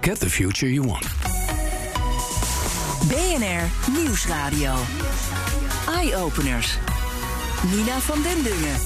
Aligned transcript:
Get 0.00 0.20
the 0.20 0.30
future 0.30 0.72
you 0.72 0.86
want. 0.86 1.06
BNR 3.08 3.70
Nieuwsradio. 3.92 4.74
Eye-openers. 5.88 6.78
Nina 7.70 7.98
van 7.98 8.22
den 8.22 8.42
Dungen. 8.42 8.76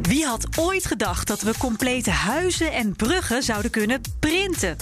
Wie 0.00 0.26
had 0.26 0.46
ooit 0.58 0.86
gedacht 0.86 1.26
dat 1.26 1.42
we 1.42 1.52
complete 1.58 2.10
huizen 2.10 2.72
en 2.72 2.96
bruggen 2.96 3.42
zouden 3.42 3.70
kunnen 3.70 4.00
printen? 4.18 4.76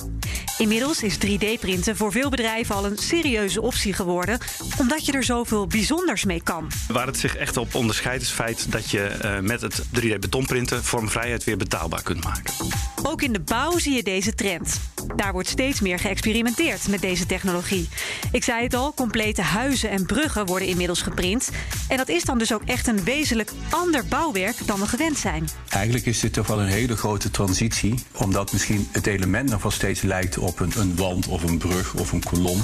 Inmiddels 0.59 1.03
is 1.03 1.17
3D-printen 1.17 1.97
voor 1.97 2.13
veel 2.13 2.31
bedrijven 2.31 2.75
al 2.75 2.87
een 2.87 2.99
serieuze 2.99 3.63
optie 3.63 3.93
geworden, 3.93 4.39
omdat 4.79 5.07
je 5.07 5.13
er 5.13 5.25
zoveel 5.25 5.67
bijzonders 5.67 6.25
mee 6.25 6.43
kan. 6.43 6.71
Waar 6.89 7.07
het 7.07 7.19
zich 7.19 7.37
echt 7.37 7.57
op 7.57 7.75
onderscheidt 7.75 8.23
is 8.23 8.29
het 8.29 8.37
feit 8.37 8.73
dat 8.73 8.91
je 8.91 9.11
uh, 9.25 9.39
met 9.39 9.61
het 9.61 9.83
3D-betonprinten 10.01 10.85
vormvrijheid 10.85 11.45
weer 11.45 11.57
betaalbaar 11.57 12.03
kunt 12.03 12.25
maken. 12.25 12.55
Ook 13.03 13.23
in 13.23 13.33
de 13.33 13.41
bouw 13.41 13.79
zie 13.79 13.95
je 13.95 14.03
deze 14.03 14.35
trend. 14.35 14.81
Daar 15.17 15.33
wordt 15.33 15.49
steeds 15.49 15.81
meer 15.81 15.99
geëxperimenteerd 15.99 16.89
met 16.89 17.01
deze 17.01 17.27
technologie. 17.27 17.89
Ik 18.33 18.45
zei 18.45 18.63
het 18.63 18.75
al, 18.75 18.95
complete 18.95 19.43
huizen 19.43 19.91
en 19.91 20.07
bruggen 20.07 20.47
worden 20.47 20.69
inmiddels 20.69 21.03
geprint. 21.03 21.51
En 21.89 21.97
dat 21.97 22.09
is 22.09 22.25
dan 22.25 22.39
dus 22.39 22.53
ook 22.53 22.63
echt 22.65 22.87
een 22.87 23.05
wezenlijk 23.05 23.51
ander 23.71 24.05
bouwwerk 24.07 24.67
dan 24.67 24.81
we 24.81 24.87
gewend 24.87 25.19
zijn. 25.19 25.49
Eigenlijk 25.69 26.07
is 26.07 26.21
dit 26.21 26.33
toch 26.33 26.47
wel 26.47 26.61
een 26.61 26.67
hele 26.67 26.97
grote 26.97 27.31
transitie, 27.31 27.95
omdat 28.13 28.53
misschien 28.53 28.89
het 28.93 29.07
element 29.07 29.51
nog 29.51 29.63
wel 29.63 29.71
steeds 29.71 30.03
lijkt 30.13 30.39
op 30.39 30.61
een, 30.61 30.73
een 30.77 30.97
wand 30.97 31.27
of 31.27 31.43
een 31.43 31.59
brug 31.59 31.95
of 31.95 32.13
een 32.13 32.23
kolom. 32.23 32.63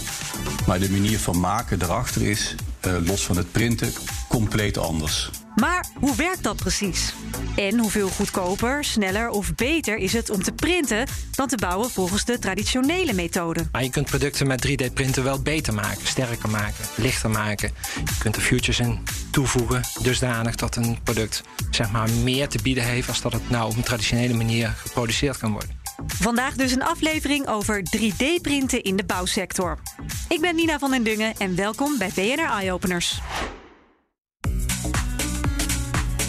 Maar 0.66 0.78
de 0.78 0.90
manier 0.90 1.18
van 1.18 1.40
maken 1.40 1.82
erachter 1.82 2.22
is, 2.22 2.54
uh, 2.86 2.92
los 3.06 3.24
van 3.24 3.36
het 3.36 3.52
printen, 3.52 3.92
compleet 4.28 4.78
anders. 4.78 5.30
Maar 5.56 5.86
hoe 5.94 6.16
werkt 6.16 6.42
dat 6.42 6.56
precies? 6.56 7.14
En 7.56 7.78
hoeveel 7.78 8.08
goedkoper, 8.08 8.84
sneller 8.84 9.28
of 9.30 9.54
beter 9.54 9.96
is 9.96 10.12
het 10.12 10.30
om 10.30 10.42
te 10.42 10.52
printen 10.52 11.06
dan 11.30 11.48
te 11.48 11.56
bouwen 11.56 11.90
volgens 11.90 12.24
de 12.24 12.38
traditionele 12.38 13.12
methode? 13.12 13.66
Maar 13.72 13.82
je 13.82 13.90
kunt 13.90 14.06
producten 14.06 14.46
met 14.46 14.68
3D-printen 14.68 15.24
wel 15.24 15.42
beter 15.42 15.74
maken, 15.74 16.06
sterker 16.06 16.50
maken, 16.50 16.84
lichter 16.96 17.30
maken. 17.30 17.70
Je 17.94 18.18
kunt 18.18 18.36
er 18.36 18.42
features 18.42 18.78
in 18.78 18.98
toevoegen, 19.30 19.82
dusdanig 20.02 20.54
dat 20.54 20.76
een 20.76 20.98
product 21.02 21.42
zeg 21.70 21.90
maar, 21.90 22.10
meer 22.10 22.48
te 22.48 22.58
bieden 22.62 22.84
heeft 22.84 23.08
als 23.08 23.20
dat 23.20 23.32
het 23.32 23.50
nou 23.50 23.70
op 23.70 23.76
een 23.76 23.82
traditionele 23.82 24.34
manier 24.34 24.68
geproduceerd 24.68 25.38
kan 25.38 25.52
worden. 25.52 25.77
Vandaag 26.06 26.54
dus 26.54 26.72
een 26.72 26.82
aflevering 26.82 27.48
over 27.48 27.82
3D-printen 27.96 28.82
in 28.82 28.96
de 28.96 29.04
bouwsector. 29.04 29.78
Ik 30.28 30.40
ben 30.40 30.54
Nina 30.54 30.78
van 30.78 30.90
den 30.90 31.02
Dungen 31.02 31.34
en 31.38 31.56
welkom 31.56 31.98
bij 31.98 32.10
BNR 32.14 32.50
Eye 32.50 32.72
Openers. 32.72 33.20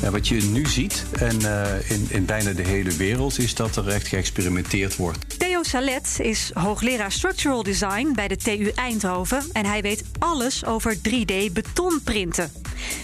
Ja, 0.02 0.12
wat 0.12 0.28
je 0.28 0.42
nu 0.42 0.66
ziet, 0.66 1.06
en 1.12 1.42
uh, 1.42 1.90
in, 1.90 2.08
in 2.10 2.26
bijna 2.26 2.52
de 2.52 2.62
hele 2.62 2.92
wereld, 2.92 3.40
is 3.40 3.56
dat 3.56 3.76
er 3.76 3.88
echt 3.88 4.08
geëxperimenteerd 4.08 4.96
wordt. 4.96 5.40
Theo 5.40 5.64
Salet 5.64 6.20
is 6.20 6.52
hoogleraar 6.54 7.12
Structural 7.12 7.64
Design 7.64 8.12
bij 8.16 8.28
de 8.28 8.36
TU 8.36 8.72
Eindhoven 8.76 9.44
en 9.52 9.66
hij 9.66 9.82
weet 9.82 10.04
alles 10.20 10.66
over 10.66 10.98
3D 10.98 11.52
betonprinten. 11.54 12.52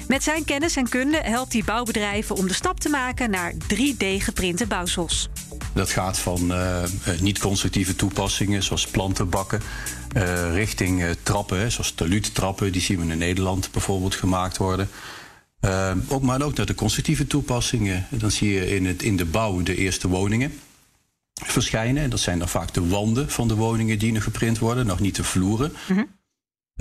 Met 0.08 0.24
zijn 0.24 0.46
kennis 0.46 0.76
en 0.76 0.90
kunde 0.90 1.18
helpt 1.18 1.54
hij 1.54 1.62
bouwbedrijven 1.66 2.36
om 2.36 2.48
de 2.48 2.54
stap 2.54 2.80
te 2.80 2.90
maken 2.90 3.30
naar 3.30 3.54
3D 3.54 4.06
geprinte 4.18 4.68
bouwsels. 4.68 5.30
Dat 5.76 5.90
gaat 5.90 6.20
van 6.20 6.52
uh, 6.52 6.84
niet-constructieve 7.20 7.96
toepassingen 7.96 8.64
zoals 8.64 8.88
plantenbakken. 8.88 9.62
Uh, 10.18 10.54
richting 10.54 11.16
trappen, 11.24 11.72
zoals 11.72 11.92
taludtrappen, 11.92 12.72
die 12.72 12.82
zien 12.82 13.06
we 13.06 13.12
in 13.12 13.18
Nederland 13.18 13.72
bijvoorbeeld 13.72 14.16
gemaakt 14.16 14.58
worden. 14.58 14.90
Ook, 16.08 16.22
maar 16.22 16.42
ook 16.42 16.56
naar 16.58 16.66
de 16.66 16.76
constructieve 16.76 17.28
toepassingen. 17.28 18.08
Dan 18.10 18.32
zie 18.32 18.54
je 18.54 18.76
in, 18.76 18.86
het, 18.86 19.04
in 19.04 19.18
de 19.18 19.26
bouw 19.26 19.62
de 19.62 19.76
eerste 19.76 20.08
woningen 20.08 20.60
verschijnen. 21.34 22.10
Dat 22.10 22.20
zijn 22.20 22.40
dan 22.40 22.50
vaak 22.50 22.74
de 22.74 22.88
wanden 22.88 23.30
van 23.30 23.48
de 23.48 23.56
woningen 23.56 24.00
die 24.00 24.12
nog 24.12 24.24
geprint 24.24 24.60
worden, 24.60 24.86
nog 24.86 25.00
niet 25.00 25.16
de 25.16 25.24
vloeren. 25.24 25.74
-hmm. 25.88 26.08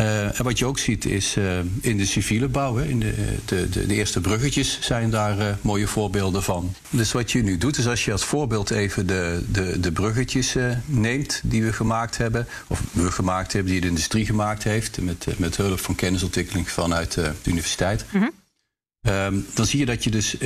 Uh, 0.01 0.39
en 0.39 0.45
wat 0.45 0.59
je 0.59 0.67
ook 0.67 0.79
ziet 0.79 1.05
is 1.05 1.37
uh, 1.37 1.59
in 1.81 1.97
de 1.97 2.07
civiele 2.07 2.49
bouw, 2.49 2.77
hè, 2.77 2.85
in 2.85 3.01
de, 3.01 3.15
de, 3.45 3.69
de, 3.69 3.87
de, 3.87 3.95
eerste 3.95 4.21
bruggetjes 4.21 4.79
zijn 4.81 5.11
daar 5.11 5.39
uh, 5.39 5.55
mooie 5.61 5.87
voorbeelden 5.87 6.43
van. 6.43 6.75
Dus 6.91 7.13
wat 7.13 7.33
je 7.33 7.43
nu 7.43 7.59
doet 7.59 7.79
is 7.79 7.87
als 7.87 8.05
je 8.05 8.13
als 8.13 8.25
voorbeeld 8.25 8.71
even 8.71 9.07
de, 9.07 9.45
de, 9.51 9.81
de 9.81 9.93
bruggetjes 9.93 10.57
neemt 10.87 11.41
die 11.45 11.65
we 11.65 11.73
gemaakt 11.73 12.17
hebben, 12.17 12.47
of 12.67 12.83
we 12.93 13.11
gemaakt 13.11 13.53
hebben, 13.53 13.73
die 13.73 13.81
de 13.81 13.87
industrie 13.87 14.27
gemaakt 14.27 14.63
heeft, 14.63 15.01
met, 15.01 15.27
met 15.37 15.57
hulp 15.57 15.81
van 15.81 15.95
kennisontwikkeling 15.95 16.71
vanuit 16.71 17.13
de 17.13 17.33
universiteit. 17.45 18.05
Mm 18.11 18.21
-hmm. 18.21 18.33
Um, 19.07 19.47
dan 19.55 19.67
zie 19.67 19.79
je 19.79 19.87
dat 19.87 20.05
je 20.05 20.11
dus 20.11 20.37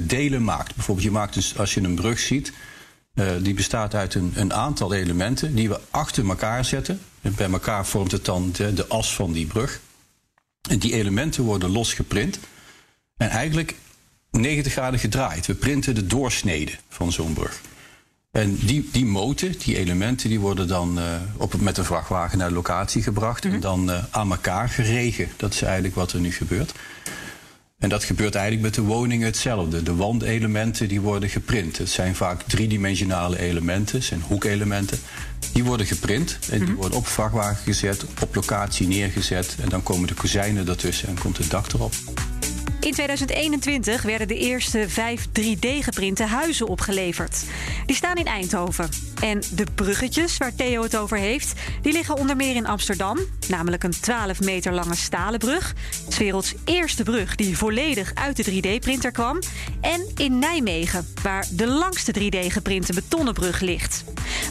delen 0.00 0.44
maakt. 0.44 0.74
Bijvoorbeeld, 0.74 1.06
je 1.06 1.12
maakt 1.12 1.34
dus, 1.34 1.58
als 1.58 1.74
je 1.74 1.80
een 1.80 1.94
brug 1.94 2.18
ziet, 2.18 2.52
die 3.42 3.54
bestaat 3.54 3.94
uit 3.94 4.14
een, 4.14 4.32
een, 4.34 4.52
aantal 4.52 4.94
elementen 4.94 5.54
die 5.54 5.68
we 5.68 5.80
achter 5.90 6.28
elkaar 6.28 6.64
zetten. 6.64 7.00
En 7.24 7.34
bij 7.34 7.50
elkaar 7.50 7.86
vormt 7.86 8.12
het 8.12 8.24
dan 8.24 8.50
de, 8.52 8.72
de, 8.72 8.86
as 8.86 9.14
van 9.14 9.32
die 9.32 9.46
brug. 9.46 9.80
En 10.68 10.78
die 10.78 10.92
elementen 10.92 11.44
worden 11.44 11.70
losgeprint. 11.70 12.38
En 13.16 13.28
eigenlijk 13.28 13.74
90 14.30 14.72
graden 14.72 15.00
gedraaid. 15.00 15.46
We 15.46 15.54
printen 15.54 15.94
de 15.94 16.06
doorsnede 16.06 16.72
van 16.88 17.12
zo'n 17.12 17.32
brug. 17.32 17.60
En 18.30 18.56
die, 18.56 18.88
die 18.92 19.04
moten, 19.04 19.58
die 19.58 19.76
elementen, 19.76 20.28
die 20.28 20.40
worden 20.40 20.68
dan 20.68 20.98
op, 21.36 21.60
met 21.60 21.78
een 21.78 21.84
vrachtwagen 21.84 22.38
naar 22.38 22.48
de 22.48 22.54
locatie 22.54 23.02
gebracht. 23.02 23.44
Mm 23.44 23.50
-hmm. 23.50 23.58
En 23.58 23.62
dan 23.62 23.90
aan 24.10 24.30
elkaar 24.30 24.68
geregen. 24.68 25.28
Dat 25.36 25.52
is 25.52 25.62
eigenlijk 25.62 25.94
wat 25.94 26.12
er 26.12 26.20
nu 26.20 26.32
gebeurt. 26.32 26.72
En 27.84 27.90
dat 27.90 28.04
gebeurt 28.04 28.34
eigenlijk 28.34 28.64
met 28.64 28.74
de 28.74 28.92
woningen 28.92 29.26
hetzelfde. 29.26 29.82
De 29.82 29.94
wandelementen 29.94 30.88
die 30.88 31.00
worden 31.00 31.28
geprint. 31.28 31.78
Het 31.78 31.88
zijn 31.88 32.14
vaak 32.14 32.42
driedimensionale 32.42 33.38
elementen, 33.38 34.02
zijn 34.02 34.20
hoekelementen. 34.20 34.98
Die 35.52 35.64
worden 35.64 35.86
geprint 35.86 36.38
en 36.50 36.64
die 36.64 36.74
worden 36.74 36.98
op 36.98 37.06
vrachtwagen 37.06 37.62
gezet, 37.64 38.04
op 38.20 38.34
locatie 38.34 38.86
neergezet. 38.86 39.56
En 39.60 39.68
dan 39.68 39.82
komen 39.82 40.08
de 40.08 40.14
kozijnen 40.14 40.68
ertussen 40.68 41.08
en 41.08 41.18
komt 41.18 41.38
het 41.38 41.50
dak 41.50 41.72
erop. 41.72 41.92
In 42.84 42.92
2021 42.92 44.02
werden 44.02 44.28
de 44.28 44.38
eerste 44.38 44.88
vijf 44.88 45.26
3D-geprinte 45.26 46.24
huizen 46.24 46.66
opgeleverd. 46.66 47.44
Die 47.86 47.96
staan 47.96 48.16
in 48.16 48.26
Eindhoven. 48.26 48.88
En 49.20 49.42
de 49.54 49.66
bruggetjes 49.74 50.36
waar 50.36 50.54
Theo 50.54 50.82
het 50.82 50.96
over 50.96 51.18
heeft, 51.18 51.52
die 51.82 51.92
liggen 51.92 52.16
onder 52.16 52.36
meer 52.36 52.56
in 52.56 52.66
Amsterdam. 52.66 53.18
Namelijk 53.48 53.82
een 53.82 54.00
12 54.00 54.40
meter 54.40 54.72
lange 54.72 54.96
stalen 54.96 55.38
brug. 55.38 55.74
Het 56.04 56.18
werelds 56.18 56.54
eerste 56.64 57.02
brug 57.02 57.34
die 57.34 57.56
volledig 57.56 58.14
uit 58.14 58.44
de 58.44 58.52
3D-printer 58.52 59.10
kwam. 59.10 59.38
En 59.80 60.06
in 60.16 60.38
Nijmegen, 60.38 61.06
waar 61.22 61.46
de 61.50 61.66
langste 61.66 62.14
3D-geprinte 62.18 62.92
betonnen 62.92 63.34
brug 63.34 63.60
ligt. 63.60 64.04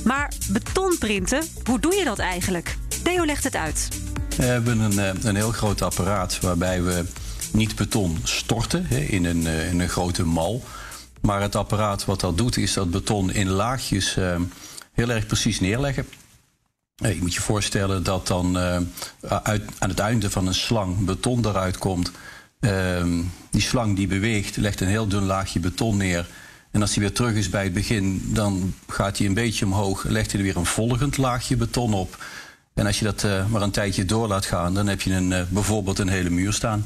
Maar 0.04 0.32
betonprinten, 0.50 1.44
hoe 1.64 1.80
doe 1.80 1.96
je 1.96 2.04
dat 2.04 2.20
eigenlijk? 2.20 2.76
Theo 3.04 3.26
legt 3.26 3.44
het 3.44 3.56
uit. 3.56 3.88
We 4.38 4.44
hebben 4.44 4.80
een, 4.80 5.28
een 5.28 5.36
heel 5.36 5.52
groot 5.52 5.82
apparaat 5.82 6.40
waarbij 6.40 6.84
we 6.84 7.06
niet 7.54 7.76
beton 7.76 8.18
storten 8.24 8.86
hè, 8.86 8.98
in, 8.98 9.26
een, 9.26 9.42
uh, 9.42 9.70
in 9.70 9.80
een 9.80 9.90
grote 9.90 10.26
mal. 10.26 10.64
Maar 11.22 11.42
het 11.42 11.56
apparaat 11.56 12.06
wat 12.06 12.20
dat 12.20 12.38
doet, 12.38 12.58
is 12.58 12.74
dat 12.74 12.92
beton 12.92 13.32
in 13.32 13.50
laagjes 13.50 14.18
uh, 14.18 14.36
heel 14.94 15.10
erg 15.10 15.26
precies 15.26 15.60
neerleggen. 15.60 16.08
Je 16.96 17.18
moet 17.20 17.34
je 17.34 17.42
voorstellen 17.42 18.04
dat 18.04 18.28
dan 18.28 18.58
uit, 19.44 19.64
aan 19.80 19.90
het 19.90 20.00
einde 20.00 20.30
van 20.30 20.48
een 20.48 20.54
slang 20.54 21.06
beton 21.06 21.46
eruit 21.46 21.78
komt. 21.78 22.12
Ehm, 22.60 23.22
die 23.50 23.62
slang 23.62 23.96
die 23.96 24.08
beweegt, 24.08 24.58
legt 24.58 24.82
een 24.82 24.88
heel 24.88 25.08
dun 25.08 25.24
laagje 25.24 25.60
beton 25.60 25.98
neer. 25.98 26.28
En 26.72 26.82
als 26.82 26.94
hij 26.94 27.04
weer 27.04 27.14
terug 27.14 27.34
is 27.34 27.50
bij 27.50 27.64
het 27.64 27.74
begin, 27.74 28.22
dan 28.34 28.74
gaat 28.88 29.18
hij 29.18 29.28
een 29.28 29.34
beetje 29.34 29.66
omhoog, 29.66 30.04
legt 30.04 30.32
hij 30.32 30.40
er 30.40 30.46
weer 30.46 30.58
een 30.58 30.66
volgend 30.66 31.18
laagje 31.18 31.56
beton 31.56 31.94
op. 31.94 32.24
En 32.74 32.86
als 32.86 33.00
je 33.00 33.06
dat 33.06 33.26
maar 33.50 33.62
een 33.62 33.72
tijdje 33.72 34.06
door 34.06 34.28
laat 34.28 34.46
gaan, 34.46 34.74
dan 34.74 34.88
heb 34.88 35.02
je 35.02 35.14
een, 35.14 35.48
bijvoorbeeld 35.50 36.00
een 36.00 36.10
hele 36.10 36.30
muur 36.30 36.54
staan. 36.54 36.86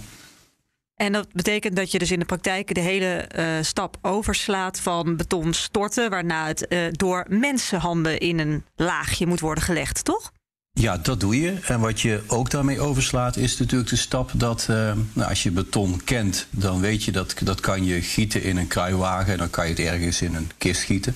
En 0.98 1.12
dat 1.12 1.34
betekent 1.34 1.76
dat 1.76 1.92
je 1.92 2.00
dus 2.00 2.12
in 2.12 2.20
de 2.20 2.26
praktijk 2.26 2.74
de 2.74 2.80
hele 2.80 3.30
uh, 3.36 3.46
stap 3.62 3.98
overslaat 4.02 4.80
van 4.80 5.16
beton 5.16 5.54
storten, 5.54 6.10
waarna 6.10 6.48
het 6.48 6.66
uh, 6.70 6.80
door 6.92 7.26
mensenhanden 7.30 8.20
in 8.20 8.40
een 8.40 8.64
laagje 8.76 9.28
moet 9.28 9.40
worden 9.40 9.64
gelegd, 9.64 10.06
toch? 10.06 10.32
Ja, 10.72 10.98
dat 10.98 11.20
doe 11.20 11.42
je. 11.42 11.54
En 11.68 11.80
wat 11.80 12.02
je 12.02 12.22
ook 12.28 12.50
daarmee 12.50 12.80
overslaat, 12.80 13.36
is 13.36 13.58
natuurlijk 13.58 13.90
de 13.90 13.96
stap 13.96 14.32
dat 14.34 14.68
uh, 14.70 14.94
nou, 15.14 15.30
als 15.30 15.44
je 15.44 15.52
beton 15.52 16.02
kent, 16.04 16.48
dan 16.50 16.80
weet 16.80 17.04
je 17.04 17.12
dat 17.12 17.36
dat 17.44 17.60
kan 17.60 17.86
je 17.86 18.02
gieten 18.02 18.44
in 18.44 18.58
een 18.58 18.68
kruiwagen 18.68 19.32
en 19.32 19.38
dan 19.38 19.50
kan 19.50 19.64
je 19.64 19.70
het 19.70 19.80
ergens 19.80 20.22
in 20.22 20.36
een 20.36 20.52
kist 20.58 20.82
gieten. 20.82 21.16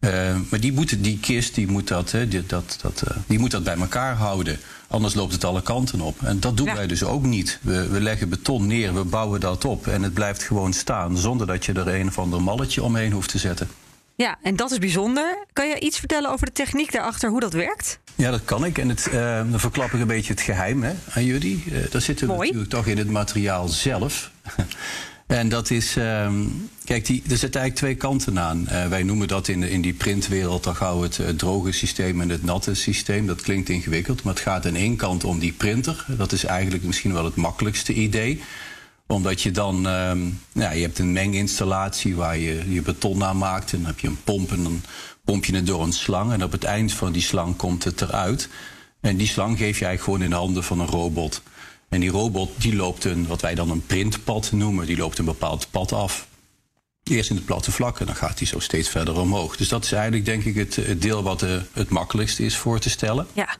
Uh, 0.00 0.36
maar 0.50 0.60
die, 0.60 0.72
moet, 0.72 1.04
die 1.04 1.18
kist 1.18 1.54
die 1.54 1.66
moet 1.68 1.88
dat, 1.88 2.10
hè, 2.10 2.28
die, 2.28 2.46
dat, 2.46 2.78
dat, 2.82 3.02
uh, 3.08 3.16
die 3.26 3.38
moet 3.38 3.50
dat 3.50 3.64
bij 3.64 3.76
elkaar 3.76 4.14
houden. 4.14 4.58
Anders 4.88 5.14
loopt 5.14 5.32
het 5.32 5.44
alle 5.44 5.62
kanten 5.62 6.00
op. 6.00 6.22
En 6.22 6.40
dat 6.40 6.56
doen 6.56 6.66
ja. 6.66 6.74
wij 6.74 6.86
dus 6.86 7.04
ook 7.04 7.24
niet. 7.24 7.58
We, 7.62 7.88
we, 7.88 8.00
leggen 8.00 8.28
beton 8.28 8.66
neer, 8.66 8.94
we 8.94 9.04
bouwen 9.04 9.40
dat 9.40 9.64
op 9.64 9.86
en 9.86 10.02
het 10.02 10.14
blijft 10.14 10.42
gewoon 10.42 10.72
staan 10.72 11.16
zonder 11.18 11.46
dat 11.46 11.64
je 11.64 11.72
er 11.72 11.88
een 11.88 12.06
of 12.06 12.18
ander 12.18 12.42
malletje 12.42 12.82
omheen 12.82 13.12
hoeft 13.12 13.28
te 13.28 13.38
zetten. 13.38 13.68
Ja, 14.14 14.38
en 14.42 14.56
dat 14.56 14.70
is 14.70 14.78
bijzonder. 14.78 15.46
Kan 15.52 15.68
je 15.68 15.80
iets 15.80 15.98
vertellen 15.98 16.30
over 16.30 16.46
de 16.46 16.52
techniek 16.52 16.92
daarachter, 16.92 17.30
hoe 17.30 17.40
dat 17.40 17.52
werkt? 17.52 17.98
Ja, 18.14 18.30
dat 18.30 18.44
kan 18.44 18.64
ik. 18.64 18.78
En 18.78 18.88
het, 18.88 19.08
uh, 19.12 19.36
dan 19.50 19.60
verklap 19.60 19.92
ik 19.92 20.00
een 20.00 20.06
beetje 20.06 20.32
het 20.32 20.42
geheim 20.42 20.82
hè, 20.82 20.92
aan 21.14 21.24
jullie. 21.24 21.64
Uh, 21.66 21.90
daar 21.90 22.00
zitten 22.00 22.28
we 22.28 22.36
natuurlijk 22.36 22.70
toch 22.70 22.86
in 22.86 22.98
het 22.98 23.10
materiaal 23.10 23.68
zelf. 23.68 24.30
en 25.30 25.48
dat 25.48 25.70
is, 25.70 25.96
um, 25.96 26.70
kijk, 26.84 27.06
die, 27.06 27.22
er 27.22 27.36
zitten 27.36 27.60
eigenlijk 27.60 27.74
twee 27.74 27.94
kanten 27.94 28.38
aan. 28.38 28.66
Uh, 28.68 28.86
wij 28.86 29.02
noemen 29.02 29.28
dat 29.28 29.48
in, 29.48 29.62
in 29.62 29.80
die 29.80 29.94
printwereld 29.94 30.64
dan 30.64 30.76
gauw 30.76 31.02
het, 31.02 31.16
het 31.16 31.38
droge 31.38 31.72
systeem 31.72 32.20
en 32.20 32.28
het 32.28 32.44
natte 32.44 32.74
systeem. 32.74 33.26
Dat 33.26 33.42
klinkt 33.42 33.68
ingewikkeld, 33.68 34.22
maar 34.22 34.34
het 34.34 34.42
gaat 34.42 34.66
aan 34.66 34.74
één 34.74 34.96
kant 34.96 35.24
om 35.24 35.38
die 35.38 35.52
printer. 35.52 36.04
Dat 36.08 36.32
is 36.32 36.44
eigenlijk 36.44 36.84
misschien 36.84 37.12
wel 37.12 37.24
het 37.24 37.36
makkelijkste 37.36 37.92
idee 37.92 38.40
omdat 39.10 39.42
je 39.42 39.50
dan, 39.50 39.86
um, 39.86 40.40
ja, 40.52 40.70
je 40.70 40.82
hebt 40.82 40.98
een 40.98 41.12
menginstallatie 41.12 42.16
waar 42.16 42.38
je 42.38 42.72
je 42.72 42.82
beton 42.82 43.24
aan 43.24 43.38
maakt. 43.38 43.72
En 43.72 43.78
dan 43.78 43.86
heb 43.86 44.00
je 44.00 44.08
een 44.08 44.22
pomp 44.24 44.52
en 44.52 44.62
dan 44.62 44.82
pomp 45.24 45.44
je 45.44 45.54
het 45.54 45.66
door 45.66 45.82
een 45.82 45.92
slang. 45.92 46.32
En 46.32 46.44
op 46.44 46.52
het 46.52 46.64
eind 46.64 46.92
van 46.92 47.12
die 47.12 47.22
slang 47.22 47.56
komt 47.56 47.84
het 47.84 48.00
eruit. 48.00 48.48
En 49.00 49.16
die 49.16 49.26
slang 49.26 49.58
geef 49.58 49.78
je 49.78 49.84
eigenlijk 49.84 50.02
gewoon 50.02 50.22
in 50.22 50.30
de 50.30 50.36
handen 50.36 50.64
van 50.64 50.80
een 50.80 50.86
robot. 50.86 51.42
En 51.90 52.00
die 52.00 52.10
robot 52.10 52.50
die 52.56 52.76
loopt 52.76 53.04
een, 53.04 53.26
wat 53.26 53.40
wij 53.40 53.54
dan 53.54 53.70
een 53.70 53.86
printpad 53.86 54.52
noemen, 54.52 54.86
die 54.86 54.96
loopt 54.96 55.18
een 55.18 55.24
bepaald 55.24 55.66
pad 55.70 55.92
af. 55.92 56.28
Eerst 57.02 57.30
in 57.30 57.36
het 57.36 57.44
platte 57.44 57.72
vlak 57.72 58.00
en 58.00 58.06
dan 58.06 58.16
gaat 58.16 58.38
hij 58.38 58.46
zo 58.46 58.58
steeds 58.58 58.88
verder 58.88 59.18
omhoog. 59.18 59.56
Dus 59.56 59.68
dat 59.68 59.84
is 59.84 59.92
eigenlijk 59.92 60.24
denk 60.24 60.44
ik 60.44 60.54
het, 60.54 60.76
het 60.76 61.02
deel 61.02 61.22
wat 61.22 61.40
de, 61.40 61.62
het 61.72 61.88
makkelijkste 61.88 62.42
is 62.42 62.56
voor 62.56 62.78
te 62.78 62.90
stellen. 62.90 63.26
Ja. 63.32 63.56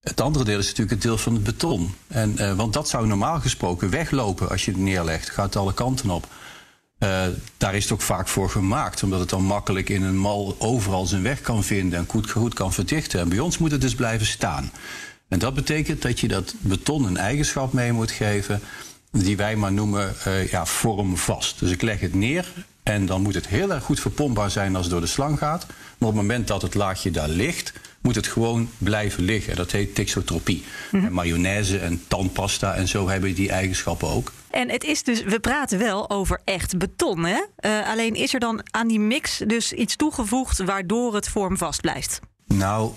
Het 0.00 0.20
andere 0.20 0.44
deel 0.44 0.58
is 0.58 0.66
natuurlijk 0.66 0.90
het 0.90 1.02
deel 1.02 1.18
van 1.18 1.34
het 1.34 1.42
beton. 1.42 1.94
En, 2.06 2.34
uh, 2.38 2.54
want 2.54 2.72
dat 2.72 2.88
zou 2.88 3.06
normaal 3.06 3.40
gesproken 3.40 3.90
weglopen 3.90 4.48
als 4.48 4.64
je 4.64 4.70
het 4.70 4.80
neerlegt. 4.80 5.30
Gaat 5.30 5.56
alle 5.56 5.74
kanten 5.74 6.10
op. 6.10 6.26
Uh, 6.98 7.26
daar 7.56 7.74
is 7.74 7.82
het 7.82 7.92
ook 7.92 8.00
vaak 8.00 8.28
voor 8.28 8.50
gemaakt, 8.50 9.02
omdat 9.02 9.20
het 9.20 9.30
dan 9.30 9.42
makkelijk 9.42 9.88
in 9.88 10.02
een 10.02 10.18
mal 10.18 10.56
overal 10.58 11.06
zijn 11.06 11.22
weg 11.22 11.40
kan 11.40 11.64
vinden 11.64 11.98
en 11.98 12.06
goed, 12.08 12.30
goed 12.30 12.54
kan 12.54 12.72
verdichten. 12.72 13.20
En 13.20 13.28
bij 13.28 13.38
ons 13.38 13.58
moet 13.58 13.70
het 13.70 13.80
dus 13.80 13.94
blijven 13.94 14.26
staan. 14.26 14.70
En 15.32 15.38
dat 15.38 15.54
betekent 15.54 16.02
dat 16.02 16.20
je 16.20 16.28
dat 16.28 16.54
beton 16.60 17.04
een 17.04 17.16
eigenschap 17.16 17.72
mee 17.72 17.92
moet 17.92 18.10
geven, 18.10 18.60
die 19.10 19.36
wij 19.36 19.56
maar 19.56 19.72
noemen 19.72 20.14
uh, 20.26 20.50
ja, 20.50 20.66
vormvast. 20.66 21.58
Dus 21.58 21.70
ik 21.70 21.82
leg 21.82 22.00
het 22.00 22.14
neer 22.14 22.52
en 22.82 23.06
dan 23.06 23.22
moet 23.22 23.34
het 23.34 23.48
heel 23.48 23.72
erg 23.72 23.84
goed 23.84 24.00
verpompbaar 24.00 24.50
zijn 24.50 24.74
als 24.74 24.84
het 24.84 24.92
door 24.92 25.00
de 25.00 25.06
slang 25.06 25.38
gaat. 25.38 25.66
Maar 25.98 26.08
op 26.08 26.14
het 26.14 26.22
moment 26.22 26.48
dat 26.48 26.62
het 26.62 26.74
laagje 26.74 27.10
daar 27.10 27.28
ligt, 27.28 27.72
moet 28.00 28.14
het 28.14 28.26
gewoon 28.26 28.70
blijven 28.78 29.24
liggen. 29.24 29.56
Dat 29.56 29.70
heet 29.70 29.94
texotropie. 29.94 30.64
Mm-hmm. 30.90 31.08
En 31.08 31.14
mayonaise 31.14 31.78
en 31.78 32.02
tandpasta 32.08 32.74
en 32.74 32.88
zo 32.88 33.08
hebben 33.08 33.34
die 33.34 33.50
eigenschappen 33.50 34.08
ook. 34.08 34.32
En 34.50 34.70
het 34.70 34.84
is 34.84 35.02
dus, 35.02 35.22
we 35.22 35.40
praten 35.40 35.78
wel 35.78 36.10
over 36.10 36.40
echt 36.44 36.78
beton, 36.78 37.24
hè? 37.24 37.40
Uh, 37.60 37.88
alleen 37.88 38.14
is 38.14 38.34
er 38.34 38.40
dan 38.40 38.60
aan 38.70 38.88
die 38.88 39.00
mix 39.00 39.42
dus 39.46 39.72
iets 39.72 39.96
toegevoegd 39.96 40.64
waardoor 40.64 41.14
het 41.14 41.28
vormvast 41.28 41.80
blijft? 41.80 42.20
Nou, 42.46 42.92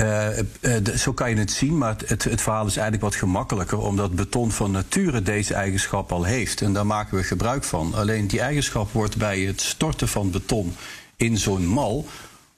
uh, 0.00 0.38
uh, 0.60 0.96
zo 0.96 1.12
kan 1.12 1.30
je 1.30 1.36
het 1.36 1.50
zien, 1.50 1.78
maar 1.78 1.96
het, 2.06 2.24
het, 2.24 2.40
verhaal 2.40 2.66
is 2.66 2.76
eigenlijk 2.76 3.02
wat 3.02 3.14
gemakkelijker, 3.14 3.78
omdat 3.78 4.14
beton 4.14 4.50
van 4.50 4.70
nature 4.70 5.22
deze 5.22 5.54
eigenschap 5.54 6.12
al 6.12 6.24
heeft. 6.24 6.60
En 6.60 6.72
daar 6.72 6.86
maken 6.86 7.16
we 7.16 7.22
gebruik 7.22 7.64
van. 7.64 7.94
Alleen 7.94 8.26
die 8.26 8.40
eigenschap 8.40 8.92
wordt 8.92 9.16
bij 9.16 9.40
het 9.40 9.60
storten 9.60 10.08
van 10.08 10.30
beton 10.30 10.76
in 11.16 11.38
zo'n 11.38 11.66
mal 11.66 12.06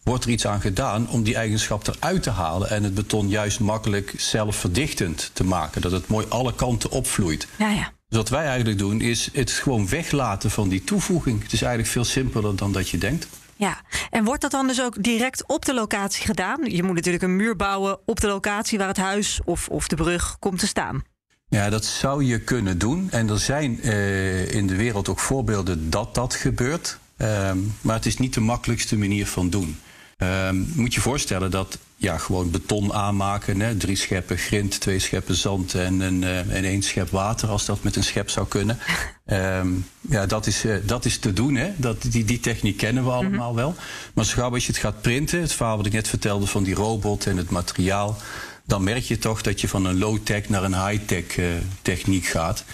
wordt 0.03 0.25
er 0.25 0.31
iets 0.31 0.47
aan 0.47 0.61
gedaan 0.61 1.09
om 1.09 1.23
die 1.23 1.37
eigenschap 1.37 1.87
eruit 1.87 2.23
te 2.23 2.31
halen 2.31 2.71
en 2.71 2.83
het 2.83 2.94
beton 2.94 3.29
juist 3.29 3.61
makkelijk 3.61 4.15
zelfverdichtend 4.17 5.31
te 5.33 5.44
maken. 5.44 5.81
Dat 5.81 5.93
het 5.93 6.09
mooi 6.09 6.27
alle 6.29 6.55
kanten 6.55 6.91
opvloeit. 6.91 7.47
Ja, 7.59 7.71
ja. 7.71 7.93
Dus 8.09 8.19
wat 8.19 8.29
wij 8.29 8.47
eigenlijk 8.47 8.79
doen 8.79 9.00
is 9.00 9.29
het 9.33 9.50
gewoon 9.50 9.88
weglaten 9.88 10.50
van 10.50 10.69
die 10.69 10.85
toevoeging. 10.85 11.43
Het 11.43 11.53
is 11.53 11.62
eigenlijk 11.62 11.93
veel 11.93 12.05
simpeler 12.05 12.56
dan 12.56 12.73
dat 12.73 12.88
je 12.88 12.99
denkt. 12.99 13.29
Ja, 13.56 13.81
en 14.11 14.25
wordt 14.25 14.43
dat 14.43 14.50
dan 14.50 14.67
dus 14.67 14.82
ook 14.82 15.03
direct 15.03 15.47
op 15.47 15.64
de 15.64 15.75
locatie 15.75 16.25
gedaan? 16.25 16.70
Je 16.70 16.82
moet 16.82 16.94
natuurlijk 16.94 17.25
een 17.25 17.37
muur 17.37 17.56
bouwen 17.56 17.99
op 18.05 18.20
de 18.20 18.26
locatie 18.26 18.79
waar 18.79 18.88
het 18.88 18.97
huis 18.97 19.41
of, 19.44 19.69
of 19.69 19.88
de 19.88 19.97
brug 19.97 20.37
komt 20.38 20.58
te 20.58 20.67
staan. 20.67 21.03
Ja, 21.49 21.70
dat 21.70 21.85
zou 21.85 22.25
je 22.25 22.41
kunnen 22.41 22.79
doen. 22.79 23.11
En 23.11 23.29
er 23.29 23.38
zijn 23.38 23.79
uh, 23.87 24.53
in 24.53 24.67
de 24.67 24.76
wereld 24.76 25.08
ook 25.08 25.19
voorbeelden 25.19 25.91
dat 25.91 26.14
dat 26.14 26.35
gebeurt. 26.35 26.99
Uh, 27.19 27.53
maar 27.81 27.94
het 27.94 28.06
is 28.06 28.17
niet 28.17 28.35
de 28.35 28.41
makkelijkste 28.41 28.97
manier 28.97 29.26
van 29.26 29.50
doen. 29.50 29.79
Uh, 30.19 30.50
moet 30.75 30.94
je 30.94 31.00
voorstellen 31.00 31.50
dat 31.50 31.79
ja, 31.96 32.19
gewoon 32.19 32.50
beton 32.50 32.93
aanmaken, 32.93 33.60
hè, 33.60 33.76
drie 33.76 33.96
scheppen 33.96 34.38
grind, 34.38 34.81
twee 34.81 34.98
scheppen 34.98 35.34
zand 35.34 35.75
en, 35.75 36.00
een, 36.00 36.22
uh, 36.22 36.38
en 36.38 36.64
één 36.64 36.82
schep 36.82 37.10
water, 37.10 37.48
als 37.48 37.64
dat 37.64 37.82
met 37.82 37.96
een 37.96 38.04
schep 38.04 38.31
zou 38.31 38.46
kunnen. 38.46 38.78
Um, 39.26 39.87
ja, 40.16 40.26
dat 40.26 40.46
is, 40.46 40.64
uh, 40.64 40.76
dat 40.84 41.04
is 41.04 41.19
te 41.19 41.32
doen. 41.32 41.54
Hè. 41.54 41.72
Dat, 41.76 42.02
die, 42.02 42.25
die 42.25 42.40
techniek 42.40 42.76
kennen 42.76 43.04
we 43.04 43.10
allemaal 43.10 43.31
mm-hmm. 43.31 43.54
wel. 43.54 43.75
Maar 44.14 44.25
zo 44.25 44.34
gauw 44.34 44.52
als 44.52 44.66
je 44.66 44.72
het 44.72 44.81
gaat 44.81 45.00
printen, 45.00 45.40
het 45.40 45.52
verhaal 45.52 45.76
wat 45.76 45.87
ik 45.87 45.93
net 45.93 46.08
vertelde 46.08 46.46
van 46.46 46.62
die 46.62 46.75
robot 46.75 47.26
en 47.26 47.37
het 47.37 47.50
materiaal, 47.50 48.16
dan 48.64 48.84
merk 48.84 49.04
je 49.04 49.19
toch 49.19 49.42
dat 49.42 49.60
je 49.60 49.69
van 49.69 49.84
een 49.84 49.99
low-tech 49.99 50.49
naar 50.49 50.64
een 50.64 50.87
high-tech 50.88 51.37
uh, 51.37 51.46
techniek 51.82 52.26
gaat. 52.26 52.64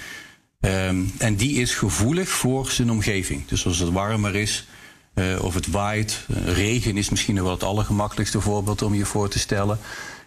Um, 0.60 1.12
en 1.18 1.36
die 1.36 1.60
is 1.60 1.74
gevoelig 1.74 2.28
voor 2.28 2.70
zijn 2.70 2.90
omgeving. 2.90 3.46
Dus 3.46 3.66
als 3.66 3.78
het 3.78 3.90
warmer 3.90 4.36
is, 4.36 4.66
uh, 5.14 5.44
of 5.44 5.54
het 5.54 5.70
waait. 5.70 6.26
Uh, 6.28 6.54
regen 6.54 6.96
is 6.96 7.10
misschien 7.10 7.42
wel 7.42 7.50
het 7.50 7.62
allergemakkelijkste 7.62 8.40
voorbeeld 8.40 8.82
om 8.82 8.94
je 8.94 9.04
voor 9.04 9.28
te 9.28 9.38
stellen. 9.38 9.78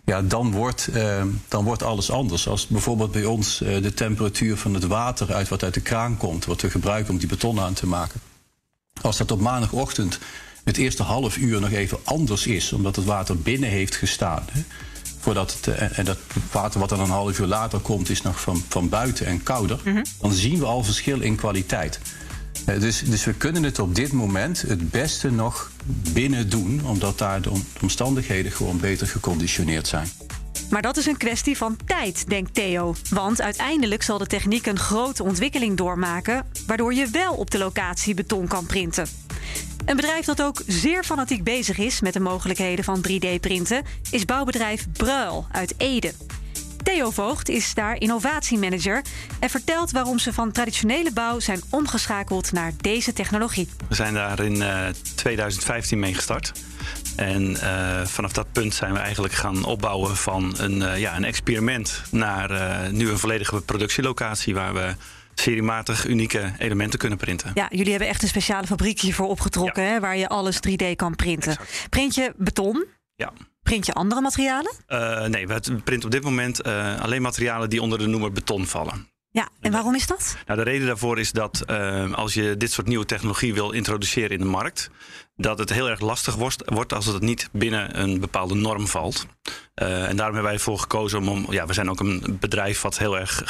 Ja, 0.06 0.22
dan 0.22 0.52
wordt, 0.52 0.90
uh, 0.94 1.24
dan 1.48 1.64
wordt 1.64 1.84
alles 1.84 2.12
anders. 2.12 2.48
Als 2.48 2.68
bijvoorbeeld 2.68 3.12
bij 3.12 3.26
ons 3.26 3.58
de 3.58 3.94
temperatuur 3.94 4.58
van 4.58 4.74
het 4.74 4.86
water 4.86 5.34
uit 5.34 5.48
wat 5.48 5.64
uit 5.64 5.74
de 5.74 5.82
kraan 5.82 6.18
komt, 6.18 6.46
wat 6.46 6.62
we 6.62 6.70
gebruiken 6.70 7.14
om 7.14 7.20
die 7.20 7.28
beton 7.28 7.60
aan 7.60 7.74
te 7.74 7.88
maken. 7.88 8.22
Als 9.02 9.18
dat 9.18 9.32
op 9.32 9.40
maandagochtend 9.40 10.20
het 10.64 10.78
eerste 10.78 11.04
half 11.04 11.38
uur 11.38 11.62
nog 11.62 11.72
even 11.72 11.98
anders 12.04 12.48
is, 12.48 12.74
omdat 12.74 12.96
het 12.96 13.06
water 13.06 13.38
binnen 13.38 13.70
heeft 13.70 13.96
gestaan. 13.96 14.46
Hè, 14.52 14.62
voordat 15.20 15.58
het, 15.62 15.68
en 15.68 16.06
dat 16.06 16.18
water 16.52 16.80
wat 16.80 16.90
dan 16.90 17.00
een 17.00 17.10
half 17.10 17.40
uur 17.40 17.46
later 17.46 17.80
komt, 17.80 18.10
is 18.10 18.22
nog 18.22 18.42
van, 18.42 18.64
van 18.68 18.90
buiten 18.90 19.26
en 19.26 19.44
kouder. 19.44 19.80
Mm-hmm. 19.84 20.04
Dan 20.20 20.32
zien 20.32 20.60
we 20.60 20.66
al 20.66 20.84
verschil 20.84 21.22
in 21.22 21.36
kwaliteit. 21.36 22.00
Dus, 22.66 23.04
dus 23.04 23.26
we 23.26 23.34
kunnen 23.34 23.64
het 23.64 23.80
op 23.80 23.96
dit 23.96 24.12
moment 24.12 24.62
het 24.62 24.92
beste 24.92 25.32
nog 25.32 25.72
binnen 26.14 26.50
doen, 26.50 26.82
omdat 26.86 27.18
daar 27.18 27.42
de 27.42 27.52
omstandigheden 27.82 28.52
gewoon 28.52 28.80
beter 28.80 29.08
geconditioneerd 29.08 29.88
zijn. 29.88 30.08
Maar 30.70 30.82
dat 30.82 30.98
is 30.98 31.06
een 31.06 31.18
kwestie 31.18 31.58
van 31.58 31.78
tijd, 31.86 32.30
denkt 32.30 32.54
Theo. 32.54 32.96
Want 33.10 33.42
uiteindelijk 33.42 34.04
zal 34.04 34.18
de 34.18 34.28
techniek 34.28 34.66
een 34.66 34.80
grote 34.80 35.24
ontwikkeling 35.24 35.78
doormaken, 35.78 36.46
waardoor 36.68 36.94
je 36.94 37.08
wel 37.08 37.34
op 37.34 37.52
de 37.52 37.58
locatie 37.58 38.14
beton 38.14 38.48
kan 38.48 38.66
printen. 38.66 39.08
Een 39.86 39.96
bedrijf 39.96 40.26
dat 40.26 40.42
ook 40.42 40.62
zeer 40.68 41.04
fanatiek 41.04 41.44
bezig 41.44 41.78
is 41.78 42.02
met 42.02 42.14
de 42.14 42.20
mogelijkheden 42.20 42.86
van 42.86 43.06
3D-printen 43.10 43.84
is 44.12 44.26
bouwbedrijf 44.26 44.88
Bruil 44.92 45.48
uit 45.52 45.74
Ede. 45.78 46.14
Theo 46.86 47.12
Voogd 47.12 47.50
is 47.50 47.74
daar 47.74 48.00
innovatiemanager 48.00 49.02
en 49.40 49.50
vertelt 49.50 49.92
waarom 49.92 50.20
ze 50.20 50.34
van 50.34 50.52
traditionele 50.52 51.12
bouw 51.12 51.40
zijn 51.40 51.62
omgeschakeld 51.70 52.52
naar 52.52 52.72
deze 52.78 53.14
technologie. 53.14 53.70
We 53.90 53.96
zijn 53.96 54.14
daar 54.14 54.40
in 54.40 54.56
uh, 54.56 54.88
2015 55.16 56.00
mee 56.00 56.14
gestart. 56.14 56.52
En 57.16 57.52
uh, 57.52 58.06
vanaf 58.06 58.32
dat 58.34 58.52
punt 58.52 58.74
zijn 58.74 58.94
we 58.94 59.00
eigenlijk 59.00 59.34
gaan 59.34 59.64
opbouwen 59.64 60.16
van 60.16 60.54
een, 60.58 60.78
uh, 60.78 61.00
ja, 61.00 61.16
een 61.16 61.24
experiment 61.24 62.02
naar 62.12 62.52
uh, 62.52 62.90
nu 62.92 63.10
een 63.10 63.20
volledige 63.20 63.62
productielocatie 63.62 64.54
waar 64.54 64.74
we 64.74 64.96
seriematig 65.34 66.08
unieke 66.08 66.52
elementen 66.58 67.00
kunnen 67.00 67.18
printen. 67.18 67.52
Ja, 67.54 67.68
jullie 67.70 67.92
hebben 67.92 68.10
echt 68.10 68.22
een 68.22 68.28
speciale 68.28 68.68
fabriek 68.68 69.00
hiervoor 69.00 69.28
opgetrokken 69.28 69.84
ja. 69.84 69.90
hè, 69.90 70.00
waar 70.00 70.18
je 70.18 70.28
alles 70.28 70.60
3D 70.70 70.96
kan 70.96 71.16
printen. 71.16 71.52
Exact. 71.52 71.88
Print 71.90 72.16
je 72.16 72.34
beton? 72.38 72.86
Ja. 73.16 73.32
Print 73.66 73.86
je 73.86 73.94
andere 73.94 74.22
materialen? 74.22 74.72
Uh, 74.88 75.26
nee, 75.26 75.48
we 75.48 75.60
printen 75.84 76.06
op 76.06 76.12
dit 76.12 76.24
moment 76.24 76.68
uh, 76.68 77.02
alleen 77.02 77.22
materialen 77.22 77.70
die 77.70 77.82
onder 77.82 78.00
de 78.00 78.06
noemer 78.06 78.32
beton 78.32 78.66
vallen. 78.66 79.10
Ja, 79.32 79.50
en 79.62 79.72
waarom 79.72 79.96
is 79.96 80.08
dat? 80.08 80.38
Nou, 80.46 80.60
de 80.60 80.66
reden 80.66 80.88
daarvoor 80.88 81.20
is 81.20 81.32
dat 81.32 81.64
uh, 81.70 82.14
als 82.14 82.34
je 82.34 82.58
dit 82.58 82.72
soort 82.72 82.88
nieuwe 82.88 83.06
technologie 83.06 83.54
wil 83.54 83.72
introduceren 83.72 84.30
in 84.30 84.40
de 84.40 84.46
markt, 84.46 84.90
dat 85.36 85.60
het 85.60 85.70
heel 85.70 85.90
erg 85.90 86.00
lastig 86.00 86.36
wordt 86.66 86.94
als 86.94 87.06
het 87.06 87.22
niet 87.22 87.50
binnen 87.52 88.02
een 88.02 88.20
bepaalde 88.20 88.56
norm 88.56 88.88
valt. 88.88 89.26
Uh, 89.26 89.88
en 89.88 90.16
daarom 90.16 90.36
hebben 90.36 90.44
wij 90.44 90.54
ervoor 90.54 90.80
gekozen 90.80 91.20
om, 91.20 91.28
om, 91.28 91.46
ja, 91.50 91.66
we 91.66 91.74
zijn 91.74 91.90
ook 91.90 92.00
een 92.00 92.38
bedrijf 92.40 92.82
wat 92.82 92.98
heel 92.98 93.20
erg 93.20 93.42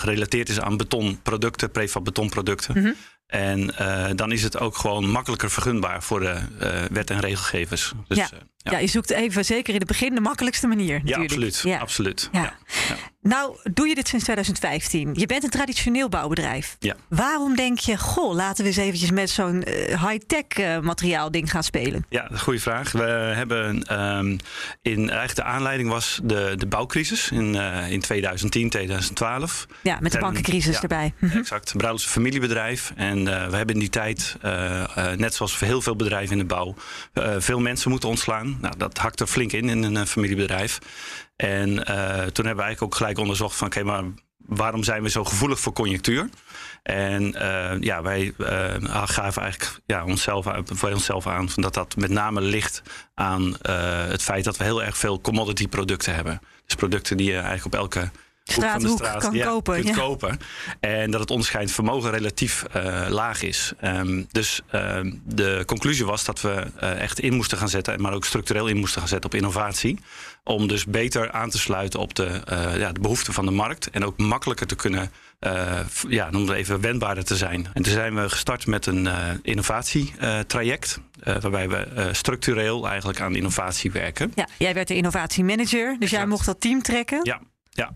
gerelateerd 0.00 0.48
is 0.48 0.60
aan 0.60 0.76
betonproducten, 0.76 1.70
prefab 1.70 2.04
betonproducten. 2.04 2.78
Mm-hmm. 2.78 2.94
En 3.32 3.74
uh, 3.80 4.06
dan 4.14 4.32
is 4.32 4.42
het 4.42 4.58
ook 4.58 4.76
gewoon 4.76 5.10
makkelijker 5.10 5.50
vergunbaar 5.50 6.02
voor 6.02 6.20
de 6.20 6.40
uh, 6.62 6.68
wet- 6.90 7.10
en 7.10 7.20
regelgevers. 7.20 7.92
Dus, 8.08 8.16
ja. 8.16 8.28
Uh, 8.32 8.38
ja. 8.56 8.72
ja. 8.72 8.78
je 8.78 8.86
zoekt 8.86 9.10
even 9.10 9.44
zeker 9.44 9.72
in 9.72 9.78
het 9.78 9.88
begin 9.88 10.14
de 10.14 10.20
makkelijkste 10.20 10.66
manier. 10.66 11.00
Ja, 11.04 11.18
absoluut. 11.18 11.60
Ja. 11.64 11.78
absoluut. 11.78 12.28
Ja. 12.32 12.54
Nou, 13.22 13.56
doe 13.72 13.88
je 13.88 13.94
dit 13.94 14.08
sinds 14.08 14.24
2015. 14.24 15.10
Je 15.14 15.26
bent 15.26 15.44
een 15.44 15.50
traditioneel 15.50 16.08
bouwbedrijf. 16.08 16.76
Ja. 16.78 16.96
Waarom 17.08 17.56
denk 17.56 17.78
je, 17.78 17.98
goh, 17.98 18.34
laten 18.34 18.62
we 18.62 18.70
eens 18.70 18.78
eventjes 18.78 19.10
met 19.10 19.30
zo'n 19.30 19.64
high-tech 19.88 20.80
materiaal 20.80 21.30
ding 21.30 21.50
gaan 21.50 21.62
spelen? 21.62 22.06
Ja, 22.08 22.30
een 22.30 22.40
goede 22.40 22.60
vraag. 22.60 22.92
We 22.92 23.02
hebben 23.34 24.00
um, 24.00 24.38
in 24.82 24.98
eigenlijk 24.98 25.34
de 25.34 25.42
aanleiding 25.42 25.88
was 25.88 26.20
de, 26.22 26.54
de 26.56 26.66
bouwcrisis 26.66 27.30
in, 27.30 27.54
in 27.88 28.00
2010, 28.00 28.70
2012. 28.70 29.66
Ja, 29.82 29.98
met 30.00 30.12
de 30.12 30.18
bankencrisis 30.18 30.78
erbij. 30.78 31.12
-hmm. 31.18 31.30
Exact. 31.30 31.76
Bruilers 31.76 32.04
familiebedrijf. 32.04 32.92
En 32.96 33.21
uh, 33.28 33.46
we 33.46 33.56
hebben 33.56 33.74
in 33.74 33.80
die 33.80 33.88
tijd, 33.88 34.36
uh, 34.44 34.84
uh, 34.98 35.12
net 35.12 35.34
zoals 35.34 35.58
heel 35.58 35.82
veel 35.82 35.96
bedrijven 35.96 36.32
in 36.32 36.38
de 36.38 36.54
bouw, 36.54 36.74
veel 37.38 37.60
mensen 37.60 37.90
moeten 37.90 38.08
ontslaan. 38.08 38.58
Nou, 38.60 38.74
dat 38.76 38.98
hakt 38.98 39.20
er 39.20 39.26
flink 39.26 39.52
in 39.52 39.68
in 39.68 39.82
een 39.82 40.06
familiebedrijf. 40.06 40.78
En 41.36 41.68
toen 41.74 41.86
hebben 41.86 42.32
we 42.34 42.46
eigenlijk 42.46 42.82
ook 42.82 42.94
gelijk 42.94 43.18
onderzocht 43.18 43.56
van 43.56 43.66
oké, 43.66 43.82
maar 43.82 44.04
waarom 44.36 44.82
zijn 44.82 45.02
we 45.02 45.08
zo 45.08 45.24
gevoelig 45.24 45.60
voor 45.60 45.72
conjunctuur? 45.72 46.28
En 46.82 47.34
ja, 47.80 48.02
wij 48.02 48.34
gaven 49.04 49.42
eigenlijk 49.42 49.80
ja, 49.86 50.04
onszelf, 50.04 50.46
voor 50.64 50.90
onszelf 50.90 51.26
aan 51.26 51.48
dat 51.54 51.74
dat 51.74 51.96
met 51.96 52.10
name 52.10 52.40
ligt 52.40 52.82
aan 53.14 53.56
het 54.08 54.22
feit 54.22 54.44
dat 54.44 54.56
we 54.56 54.64
heel 54.64 54.82
erg 54.82 54.96
veel 54.96 55.20
commodity 55.20 55.68
producten 55.68 56.14
hebben. 56.14 56.40
Dus 56.66 56.74
producten 56.74 57.16
die 57.16 57.26
je 57.26 57.38
eigenlijk 57.38 57.64
op 57.64 57.74
elke 57.74 58.10
straathoek 58.44 58.98
straat, 58.98 59.22
kan 59.22 59.34
ja, 59.34 59.46
kopen. 59.46 59.82
Kunt 59.82 59.96
kopen. 59.96 60.38
En 60.80 61.10
dat 61.10 61.20
het 61.20 61.30
onderscheidend 61.30 61.74
vermogen 61.74 62.10
relatief 62.10 62.64
uh, 62.76 63.06
laag 63.08 63.42
is. 63.42 63.72
Um, 63.84 64.26
dus 64.30 64.60
um, 64.74 65.22
de 65.24 65.62
conclusie 65.66 66.06
was 66.06 66.24
dat 66.24 66.40
we 66.40 66.66
uh, 66.82 67.00
echt 67.00 67.20
in 67.20 67.34
moesten 67.34 67.58
gaan 67.58 67.68
zetten, 67.68 68.00
maar 68.00 68.12
ook 68.12 68.24
structureel 68.24 68.66
in 68.66 68.76
moesten 68.76 69.00
gaan 69.00 69.08
zetten 69.08 69.30
op 69.30 69.36
innovatie. 69.36 69.98
Om 70.44 70.68
dus 70.68 70.86
beter 70.86 71.30
aan 71.30 71.50
te 71.50 71.58
sluiten 71.58 72.00
op 72.00 72.14
de, 72.14 72.42
uh, 72.52 72.78
ja, 72.78 72.92
de 72.92 73.00
behoeften 73.00 73.32
van 73.32 73.44
de 73.44 73.50
markt. 73.50 73.90
En 73.90 74.04
ook 74.04 74.18
makkelijker 74.18 74.66
te 74.66 74.74
kunnen, 74.74 75.10
ja, 76.08 76.30
noem 76.30 76.48
het 76.48 76.56
even, 76.56 76.80
wendbaarder 76.80 77.24
te 77.24 77.36
zijn. 77.36 77.66
En 77.72 77.82
toen 77.82 77.92
zijn 77.92 78.14
we 78.14 78.28
gestart 78.28 78.66
met 78.66 78.86
een 78.86 79.08
innovatietraject. 79.42 81.00
waarbij 81.24 81.68
we 81.68 82.08
structureel 82.12 82.88
eigenlijk 82.88 83.20
aan 83.20 83.36
innovatie 83.36 83.92
werken. 83.92 84.32
Ja, 84.34 84.48
jij 84.58 84.74
werd 84.74 84.88
de 84.88 84.94
innovatiemanager, 84.94 85.86
dus 85.86 85.92
exact. 85.92 86.10
jij 86.10 86.26
mocht 86.26 86.46
dat 86.46 86.60
team 86.60 86.82
trekken. 86.82 87.20
Ja, 87.22 87.40
ja, 87.74 87.94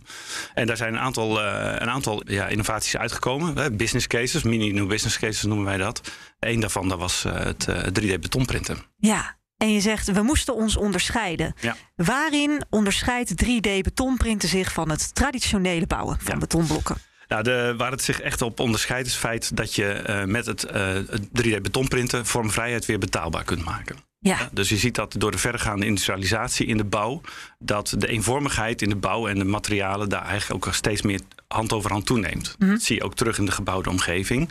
en 0.55 0.67
daar 0.67 0.77
zijn 0.77 0.93
een 0.93 1.01
aantal, 1.01 1.43
uh, 1.43 1.73
een 1.79 1.91
aantal 1.91 2.23
ja, 2.25 2.47
innovaties 2.47 2.97
uitgekomen. 2.97 3.57
Hè? 3.57 3.71
Business 3.71 4.07
cases, 4.07 4.43
mini-new 4.43 4.89
business 4.89 5.19
cases 5.19 5.43
noemen 5.43 5.65
wij 5.65 5.77
dat. 5.77 6.01
Eén 6.39 6.61
daarvan 6.61 6.89
dat 6.89 6.99
was 6.99 7.25
uh, 7.25 7.35
het 7.35 7.67
uh, 7.69 7.83
3D-betonprinten. 7.83 8.79
Ja, 8.97 9.37
en 9.57 9.73
je 9.73 9.81
zegt 9.81 10.13
we 10.13 10.23
moesten 10.23 10.55
ons 10.55 10.77
onderscheiden. 10.77 11.55
Ja. 11.61 11.77
Waarin 11.97 12.65
onderscheidt 12.71 13.45
3D-betonprinten 13.45 14.49
zich 14.49 14.73
van 14.73 14.91
het 14.91 15.15
traditionele 15.15 15.87
bouwen 15.87 16.17
van 16.21 16.35
ja. 16.35 16.41
betonblokken? 16.41 16.97
Nou, 17.29 17.43
de, 17.43 17.75
waar 17.77 17.91
het 17.91 18.03
zich 18.03 18.21
echt 18.21 18.43
op 18.43 18.61
onderscheidt 18.61 19.07
is 19.07 19.13
het 19.13 19.23
feit 19.23 19.57
dat 19.57 19.75
je 19.75 20.23
met 20.27 20.47
het 20.47 20.67
uh, 20.75 20.97
3D-betonprinten 21.43 22.27
vormvrijheid 22.27 22.87
weer 22.87 22.99
betaalbaar 22.99 23.45
kunt 23.45 23.65
maken. 23.65 24.06
Ja. 24.27 24.49
Dus 24.53 24.69
je 24.69 24.77
ziet 24.77 24.95
dat 24.95 25.15
door 25.19 25.31
de 25.31 25.39
verdergaande 25.39 25.87
industrialisatie 25.87 26.67
in 26.67 26.77
de 26.77 26.85
bouw, 26.85 27.21
dat 27.59 27.95
de 27.99 28.09
eenvormigheid 28.09 28.83
in 28.83 28.89
de 28.89 28.97
bouw 28.97 29.29
en 29.29 29.39
de 29.39 29.45
materialen 29.45 30.09
daar 30.09 30.25
eigenlijk 30.25 30.67
ook 30.67 30.75
steeds 30.75 31.03
meer 31.03 31.21
hand 31.49 31.73
over 31.73 31.91
hand 31.91 32.07
toeneemt. 32.07 32.57
Mhm. 32.59 32.71
Dat 32.71 32.83
zie 32.83 32.97
je 32.97 33.05
ook 33.05 33.15
terug 33.15 33.39
in 33.39 33.45
de 33.45 33.53
gebouwde 33.53 33.91
omgeving. 33.91 34.51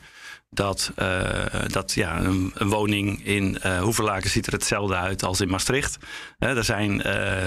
Dat, 0.50 0.92
uh, 1.00 1.46
dat 1.68 1.94
ja, 1.94 2.20
een, 2.20 2.52
een, 2.56 2.70
woning 2.70 3.26
in 3.26 3.58
uh, 3.66 3.82
Hoevelaken 3.82 4.30
ziet 4.30 4.48
er 4.48 4.54
hetzelfde 4.54 4.96
uit 4.96 5.24
als 5.24 5.42
in 5.42 5.50
Maastricht. 5.50 5.98
Uh, 6.40 6.54
daar, 6.54 6.64
zijn, 6.64 6.98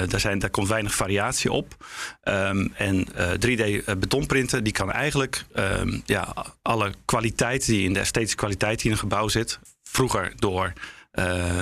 daar, 0.08 0.20
zijn, 0.20 0.38
daar 0.38 0.50
komt 0.50 0.68
weinig 0.68 0.94
variatie 0.94 1.52
op. 1.52 1.85
Um, 2.25 2.73
en 2.75 3.06
3D-betonprinten 3.47 4.62
die 4.62 4.73
kan 4.73 4.92
eigenlijk 4.92 5.44
um, 5.54 6.02
ja, 6.04 6.35
alle 6.62 6.92
kwaliteit 7.04 7.66
die 7.66 7.85
in 7.85 7.92
de 7.92 8.00
esthetische 8.00 8.37
kwaliteit 8.37 8.76
die 8.76 8.87
in 8.87 8.92
een 8.92 8.99
gebouw 8.99 9.28
zit, 9.28 9.58
vroeger 9.82 10.32
door 10.37 10.73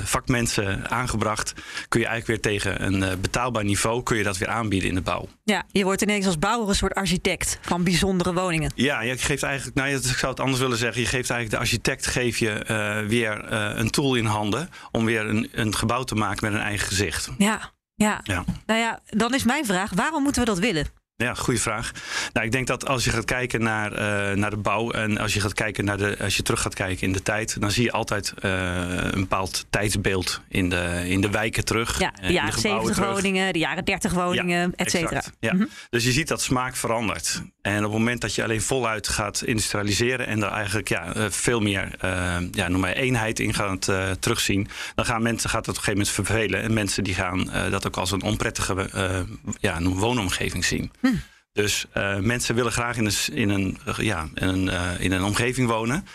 vakmensen 0.05 0.91
aangebracht, 0.91 1.53
kun 1.89 2.01
je 2.01 2.07
eigenlijk 2.07 2.43
weer 2.43 2.53
tegen 2.53 2.85
een 2.85 3.03
uh, 3.03 3.09
betaalbaar 3.21 3.65
niveau 3.65 4.03
kun 4.03 4.17
je 4.17 4.23
dat 4.23 4.39
weer 4.39 4.49
aanbieden 4.49 4.89
in 4.89 4.95
de 4.95 5.01
bouw. 5.01 5.29
Ja, 5.45 5.65
je 5.71 5.85
wordt 5.85 6.03
ineens 6.03 6.27
als 6.27 6.39
bouwer 6.39 6.69
een 6.69 6.75
soort 6.75 6.95
architect 6.95 7.59
van 7.63 7.85
bijzondere 7.85 8.35
woningen. 8.35 8.73
Ja, 8.75 9.01
je 9.01 9.19
geeft 9.19 9.43
eigenlijk, 9.43 9.77
nou, 9.77 9.91
ik 9.91 10.03
zou 10.03 10.31
het 10.33 10.41
anders 10.41 10.61
willen 10.61 10.79
zeggen, 10.79 11.01
je 11.01 11.09
geeft 11.09 11.31
eigenlijk 11.31 11.51
de 11.51 11.69
architect 11.69 12.07
geef 12.07 12.39
je 12.39 12.65
uh, 12.71 13.09
weer 13.09 13.53
een 13.53 13.91
tool 13.91 14.15
in 14.15 14.25
handen 14.25 14.69
om 14.91 15.05
weer 15.05 15.27
een, 15.27 15.49
een 15.53 15.75
gebouw 15.75 16.03
te 16.03 16.15
maken 16.15 16.45
met 16.45 16.61
een 16.61 16.67
eigen 16.67 16.87
gezicht. 16.87 17.31
Ja, 17.39 17.73
ja. 17.95 18.21
ja. 18.23 18.45
Nou 18.67 18.81
ja, 18.81 19.01
dan 19.07 19.35
is 19.35 19.45
mijn 19.45 19.67
vraag, 19.67 19.91
waarom 19.95 20.23
moeten 20.23 20.43
we 20.43 20.49
dat 20.49 20.59
willen? 20.59 20.87
Ja, 21.17 21.35
goede 21.35 21.61
vraag. 21.61 21.93
Nou, 22.33 22.47
ik 22.47 22.53
denk 22.53 22.67
dat 22.67 22.87
als 22.87 23.05
je 23.05 23.11
gaat 23.11 23.25
kijken 23.25 23.63
naar, 23.63 23.93
uh, 23.93 24.37
naar 24.37 24.51
de 24.51 24.57
bouw 24.57 24.91
en 24.91 25.19
als 25.19 25.35
je 25.35 25.41
gaat 25.41 25.55
kijken 25.55 25.85
naar 25.85 25.97
de, 25.97 26.17
als 26.21 26.37
je 26.37 26.43
terug 26.43 26.61
gaat 26.61 26.75
kijken 26.75 27.07
in 27.07 27.13
de 27.13 27.23
tijd, 27.23 27.61
dan 27.61 27.71
zie 27.71 27.85
je 27.85 27.93
altijd 27.93 28.35
uh, 28.45 28.53
een 29.11 29.21
bepaald 29.21 29.67
tijdsbeeld 29.71 30.41
in 30.49 30.69
de, 30.69 31.03
in 31.07 31.21
de 31.21 31.31
wijken 31.31 31.65
terug. 31.65 31.99
Ja, 31.99 32.13
de 32.21 32.33
jaren 32.33 32.55
de 32.55 32.61
70 32.61 32.99
woningen, 32.99 33.53
de 33.53 33.59
jaren 33.59 33.85
30 33.85 34.13
woningen, 34.13 34.61
ja, 34.61 34.85
et 34.85 34.91
cetera. 34.91 35.23
Ja. 35.41 35.53
Mm 35.53 35.59
-hmm. 35.59 35.69
Dus 35.91 36.05
je 36.05 36.13
ziet 36.13 36.29
dat 36.29 36.43
smaak 36.43 36.77
verandert. 36.77 37.43
En 37.67 37.77
op 37.77 37.83
het 37.83 37.99
moment 37.99 38.21
dat 38.21 38.35
je 38.35 38.43
alleen 38.43 38.63
voluit 38.63 39.09
gaat 39.09 39.43
industrialiseren 39.43 40.27
en 40.27 40.43
er 40.43 40.51
eigenlijk 40.51 40.89
ja, 40.89 41.31
veel 41.31 41.61
meer 41.61 41.91
uh, 42.05 42.37
ja, 42.51 42.69
noem 42.69 42.81
maar 42.81 42.93
eenheid 42.93 43.41
in 43.41 43.55
gaat 43.55 43.89
uh, 43.89 44.11
terugzien, 44.11 44.69
dan 44.95 45.05
gaan 45.05 45.23
mensen 45.23 45.51
gaat 45.51 45.67
het 45.67 45.77
op 45.77 45.83
een 45.83 45.95
gegeven 45.95 46.15
moment 46.15 46.29
vervelen. 46.29 46.63
En 46.63 46.75
mensen 46.75 47.05
die 47.05 47.15
gaan 47.15 47.41
uh, 47.41 47.71
dat 47.71 47.87
ook 47.87 47.97
als 47.97 48.11
een 48.11 48.23
onprettige 48.23 48.89
ja, 49.61 49.77
een 49.77 49.95
woonomgeving 49.95 50.65
zien. 50.65 50.93
Hm. 51.01 51.09
Dus 51.53 51.87
mensen 52.21 52.55
willen 52.55 52.73
graag 52.73 52.97
in 52.97 53.05
een, 53.05 53.33
in 53.33 53.49
een, 53.49 53.79
ja, 53.97 54.29
in 54.35 54.49
een, 54.49 54.99
in 55.01 55.13
een 55.13 55.23
omgeving 55.25 55.69
wonen 55.69 56.07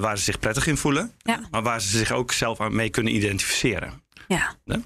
waar 0.00 0.18
ze 0.18 0.24
zich 0.24 0.38
prettig 0.38 0.66
in 0.66 0.76
voelen, 0.76 1.12
ja. 1.18 1.40
maar 1.50 1.62
waar 1.62 1.80
ze 1.80 1.98
zich 1.98 2.10
ook 2.10 2.32
zelf 2.32 2.60
aan 2.60 2.74
mee 2.74 2.90
kunnen 2.90 3.14
identificeren. 3.14 4.02
Ja. 4.28 4.56
ja? 4.64 4.80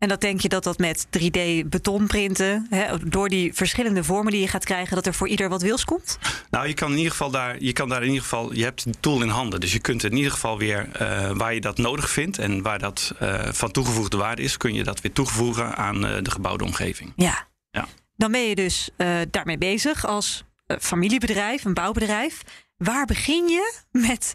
En 0.00 0.08
dat 0.08 0.20
denk 0.20 0.40
je 0.40 0.48
dat 0.48 0.64
dat 0.64 0.78
met 0.78 1.06
3D 1.06 1.66
betonprinten, 1.66 2.66
hè, 2.70 3.08
door 3.08 3.28
die 3.28 3.54
verschillende 3.54 4.04
vormen 4.04 4.32
die 4.32 4.40
je 4.40 4.48
gaat 4.48 4.64
krijgen, 4.64 4.94
dat 4.94 5.06
er 5.06 5.14
voor 5.14 5.28
ieder 5.28 5.48
wat 5.48 5.62
wils 5.62 5.84
komt? 5.84 6.18
Nou, 6.50 6.66
je 6.68 6.74
kan 6.74 6.90
in 6.90 6.96
ieder 6.96 7.10
geval 7.10 7.30
daar, 7.30 7.56
je 7.58 7.72
kan 7.72 7.88
daar 7.88 8.00
in 8.02 8.06
ieder 8.08 8.22
geval, 8.22 8.54
je 8.54 8.62
hebt 8.64 8.84
een 8.84 8.94
tool 9.00 9.22
in 9.22 9.28
handen. 9.28 9.60
Dus 9.60 9.72
je 9.72 9.78
kunt 9.78 10.04
in 10.04 10.16
ieder 10.16 10.32
geval 10.32 10.58
weer 10.58 10.88
uh, 11.02 11.30
waar 11.34 11.54
je 11.54 11.60
dat 11.60 11.78
nodig 11.78 12.10
vindt 12.10 12.38
en 12.38 12.62
waar 12.62 12.78
dat 12.78 13.14
uh, 13.22 13.40
van 13.50 13.70
toegevoegde 13.70 14.16
waarde 14.16 14.42
is, 14.42 14.56
kun 14.56 14.74
je 14.74 14.84
dat 14.84 15.00
weer 15.00 15.12
toevoegen 15.12 15.76
aan 15.76 16.04
uh, 16.06 16.16
de 16.22 16.30
gebouwde 16.30 16.64
omgeving. 16.64 17.12
Ja. 17.16 17.46
ja. 17.70 17.86
Dan 18.16 18.32
ben 18.32 18.48
je 18.48 18.54
dus 18.54 18.90
daarmee 19.30 19.58
bezig 19.58 20.06
als 20.06 20.44
familiebedrijf, 20.80 21.64
een 21.64 21.74
bouwbedrijf. 21.74 22.42
Waar 22.76 23.06
begin 23.06 23.48
je 23.48 23.72
met 23.90 24.34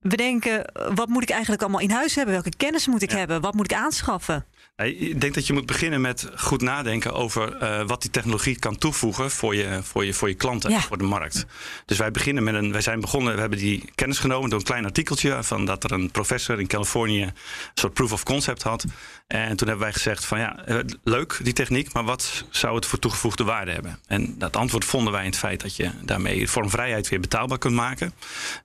bedenken, 0.00 0.72
wat 0.94 1.08
moet 1.08 1.22
ik 1.22 1.30
eigenlijk 1.30 1.62
allemaal 1.62 1.80
in 1.80 1.90
huis 1.90 2.14
hebben? 2.14 2.34
Welke 2.34 2.56
kennis 2.56 2.86
moet 2.86 3.02
ik 3.02 3.10
Ja. 3.10 3.16
hebben? 3.16 3.40
Wat 3.40 3.54
moet 3.54 3.70
ik 3.70 3.76
aanschaffen? 3.76 4.46
Ik 4.76 5.20
denk 5.20 5.34
dat 5.34 5.46
je 5.46 5.52
moet 5.52 5.66
beginnen 5.66 6.00
met 6.00 6.30
goed 6.36 6.60
nadenken 6.62 7.12
over 7.12 7.62
uh, 7.62 7.86
wat 7.86 8.02
die 8.02 8.10
technologie 8.10 8.58
kan 8.58 8.78
toevoegen 8.78 9.30
voor 9.30 9.54
je, 9.54 9.80
voor 9.82 10.04
je, 10.04 10.14
voor 10.14 10.28
je 10.28 10.34
klanten, 10.34 10.70
Ja. 10.70 10.80
voor 10.80 10.98
de 10.98 11.04
markt. 11.04 11.46
Dus 11.86 11.98
wij 11.98 12.10
beginnen 12.10 12.44
met 12.44 12.54
een, 12.54 12.72
wij 12.72 12.80
zijn 12.80 13.00
begonnen, 13.00 13.34
we 13.34 13.40
hebben 13.40 13.58
die 13.58 13.84
kennis 13.94 14.18
genomen 14.18 14.50
door 14.50 14.58
een 14.58 14.64
klein 14.64 14.84
artikeltje 14.84 15.42
van 15.42 15.64
dat 15.64 15.84
er 15.84 15.92
een 15.92 16.10
professor 16.10 16.60
in 16.60 16.66
Californië 16.66 17.22
een 17.22 17.32
soort 17.74 17.92
proof 17.92 18.12
of 18.12 18.22
concept 18.22 18.62
had. 18.62 18.84
En 19.26 19.56
toen 19.56 19.68
hebben 19.68 19.84
wij 19.86 19.92
gezegd 19.92 20.24
van 20.24 20.38
ja, 20.38 20.64
eh, 20.64 20.78
leuk 21.04 21.38
die 21.42 21.52
techniek, 21.52 21.92
maar 21.92 22.04
wat 22.04 22.44
zou 22.50 22.74
het 22.74 22.86
voor 22.86 22.98
toegevoegde 22.98 23.44
waarde 23.44 23.70
hebben? 23.70 23.98
En 24.06 24.34
dat 24.38 24.56
antwoord 24.56 24.84
vonden 24.84 25.12
wij 25.12 25.20
in 25.24 25.30
het 25.30 25.38
feit 25.38 25.60
dat 25.60 25.76
je 25.76 25.90
daarmee 26.02 26.48
vormvrijheid 26.50 27.08
weer 27.08 27.20
betaalbaar 27.20 27.58
kunt 27.58 27.74
maken. 27.74 28.12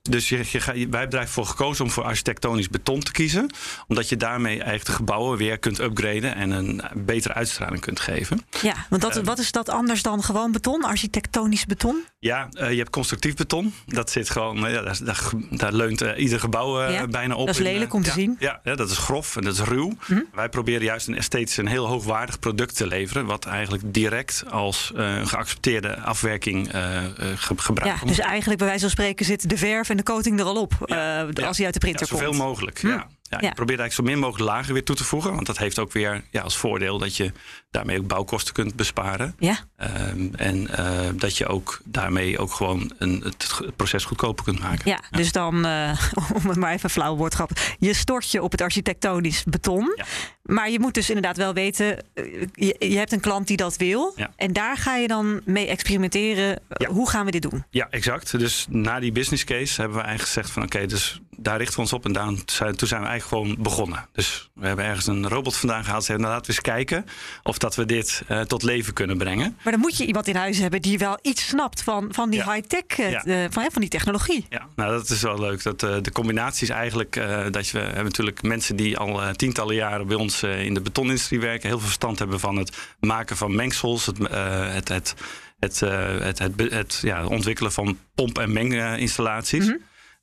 Dus 0.02 0.28
je, 0.28 0.44
wij 0.90 1.00
hebben 1.00 1.28
voor 1.28 1.46
gekozen 1.46 1.84
om 1.84 1.90
voor 1.90 2.04
architectonisch 2.04 2.68
beton 2.68 3.00
te 3.00 3.12
kiezen, 3.12 3.50
omdat 3.88 4.08
je 4.08 4.16
daarmee 4.16 4.54
eigenlijk 4.54 4.84
de 4.86 4.92
gebouwen 4.92 5.38
weer 5.38 5.58
kunt 5.58 5.78
upgraden 5.78 6.34
en 6.34 6.50
een 6.50 6.82
betere 6.94 7.34
uitstraling 7.34 7.80
kunt 7.80 8.00
geven. 8.00 8.44
Ja, 8.62 8.74
want 8.88 9.02
dat, 9.02 9.16
Eh. 9.16 9.24
wat 9.24 9.38
is 9.38 9.52
dat 9.52 9.68
anders 9.68 10.02
dan 10.02 10.22
gewoon 10.22 10.52
beton, 10.52 10.84
architectonisch 10.84 11.66
beton? 11.66 12.04
Ja, 12.18 12.48
eh, 12.52 12.70
je 12.70 12.76
hebt 12.78 12.90
constructief 12.90 13.34
beton. 13.36 13.74
Dat 13.86 14.10
zit 14.10 14.30
gewoon, 14.30 14.56
ja, 14.70 14.82
daar, 14.82 14.98
daar, 15.04 15.30
daar 15.50 15.72
leunt 15.72 16.00
ieder 16.16 16.40
gebouw 16.40 16.90
Ja, 16.90 17.06
bijna 17.06 17.34
op. 17.34 17.46
dat 17.46 17.54
is 17.56 17.62
lelijk 17.62 17.94
om 17.94 18.02
te 18.02 18.10
zien. 18.10 18.36
Ja, 18.38 18.60
ja, 18.64 18.74
dat 18.74 18.90
is 18.90 18.98
grof 18.98 19.36
en 19.36 19.42
dat 19.42 19.52
is 19.54 19.60
ruw. 19.60 19.92
Mhm. 20.06 20.20
Wij 20.34 20.48
proberen 20.50 20.82
juist 20.82 21.08
een 21.08 21.16
esthetisch 21.16 21.56
een 21.56 21.66
heel 21.66 21.86
hoogwaardig 21.86 22.38
product 22.38 22.76
te 22.76 22.86
leveren, 22.86 23.26
wat 23.26 23.44
eigenlijk 23.46 23.82
direct 23.94 24.44
als 24.50 24.90
een 24.94 25.28
geaccepteerde 25.28 25.98
afwerking 26.00 26.72
eh, 26.72 27.04
eh, 27.04 27.10
ge- 27.18 27.54
gebruikt 27.56 27.92
Ja, 27.94 28.00
wordt. 28.04 28.16
dus 28.16 28.26
eigenlijk 28.26 28.58
bij 28.58 28.68
wijze 28.68 28.82
van 28.82 28.90
spreken 28.90 29.24
zit 29.26 29.48
de 29.48 29.56
verf 29.56 29.88
en 29.88 29.96
de 29.96 30.02
coating 30.02 30.38
er 30.40 30.44
al 30.46 30.60
op 30.60 30.72
Ja, 30.84 31.26
ja. 31.34 31.46
als 31.46 31.56
hij 31.56 31.64
uit 31.66 31.74
de 31.74 31.80
printer 31.80 32.06
ja, 32.06 32.12
zoveel 32.12 32.28
komt. 32.28 32.38
mogelijk. 32.40 32.80
Hm. 32.80 32.86
Ja. 32.88 32.94
Ja, 33.22 33.38
Ja. 33.40 33.48
Je 33.48 33.54
probeert 33.54 33.78
eigenlijk 33.80 33.92
zo 33.92 34.14
min 34.14 34.18
mogelijk 34.24 34.50
lagen 34.50 34.72
weer 34.72 34.84
toe 34.84 34.96
te 34.96 35.04
voegen. 35.04 35.34
Want 35.34 35.46
dat 35.46 35.58
heeft 35.58 35.78
ook 35.78 35.92
weer 35.92 36.24
ja, 36.30 36.42
als 36.42 36.56
voordeel 36.56 36.98
dat 36.98 37.16
je 37.16 37.32
daarmee 37.70 37.98
ook 37.98 38.06
bouwkosten 38.06 38.54
kunt 38.54 38.74
besparen. 38.76 39.34
Ja, 39.38 39.58
Ehm, 39.76 40.34
en 40.34 40.68
eh, 40.76 41.08
dat 41.14 41.36
je 41.36 41.46
ook 41.46 41.80
daarmee 41.84 42.38
ook 42.38 42.52
gewoon 42.52 42.92
een, 42.98 43.20
het, 43.24 43.60
proces 43.76 44.04
goedkoper 44.04 44.44
kunt 44.44 44.58
maken. 44.60 44.90
ja, 44.90 45.00
dus 45.10 45.32
dan, 45.32 45.64
eh, 45.66 46.00
om 46.42 46.48
het 46.48 46.56
maar 46.58 46.72
even 46.72 46.90
flauw 46.90 47.16
woordgrap, 47.16 47.50
je 47.78 47.94
stort 47.94 48.30
je 48.30 48.42
op 48.42 48.50
het 48.52 48.60
architectonisch 48.60 49.44
beton. 49.44 49.92
Ja. 49.96 50.04
Maar 50.42 50.70
je 50.70 50.80
moet 50.80 50.94
dus 50.94 51.08
inderdaad 51.08 51.36
wel 51.36 51.52
weten, 51.54 51.98
eh, 52.14 52.24
je, 52.52 52.76
je 52.78 52.96
hebt 52.96 53.12
een 53.12 53.20
klant 53.20 53.46
die 53.46 53.56
dat 53.56 53.76
wil. 53.76 54.12
Ja. 54.16 54.30
En 54.36 54.52
daar 54.52 54.76
ga 54.76 54.96
je 54.96 55.08
dan 55.08 55.40
mee 55.44 55.66
experimenteren. 55.66 56.60
Hoe 56.88 57.10
gaan 57.10 57.24
we 57.24 57.30
dit 57.30 57.42
doen? 57.42 57.64
Ja, 57.70 57.86
exact. 57.90 58.38
Dus 58.38 58.66
na 58.68 59.00
die 59.00 59.12
business 59.12 59.44
case 59.44 59.80
hebben 59.80 59.98
we 59.98 60.04
eigenlijk 60.04 60.32
gezegd 60.34 60.50
van 60.54 60.62
oké, 60.62 60.86
dus 60.86 61.20
daar 61.36 61.56
richten 61.56 61.74
we 61.74 61.80
ons 61.80 61.92
op. 61.92 62.04
En 62.04 62.12
daar, 62.12 62.32
zijn- 62.46 62.76
toen 62.76 62.88
zijn 62.88 63.00
we 63.02 63.06
eigenlijk 63.08 63.44
gewoon 63.46 63.62
begonnen. 63.62 64.08
Dus 64.12 64.50
we 64.54 64.66
hebben 64.66 64.84
ergens 64.84 65.06
een 65.06 65.28
robot 65.28 65.56
vandaan 65.56 65.84
gehaald. 65.84 66.04
Zeiden, 66.04 66.26
nou, 66.26 66.38
laten 66.38 66.54
we 66.54 66.58
eens 66.58 66.74
kijken 66.74 67.04
of 67.42 67.58
dat 67.60 67.74
we 67.76 67.84
dit 67.86 68.22
eh, 68.28 68.40
tot 68.40 68.62
leven 68.62 68.92
kunnen 68.92 69.18
brengen. 69.18 69.56
Maar 69.62 69.72
dan 69.72 69.80
moet 69.80 69.96
je 69.96 70.06
iemand 70.06 70.28
in 70.28 70.36
huis 70.36 70.58
hebben 70.58 70.82
die 70.82 70.98
wel 70.98 71.18
iets 71.22 71.46
snapt 71.48 71.82
van, 71.82 72.08
van 72.10 72.30
die 72.30 72.38
Ja. 72.40 72.52
high-tech, 72.52 72.98
eh, 72.98 73.10
Ja. 73.10 73.24
eh, 73.24 73.44
van, 73.50 73.68
van 73.72 73.80
die 73.80 73.90
technologie. 73.90 74.46
Ja, 74.48 74.66
nou 74.76 74.92
dat 74.92 75.08
is 75.10 75.22
wel 75.22 75.38
leuk. 75.40 75.62
Dat, 75.62 75.80
de 75.80 76.10
combinatie 76.12 76.62
is 76.62 76.74
eigenlijk 76.74 77.14
dat 77.50 77.68
je, 77.68 77.78
we 77.78 77.84
hebben 77.84 78.04
natuurlijk 78.04 78.42
mensen 78.42 78.76
die 78.76 78.98
al 78.98 79.20
tientallen 79.32 79.74
jaren 79.74 80.06
bij 80.06 80.16
ons 80.16 80.42
in 80.42 80.74
de 80.74 80.80
betonindustrie 80.80 81.40
werken. 81.40 81.68
Heel 81.68 81.78
veel 81.78 81.86
verstand 81.86 82.18
hebben 82.18 82.40
van 82.40 82.56
het 82.56 82.76
maken 83.00 83.36
van 83.36 83.54
mengsels. 83.54 84.06
Het, 84.06 84.18
het, 84.18 84.88
het, 84.88 85.14
het, 85.58 85.80
het, 85.80 86.38
het, 86.38 86.72
het 86.72 86.98
ja, 87.02 87.26
ontwikkelen 87.26 87.72
van 87.72 87.98
pomp- 88.14 88.38
en 88.38 88.52
menginstallaties. 88.52 89.66
Mhm. 89.66 89.76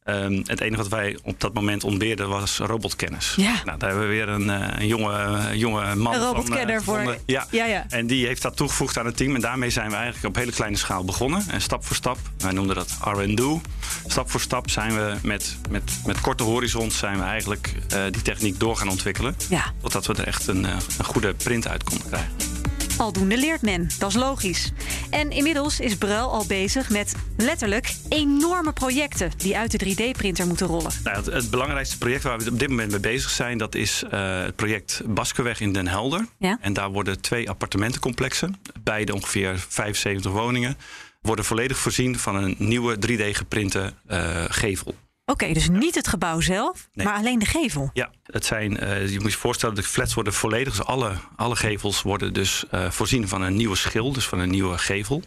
Ehm, 0.07 0.41
het 0.45 0.61
enige 0.61 0.81
wat 0.81 0.91
wij 0.91 1.17
op 1.23 1.39
dat 1.39 1.53
moment 1.53 1.83
ontbeerden 1.83 2.29
was 2.29 2.57
robotkennis. 2.57 3.33
Ja. 3.35 3.53
Nou, 3.65 3.77
daar 3.77 3.89
hebben 3.89 4.07
we 4.07 4.13
weer 4.13 4.29
een, 4.29 4.49
eh, 4.49 4.79
een 4.79 4.87
jonge, 4.87 5.49
jonge 5.57 5.95
man 5.95 6.13
Een 6.13 6.19
van, 6.19 6.27
robotkenner 6.29 6.75
eh, 6.75 6.81
voor. 6.81 6.97
gevonden. 6.97 7.21
Ja. 7.25 7.47
Ja, 7.51 7.65
ja. 7.65 7.85
En 7.89 8.07
die 8.07 8.25
heeft 8.25 8.41
dat 8.41 8.55
toegevoegd 8.57 8.97
aan 8.97 9.05
het 9.05 9.17
team. 9.17 9.35
En 9.35 9.41
daarmee 9.41 9.69
zijn 9.69 9.89
we 9.89 9.95
eigenlijk 9.95 10.25
op 10.25 10.35
hele 10.35 10.51
kleine 10.51 10.77
schaal 10.77 11.03
begonnen. 11.03 11.43
En 11.49 11.61
stap 11.61 11.85
voor 11.85 11.95
stap, 11.95 12.17
wij 12.37 12.51
noemden 12.51 12.75
dat 12.75 12.97
R&Do. 13.03 13.61
Stap 14.07 14.31
voor 14.31 14.41
stap 14.41 14.69
zijn 14.69 14.95
we 14.95 15.13
met, 15.21 15.57
met, 15.69 15.91
met 16.05 16.21
korte 16.21 16.43
horizons 16.43 16.97
zijn 16.97 17.17
we 17.17 17.23
eigenlijk 17.23 17.73
eh, 17.89 18.01
die 18.11 18.21
techniek 18.21 18.59
door 18.59 18.77
gaan 18.77 18.89
ontwikkelen. 18.89 19.35
Ja. 19.49 19.63
Totdat 19.81 20.05
we 20.05 20.13
er 20.13 20.27
echt 20.27 20.47
een, 20.47 20.63
een 20.63 21.05
goede 21.05 21.33
print 21.33 21.67
uit 21.67 21.83
konden 21.83 22.07
krijgen. 22.07 22.56
Aldoende 22.97 23.37
leert 23.37 23.61
men, 23.61 23.89
dat 23.99 24.09
is 24.09 24.15
logisch. 24.15 24.71
En 25.09 25.31
inmiddels 25.31 25.79
is 25.79 25.95
Bruil 25.95 26.31
al 26.31 26.45
bezig 26.45 26.89
met 26.89 27.15
letterlijk 27.37 27.95
enorme 28.09 28.73
projecten 28.73 29.31
die 29.37 29.57
uit 29.57 29.79
de 29.79 29.85
3D-printer 29.85 30.47
moeten 30.47 30.67
rollen. 30.67 30.91
Nou, 31.03 31.17
het, 31.17 31.25
het 31.25 31.49
belangrijkste 31.49 31.97
project 31.97 32.23
waar 32.23 32.39
we 32.39 32.49
op 32.49 32.59
dit 32.59 32.69
moment 32.69 32.91
mee 32.91 32.99
bezig 32.99 33.29
zijn, 33.29 33.57
dat 33.57 33.75
is 33.75 34.03
eh, 34.09 34.41
het 34.41 34.55
project 34.55 35.01
Baskenweg 35.05 35.59
in 35.59 35.73
Den 35.73 35.87
Helder. 35.87 36.25
Ja. 36.39 36.57
En 36.61 36.73
daar 36.73 36.91
worden 36.91 37.21
twee 37.21 37.49
appartementencomplexen, 37.49 38.55
beide 38.83 39.13
ongeveer 39.13 39.65
75 39.67 40.31
woningen, 40.31 40.77
worden 41.21 41.45
volledig 41.45 41.77
voorzien 41.77 42.19
van 42.19 42.35
een 42.35 42.55
nieuwe 42.57 42.95
3D-geprinte 42.95 43.93
eh, 44.07 44.43
gevel. 44.47 44.95
Oké, 45.29 45.53
dus 45.53 45.69
niet 45.69 45.96
het 45.96 46.07
gebouw 46.07 46.39
zelf, 46.39 46.89
Nee. 46.93 47.05
maar 47.05 47.15
alleen 47.15 47.39
de 47.39 47.46
gevel. 47.46 47.89
Ja, 47.93 48.10
het 48.24 48.46
zijn, 48.46 48.77
eh, 48.77 49.10
je 49.10 49.19
moet 49.19 49.31
je 49.31 49.38
voorstellen, 49.38 49.75
de 49.75 49.84
flats 49.84 50.13
worden 50.13 50.34
volledig, 50.34 50.75
dus 50.75 50.86
alle, 50.86 51.12
alle 51.36 51.55
gevels 51.55 52.01
worden 52.01 52.34
dus 52.34 52.65
eh, 52.72 52.91
voorzien 52.91 53.27
van 53.27 53.41
een 53.41 53.55
nieuwe 53.55 53.75
schil, 53.75 54.12
dus 54.13 54.27
van 54.27 54.39
een 54.39 54.50
nieuwe 54.50 54.77
gevel. 54.77 55.24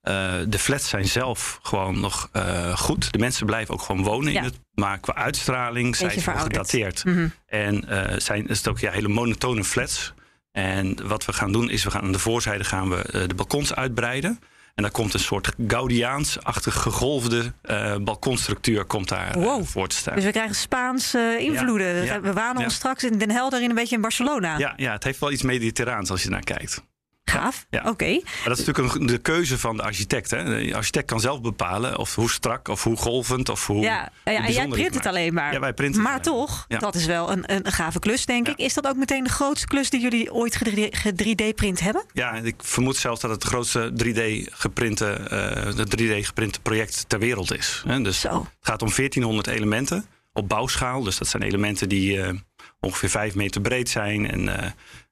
Eh, 0.00 0.32
de 0.48 0.58
flats 0.58 0.88
zijn 0.88 1.08
zelf 1.08 1.58
gewoon 1.62 2.00
nog 2.00 2.30
goed. 2.74 3.12
De 3.12 3.18
mensen 3.18 3.46
blijven 3.46 3.74
ook 3.74 3.82
gewoon 3.82 4.02
wonen 4.02 4.32
Ja. 4.32 4.38
in 4.38 4.44
het. 4.44 4.58
Maar 4.74 4.98
qua 4.98 5.14
uitstraling 5.14 5.96
zijn 5.96 6.20
ze 6.20 6.30
gedateerd. 6.30 7.04
Mhm. 7.04 7.28
En 7.46 7.88
eh, 7.88 8.18
zijn, 8.18 8.46
is 8.48 8.58
het 8.58 8.68
ook 8.68 8.78
ja, 8.78 8.90
hele 8.90 9.08
monotone 9.08 9.64
flats. 9.64 10.12
En 10.52 11.08
wat 11.08 11.24
we 11.24 11.32
gaan 11.32 11.52
doen 11.52 11.70
is, 11.70 11.84
we 11.84 11.90
gaan 11.90 12.02
aan 12.02 12.12
de 12.12 12.18
voorzijde 12.18 12.64
gaan 12.64 12.88
we 12.88 13.24
de 13.26 13.34
balkons 13.34 13.74
uitbreiden. 13.74 14.40
En 14.80 14.86
daar 14.86 14.94
komt 14.94 15.14
een 15.14 15.20
soort 15.20 15.52
Gaudiaans-achtig 15.66 16.74
gegolfde 16.74 17.52
eh, 17.62 17.96
balkonstructuur 17.96 18.84
komt 18.84 19.08
daar 19.08 19.36
eh, 19.36 19.58
voor 19.62 19.88
te 19.88 19.96
staan. 19.96 20.14
Dus 20.14 20.24
we 20.24 20.30
krijgen 20.30 20.54
Spaanse 20.54 21.36
invloeden. 21.40 22.04
Ja, 22.04 22.20
We 22.20 22.32
wanen 22.32 22.58
ja. 22.58 22.64
ons 22.64 22.74
straks 22.74 23.04
in 23.04 23.18
Den 23.18 23.30
Helder 23.30 23.62
in 23.62 23.68
een 23.68 23.74
beetje 23.74 23.94
in 23.94 24.00
Barcelona. 24.00 24.58
Ja, 24.58 24.72
ja, 24.76 24.92
het 24.92 25.04
heeft 25.04 25.20
wel 25.20 25.32
iets 25.32 25.42
mediterraans 25.42 26.10
als 26.10 26.22
je 26.22 26.28
naar 26.28 26.44
kijkt. 26.44 26.82
Gaaf. 27.30 27.66
Ja. 27.70 27.82
Oké. 27.86 28.10
Maar 28.10 28.48
dat 28.48 28.58
is 28.58 28.64
natuurlijk 28.66 28.94
een, 28.94 29.06
de 29.06 29.18
keuze 29.18 29.58
van 29.58 29.76
de 29.76 29.82
architect. 29.82 30.30
Hè. 30.30 30.44
De 30.44 30.74
architect 30.74 31.06
kan 31.06 31.20
zelf 31.20 31.40
bepalen 31.40 31.98
of 31.98 32.14
hoe 32.14 32.30
strak 32.30 32.68
of 32.68 32.82
hoe 32.84 32.96
golvend 32.96 33.48
of 33.48 33.66
hoe. 33.66 33.80
Ja, 33.80 34.08
ja, 34.24 34.44
en 34.44 34.52
jij 34.52 34.68
print 34.68 34.94
het 34.94 35.06
alleen 35.06 35.34
maar. 35.34 35.52
Ja, 35.52 35.60
wij 35.60 35.72
printen 35.74 36.02
maar 36.02 36.22
toch, 36.22 36.64
Ja. 36.68 36.78
dat 36.78 36.94
is 36.94 37.06
wel 37.06 37.30
een, 37.32 37.52
een, 37.52 37.66
een 37.66 37.72
gave 37.72 37.98
klus, 37.98 38.26
denk 38.26 38.48
ik. 38.48 38.56
Is 38.56 38.74
dat 38.74 38.86
ook 38.86 38.96
meteen 38.96 39.24
de 39.24 39.30
grootste 39.30 39.66
klus 39.66 39.90
die 39.90 40.00
jullie 40.00 40.32
ooit 40.32 40.56
ge-3D-print 40.56 41.80
hebben? 41.80 42.04
Ja, 42.12 42.34
ik 42.34 42.54
vermoed 42.58 42.96
zelfs 42.96 43.20
dat 43.20 43.30
het 43.30 43.40
de 43.40 43.46
grootste 43.46 43.92
3D 43.94 44.52
geprinte, 44.54 45.06
eh, 45.12 45.76
de 45.76 45.86
3D 46.20 46.26
geprinte 46.26 46.60
project 46.60 47.04
ter 47.08 47.18
wereld 47.18 47.54
is. 47.56 47.82
Hè. 47.86 48.02
Dus 48.02 48.20
Zo. 48.20 48.38
het 48.38 48.48
gaat 48.60 48.82
om 48.82 48.88
1400 48.94 49.46
elementen 49.46 50.04
op 50.32 50.48
bouwschaal. 50.48 51.02
Dus 51.02 51.18
dat 51.18 51.28
zijn 51.28 51.42
elementen 51.42 51.88
die 51.88 52.22
eh, 52.22 52.34
ongeveer 52.80 53.08
5 53.08 53.34
meter 53.34 53.60
breed 53.60 53.88
zijn 53.88 54.30
en, 54.30 54.62
eh, 54.62 54.70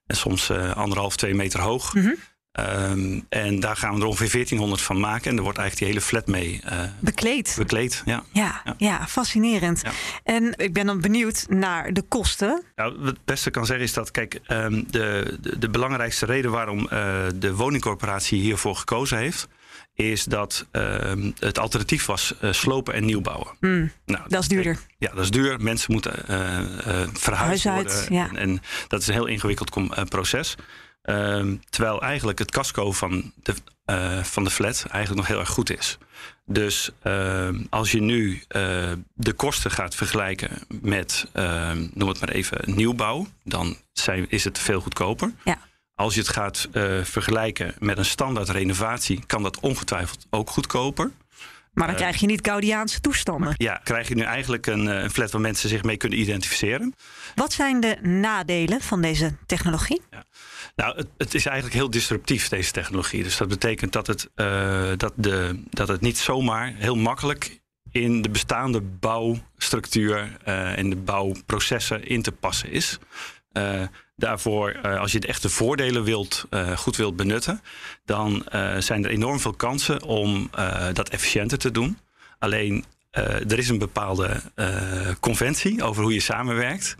en 0.09 0.15
soms 0.15 0.49
eh, 0.49 0.75
anderhalf, 0.75 1.15
twee 1.15 1.33
meter 1.35 1.59
hoog. 1.61 1.93
Mhm. 1.93 2.09
Ehm, 2.51 3.19
en 3.29 3.59
daar 3.59 3.75
gaan 3.75 3.95
we 3.95 4.01
er 4.01 4.05
ongeveer 4.07 4.29
1400 4.29 4.81
van 4.81 4.99
maken. 4.99 5.31
En 5.31 5.37
er 5.37 5.43
wordt 5.43 5.57
eigenlijk 5.57 5.77
die 5.77 5.87
hele 5.87 6.09
flat 6.09 6.27
mee 6.27 6.61
eh, 6.65 6.79
Bekleed. 6.99 7.55
bekleed. 7.57 8.01
Ja. 8.05 8.23
Ja, 8.31 8.61
ja. 8.65 8.73
Ja. 8.77 9.07
fascinerend. 9.07 9.81
Ja. 9.83 9.91
En 10.23 10.53
ik 10.57 10.73
ben 10.73 10.85
dan 10.85 11.01
benieuwd 11.01 11.45
naar 11.49 11.93
de 11.93 12.01
kosten. 12.01 12.63
Nou, 12.75 12.95
wat 12.97 13.05
het 13.07 13.25
beste 13.25 13.49
kan 13.49 13.65
zeggen 13.65 13.85
is 13.85 13.93
dat, 13.93 14.11
kijk, 14.11 14.39
ehm, 14.45 14.83
de, 14.87 15.37
de, 15.41 15.59
de 15.59 15.69
belangrijkste 15.69 16.25
reden 16.25 16.51
waarom 16.51 16.87
eh, 16.87 17.15
de 17.35 17.55
woningcorporatie 17.55 18.41
hiervoor 18.41 18.75
gekozen 18.75 19.17
heeft, 19.17 19.47
is 19.99 20.23
dat 20.23 20.65
ehm, 20.71 21.31
het 21.39 21.59
alternatief 21.59 22.05
was 22.05 22.33
eh, 22.39 22.51
slopen 22.51 22.93
en 22.93 23.05
nieuwbouwen. 23.05 23.47
Hmm, 23.59 23.91
Nou, 24.05 24.23
dat 24.27 24.41
is 24.41 24.47
duurder. 24.47 24.79
Ja, 24.97 25.09
dat 25.13 25.23
is 25.23 25.31
duur. 25.31 25.61
Mensen 25.61 25.91
moeten 25.91 26.27
eh, 26.27 27.01
eh, 27.01 27.09
verhuisd 27.13 27.65
uit, 27.65 28.07
ja. 28.09 28.27
En, 28.29 28.37
en 28.37 28.61
dat 28.87 29.01
is 29.01 29.07
een 29.07 29.13
heel 29.13 29.25
ingewikkeld 29.25 30.09
proces. 30.09 30.55
Ehm, 31.01 31.55
terwijl 31.69 32.01
eigenlijk 32.01 32.39
het 32.39 32.51
casco 32.51 32.91
van 32.91 33.33
de, 33.43 33.53
van 34.23 34.43
de 34.43 34.49
flat 34.49 34.85
eigenlijk 34.91 35.15
nog 35.15 35.27
heel 35.27 35.39
erg 35.39 35.49
goed 35.49 35.77
is. 35.77 35.97
Dus 36.45 36.91
ehm, 37.01 37.63
als 37.69 37.91
je 37.91 38.01
nu 38.01 38.43
de 39.13 39.33
kosten 39.35 39.71
gaat 39.71 39.95
vergelijken 39.95 40.49
met, 40.81 41.25
noem 41.93 42.09
het 42.09 42.19
maar 42.19 42.29
even, 42.29 42.59
nieuwbouw, 42.65 43.27
dan 43.43 43.77
zijn, 43.93 44.29
is 44.29 44.43
het 44.43 44.59
veel 44.59 44.79
goedkoper. 44.79 45.31
Ja. 45.43 45.57
Als 45.99 46.13
je 46.13 46.19
het 46.19 46.29
gaat 46.29 46.67
eh, 46.71 47.03
vergelijken 47.03 47.73
met 47.79 47.97
een 47.97 48.05
standaard 48.05 48.49
renovatie, 48.49 49.23
kan 49.25 49.43
dat 49.43 49.59
ongetwijfeld 49.59 50.27
ook 50.29 50.49
goedkoper. 50.49 51.11
Maar 51.73 51.87
dan 51.87 51.95
Eh, 51.95 52.01
krijg 52.01 52.19
je 52.19 52.25
niet 52.25 52.47
Gaudiaanse 52.47 52.99
toestanden. 53.01 53.53
Ja, 53.57 53.81
krijg 53.83 54.07
je 54.07 54.15
nu 54.15 54.21
eigenlijk 54.21 54.67
een, 54.67 54.87
eh, 54.87 55.03
een 55.03 55.11
flat 55.11 55.31
waar 55.31 55.41
mensen 55.41 55.69
zich 55.69 55.83
mee 55.83 55.97
kunnen 55.97 56.19
identificeren. 56.19 56.95
Wat 57.35 57.53
zijn 57.53 57.79
de 57.79 57.97
nadelen 58.01 58.81
van 58.81 59.01
deze 59.01 59.35
technologie? 59.45 60.01
Nou, 60.75 60.97
het, 60.97 61.07
het 61.17 61.33
is 61.33 61.45
eigenlijk 61.45 61.75
heel 61.75 61.89
disruptief, 61.89 62.47
deze 62.47 62.71
technologie. 62.71 63.23
Dus 63.23 63.37
dat 63.37 63.47
betekent 63.47 63.91
dat 63.91 64.07
het, 64.07 64.29
dat 64.99 65.13
de, 65.15 65.63
dat 65.69 65.87
het 65.87 66.01
niet 66.01 66.17
zomaar 66.17 66.73
heel 66.75 66.95
makkelijk 66.95 67.59
in 67.91 68.21
de 68.21 68.29
bestaande 68.29 68.81
bouwstructuur 68.81 70.37
en 70.75 70.89
de 70.89 70.95
bouwprocessen 70.95 72.07
in 72.07 72.21
te 72.21 72.31
passen 72.31 72.71
is. 72.71 72.99
Eh, 73.51 73.81
daarvoor, 74.19 74.69
eh, 74.69 74.99
als 74.99 75.11
je 75.11 75.19
de 75.19 75.27
echte 75.27 75.49
voordelen 75.49 76.03
wilt, 76.03 76.45
eh, 76.49 76.77
goed 76.77 76.95
wilt 76.95 77.15
benutten, 77.15 77.61
dan 78.05 78.45
eh, 78.45 78.77
zijn 78.77 79.03
er 79.03 79.09
enorm 79.09 79.39
veel 79.39 79.53
kansen 79.53 80.03
om 80.03 80.49
dat 80.93 81.09
efficiënter 81.09 81.57
te 81.57 81.71
doen. 81.71 81.97
Alleen 82.39 82.85
er 83.11 83.57
is 83.57 83.69
een 83.69 83.77
bepaalde 83.77 84.41
conventie 85.19 85.83
over 85.83 86.03
hoe 86.03 86.13
je 86.13 86.19
samenwerkt. 86.19 86.95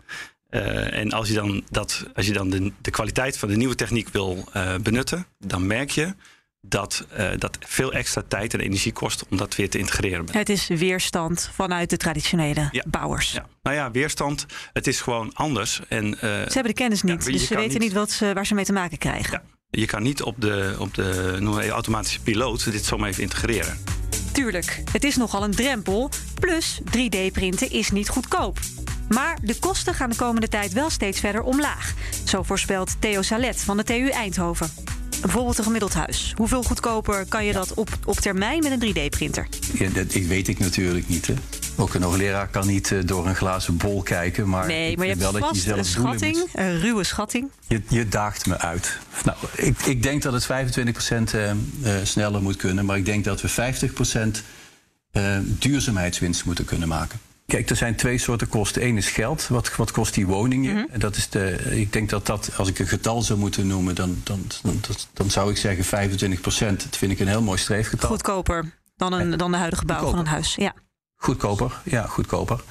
En 0.90 1.12
als 1.12 1.28
je 1.28 1.34
dan, 1.34 1.64
dat, 1.70 2.06
als 2.14 2.26
je 2.26 2.32
dan 2.32 2.50
de, 2.50 2.72
de 2.80 2.90
kwaliteit 2.90 3.38
van 3.38 3.48
de 3.48 3.56
nieuwe 3.56 3.74
techniek 3.74 4.08
wil 4.08 4.44
benutten, 4.82 5.26
dan 5.38 5.66
merk 5.66 5.90
je 5.90 6.14
dat 6.60 7.06
eh, 7.10 7.30
dat 7.38 7.58
veel 7.60 7.92
extra 7.92 8.22
tijd 8.28 8.54
en 8.54 8.60
energie 8.60 8.92
kost 8.92 9.24
om 9.30 9.36
dat 9.36 9.56
weer 9.56 9.70
te 9.70 9.78
integreren. 9.78 10.26
Het 10.32 10.48
is 10.48 10.66
weerstand 10.66 11.50
vanuit 11.52 11.90
de 11.90 11.96
traditionele 11.96 12.68
Ja. 12.70 12.84
bouwers. 12.86 13.32
Ja. 13.32 13.46
Nou 13.62 13.76
ja, 13.76 13.90
weerstand, 13.90 14.46
het 14.72 14.86
is 14.86 15.00
gewoon 15.00 15.34
anders. 15.34 15.80
En, 15.88 16.14
eh, 16.14 16.20
Ze 16.20 16.26
hebben 16.52 16.62
de 16.64 16.72
kennis 16.72 17.02
niet, 17.02 17.24
dus 17.24 17.46
ze 17.46 17.54
weten 17.54 17.80
niet, 17.80 17.92
wat 17.92 18.10
ze, 18.10 18.30
waar 18.34 18.46
ze 18.46 18.54
mee 18.54 18.64
te 18.64 18.72
maken 18.72 18.98
krijgen. 18.98 19.32
Ja. 19.32 19.42
je 19.80 19.86
kan 19.86 20.02
niet 20.02 20.22
op 20.22 20.40
de, 20.40 20.76
op 20.78 20.94
de 20.94 21.36
noem 21.40 21.60
automatische 21.60 22.20
piloot 22.20 22.72
dit 22.72 22.84
zomaar 22.84 23.08
even 23.08 23.22
integreren. 23.22 23.78
Tuurlijk, 24.32 24.82
het 24.92 25.04
is 25.04 25.16
nogal 25.16 25.42
een 25.44 25.50
drempel. 25.54 26.10
Plus, 26.40 26.80
3D-printen 26.84 27.70
is 27.70 27.90
niet 27.90 28.08
goedkoop. 28.08 28.58
Maar 29.08 29.38
de 29.42 29.58
kosten 29.58 29.94
gaan 29.94 30.10
de 30.10 30.16
komende 30.16 30.48
tijd 30.48 30.72
wel 30.72 30.90
steeds 30.90 31.20
verder 31.20 31.42
omlaag. 31.42 31.94
Zo 32.24 32.42
voorspelt 32.42 33.00
Theo 33.00 33.22
Salet 33.22 33.62
van 33.62 33.76
de 33.76 33.82
TU 33.84 34.08
Eindhoven. 34.08 34.70
Bijvoorbeeld 35.20 35.58
een 35.58 35.64
gemiddeld 35.64 35.94
huis. 35.94 36.32
Hoeveel 36.36 36.62
goedkoper 36.62 37.24
kan 37.28 37.44
je 37.44 37.52
dat 37.52 37.74
op, 37.74 37.88
op 38.04 38.16
termijn 38.16 38.62
met 38.62 38.82
een 38.82 38.94
3D-printer? 38.94 39.46
Ja, 39.74 39.88
dat 39.88 40.14
ik 40.14 40.26
weet 40.26 40.48
ik 40.48 40.58
natuurlijk 40.58 41.08
niet. 41.08 41.26
Hè. 41.26 41.34
ook 41.76 41.94
een 41.94 42.02
hoogleraar 42.02 42.48
kan 42.48 42.66
niet 42.66 43.08
door 43.08 43.26
een 43.26 43.34
glazen 43.34 43.76
bol 43.76 44.02
kijken. 44.02 44.48
Maar 44.48 44.66
nee, 44.66 44.96
maar 44.96 45.06
je 45.06 45.12
hebt 45.12 45.30
wel 45.30 45.40
vast 45.40 45.66
een 45.66 45.84
schatting, 45.84 46.36
moet... 46.36 46.48
een 46.52 46.80
ruwe 46.80 47.04
schatting. 47.04 47.50
Je, 47.66 47.82
je, 47.88 48.08
daagt 48.08 48.46
me 48.46 48.58
uit. 48.58 48.98
Nou, 49.24 49.36
ik, 49.54 49.78
ik 49.78 50.02
denk 50.02 50.22
dat 50.22 50.32
het 50.32 50.44
25% 50.44 51.34
uh, 51.34 51.52
sneller 52.02 52.42
moet 52.42 52.56
kunnen. 52.56 52.84
Maar 52.84 52.96
ik 52.96 53.04
denk 53.04 53.24
dat 53.24 53.40
we 53.40 53.50
50% 53.50 54.44
uh, 55.12 55.38
duurzaamheidswinst 55.42 56.44
moeten 56.44 56.64
kunnen 56.64 56.88
maken. 56.88 57.18
Kijk, 57.50 57.70
er 57.70 57.76
zijn 57.76 57.94
twee 57.94 58.18
soorten 58.18 58.48
kosten. 58.48 58.84
Eén 58.84 58.96
is 58.96 59.10
geld. 59.10 59.48
Wat, 59.48 59.76
wat 59.76 59.90
kost 59.90 60.14
die 60.14 60.26
woningen? 60.26 60.74
Mm 60.74 60.88
dat 60.98 61.16
is 61.16 61.28
de, 61.28 61.56
ik 61.70 61.92
denk 61.92 62.10
dat 62.10 62.26
dat, 62.26 62.50
als 62.56 62.68
ik 62.68 62.78
een 62.78 62.86
getal 62.86 63.22
zou 63.22 63.38
moeten 63.38 63.66
noemen, 63.66 63.94
dan, 63.94 64.20
dan, 64.24 64.42
dan, 64.62 64.80
dan 65.12 65.30
zou 65.30 65.50
ik 65.50 65.56
zeggen 65.56 65.84
25 65.84 66.40
procent. 66.40 66.82
Dat 66.82 66.96
vind 66.96 67.12
ik 67.12 67.20
een 67.20 67.28
heel 67.28 67.42
mooi 67.42 67.58
streefgetal. 67.58 68.08
Goedkoper 68.08 68.72
dan, 68.96 69.12
een, 69.12 69.36
dan 69.36 69.50
de 69.50 69.56
huidige 69.56 69.84
bouw 69.84 70.10
van 70.10 70.18
een 70.18 70.26
huis. 70.26 70.54
Ja. 70.54 70.74
Goedkoper, 71.16 71.80
ja, 71.84 72.06
goedkoper. 72.06 72.62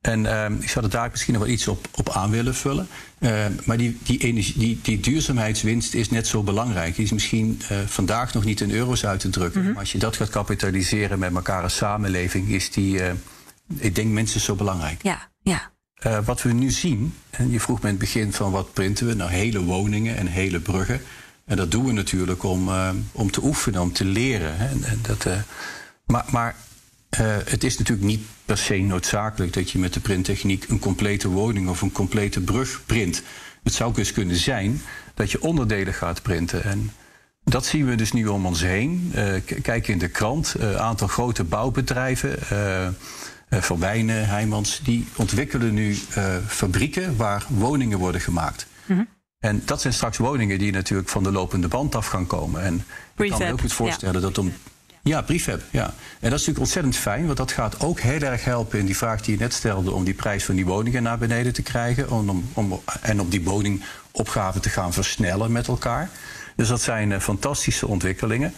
En 0.00 0.24
uh, 0.24 0.46
ik 0.60 0.68
zou 0.68 0.84
er 0.84 0.90
daar 0.90 1.08
misschien 1.10 1.34
nog 1.34 1.42
wel 1.42 1.52
iets 1.52 1.68
op, 1.68 1.88
op 1.94 2.10
aan 2.10 2.30
willen 2.30 2.54
vullen. 2.54 2.88
Uh, 3.18 3.46
maar 3.64 3.76
die, 3.76 3.98
die, 4.02 4.18
energie, 4.18 4.58
die, 4.58 4.78
die 4.82 5.00
duurzaamheidswinst 5.00 5.94
is 5.94 6.10
net 6.10 6.26
zo 6.26 6.42
belangrijk. 6.42 6.94
Die 6.94 7.04
is 7.04 7.12
misschien 7.12 7.60
uh, 7.72 7.78
vandaag 7.86 8.34
nog 8.34 8.44
niet 8.44 8.60
in 8.60 8.70
euro's 8.70 9.06
uit 9.06 9.20
te 9.20 9.28
drukken. 9.28 9.60
Mm 9.60 9.64
-hmm. 9.64 9.72
Maar 9.74 9.82
als 9.82 9.92
je 9.92 9.98
dat 9.98 10.16
gaat 10.16 10.30
kapitaliseren 10.30 11.18
met 11.18 11.34
elkaar 11.34 11.62
als 11.62 11.76
samenleving, 11.76 12.48
is 12.48 12.70
die 12.70 12.94
uh, 12.94 13.10
ik 13.76 13.94
denk 13.94 14.12
mensen 14.12 14.40
zo 14.40 14.54
belangrijk. 14.54 15.02
Ja, 15.02 15.28
ja. 15.42 15.70
Uh, 16.06 16.18
wat 16.24 16.42
we 16.42 16.52
nu 16.52 16.70
zien, 16.70 17.14
en 17.30 17.50
je 17.50 17.60
vroeg 17.60 17.78
me 17.78 17.84
in 17.84 17.90
het 17.90 17.98
begin 17.98 18.32
van 18.32 18.50
wat 18.50 18.72
printen 18.72 19.06
we? 19.06 19.14
Nou, 19.14 19.30
hele 19.30 19.62
woningen 19.64 20.16
en 20.16 20.26
hele 20.26 20.60
bruggen. 20.60 21.00
En 21.44 21.56
dat 21.56 21.70
doen 21.70 21.84
we 21.84 21.92
natuurlijk 21.92 22.42
om, 22.42 22.68
uh, 22.68 22.90
om 23.12 23.30
te 23.30 23.44
oefenen, 23.44 23.80
om 23.80 23.92
te 23.92 24.04
leren. 24.04 24.56
Hè. 24.56 24.68
En, 24.68 24.98
dat, 25.02 25.26
uh, 25.26 25.38
maar 26.06 26.24
maar 26.30 26.54
het 27.44 27.64
is 27.64 27.78
natuurlijk 27.78 28.06
niet 28.06 28.20
per 28.44 28.58
se 28.58 28.76
noodzakelijk 28.76 29.52
dat 29.52 29.70
je 29.70 29.78
met 29.78 29.92
de 29.92 30.00
printtechniek 30.00 30.68
een 30.68 30.78
complete 30.78 31.28
woning 31.28 31.68
of 31.68 31.82
een 31.82 31.92
complete 31.92 32.40
brug 32.40 32.82
print. 32.86 33.22
Het 33.62 33.72
zou 33.72 33.94
dus 33.94 34.12
kunnen 34.12 34.36
zijn 34.36 34.82
dat 35.14 35.30
je 35.30 35.42
onderdelen 35.42 35.94
gaat 35.94 36.22
printen. 36.22 36.64
En 36.64 36.92
dat 37.44 37.66
zien 37.66 37.86
we 37.86 37.94
dus 37.94 38.12
nu 38.12 38.26
om 38.26 38.46
ons 38.46 38.60
heen. 38.60 39.12
kijk 39.62 39.88
in 39.88 39.98
de 39.98 40.08
krant, 40.08 40.54
een 40.58 40.78
aantal 40.78 41.08
grote 41.08 41.44
bouwbedrijven 41.44 42.38
Van 43.50 43.78
Wijnen, 43.78 44.28
Heijmans, 44.28 44.80
die 44.82 45.06
ontwikkelen 45.16 45.74
nu 45.74 45.98
uh, 46.18 46.36
fabrieken 46.46 47.16
waar 47.16 47.44
woningen 47.48 47.98
worden 47.98 48.20
gemaakt. 48.20 48.66
Mm 48.86 48.96
-hmm. 48.96 49.08
En 49.38 49.62
dat 49.64 49.80
zijn 49.80 49.92
straks 49.92 50.16
woningen 50.16 50.58
die 50.58 50.72
natuurlijk 50.72 51.08
van 51.08 51.22
de 51.22 51.32
lopende 51.32 51.68
band 51.68 51.94
af 51.94 52.06
gaan 52.06 52.26
komen. 52.26 52.62
En 52.62 52.84
ik 53.16 53.30
kan 53.30 53.38
me 53.38 53.44
heel 53.44 53.58
goed 53.58 53.72
voorstellen 53.72 54.14
ja. 54.14 54.20
dat 54.20 54.38
om. 54.38 54.52
Ja, 55.02 55.22
prefab. 55.22 55.60
Ja. 55.70 55.84
En 55.84 55.92
dat 56.30 56.40
is 56.40 56.46
natuurlijk 56.46 56.58
ontzettend 56.58 56.96
fijn, 56.96 57.24
want 57.24 57.36
dat 57.36 57.52
gaat 57.52 57.80
ook 57.80 58.00
heel 58.00 58.20
erg 58.20 58.44
helpen 58.44 58.78
in 58.78 58.86
die 58.86 58.96
vraag 58.96 59.20
die 59.20 59.34
je 59.34 59.40
net 59.40 59.52
stelde 59.52 59.92
om 59.92 60.04
die 60.04 60.14
prijs 60.14 60.44
van 60.44 60.54
die 60.54 60.66
woningen 60.66 61.02
naar 61.02 61.18
beneden 61.18 61.52
te 61.52 61.62
krijgen. 61.62 62.10
Om, 62.10 62.48
om, 62.52 62.80
en 63.00 63.20
om 63.20 63.28
die 63.28 63.44
woningopgave 63.44 64.60
te 64.60 64.68
gaan 64.68 64.92
versnellen 64.92 65.52
met 65.52 65.68
elkaar. 65.68 66.10
Dus 66.56 66.68
dat 66.68 66.80
zijn 66.80 67.10
uh, 67.10 67.18
fantastische 67.18 67.86
ontwikkelingen. 67.86 68.54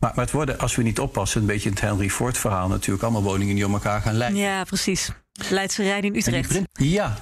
Maar, 0.00 0.12
maar 0.14 0.24
het 0.24 0.34
worden, 0.34 0.58
als 0.58 0.76
we 0.76 0.82
niet 0.82 0.98
oppassen, 0.98 1.40
een 1.40 1.46
beetje 1.46 1.70
het 1.70 1.80
Henry 1.80 2.10
Ford 2.10 2.38
verhaal 2.38 2.68
natuurlijk, 2.68 3.02
allemaal 3.02 3.22
woningen 3.22 3.54
die 3.54 3.66
om 3.66 3.72
elkaar 3.72 4.00
gaan 4.00 4.14
lijken. 4.14 4.38
Ja, 4.38 4.64
precies. 4.64 5.10
Leidse 5.50 5.82
Rijn 5.82 6.02
in 6.02 6.16
Utrecht. 6.16 6.60
Ja, 6.72 7.18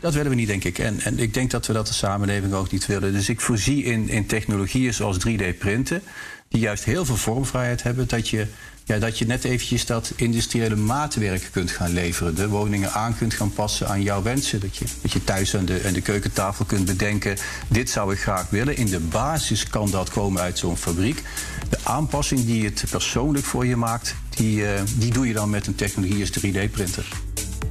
dat 0.00 0.14
willen 0.14 0.30
we 0.30 0.36
niet, 0.36 0.46
denk 0.46 0.64
ik. 0.64 0.78
En, 0.78 1.00
en 1.00 1.18
ik 1.18 1.34
denk 1.34 1.50
dat 1.50 1.66
we 1.66 1.72
dat 1.72 1.86
de 1.86 1.92
samenleving 1.92 2.52
ook 2.52 2.70
niet 2.70 2.86
willen. 2.86 3.12
Dus 3.12 3.28
ik 3.28 3.40
voorzie 3.40 3.84
in, 3.84 4.08
in 4.08 4.26
technologieën 4.26 4.94
zoals 4.94 5.16
3D-printen, 5.28 6.02
die 6.48 6.60
juist 6.60 6.84
heel 6.84 7.04
veel 7.04 7.16
vormvrijheid 7.16 7.82
hebben, 7.82 8.08
dat 8.08 8.28
je 8.28 8.46
ja, 8.90 8.98
dat 8.98 9.18
je 9.18 9.26
net 9.26 9.44
eventjes 9.44 9.86
dat 9.86 10.12
industriële 10.16 10.76
maatwerk 10.76 11.48
kunt 11.52 11.70
gaan 11.70 11.92
leveren. 11.92 12.34
De 12.34 12.48
woningen 12.48 12.92
aan 12.92 13.16
kunt 13.16 13.34
gaan 13.34 13.52
passen 13.52 13.88
aan 13.88 14.02
jouw 14.02 14.22
wensen. 14.22 14.60
Dat 14.60 14.76
je, 14.76 14.84
dat 15.02 15.12
je 15.12 15.24
thuis 15.24 15.56
aan 15.56 15.64
de, 15.64 15.82
aan 15.86 15.92
de 15.92 16.00
keukentafel 16.00 16.64
kunt 16.64 16.84
bedenken... 16.84 17.36
dit 17.68 17.90
zou 17.90 18.12
ik 18.12 18.20
graag 18.20 18.50
willen. 18.50 18.76
In 18.76 18.86
de 18.86 19.00
basis 19.00 19.66
kan 19.66 19.90
dat 19.90 20.10
komen 20.10 20.42
uit 20.42 20.58
zo'n 20.58 20.76
fabriek. 20.76 21.22
De 21.68 21.78
aanpassing 21.82 22.44
die 22.44 22.64
het 22.64 22.84
persoonlijk 22.90 23.44
voor 23.44 23.66
je 23.66 23.76
maakt... 23.76 24.14
die, 24.28 24.60
uh, 24.60 24.80
die 24.96 25.12
doe 25.12 25.26
je 25.26 25.32
dan 25.32 25.50
met 25.50 25.66
een 25.66 25.74
technologie 25.74 26.20
als 26.20 26.30
3D-printer. 26.38 27.29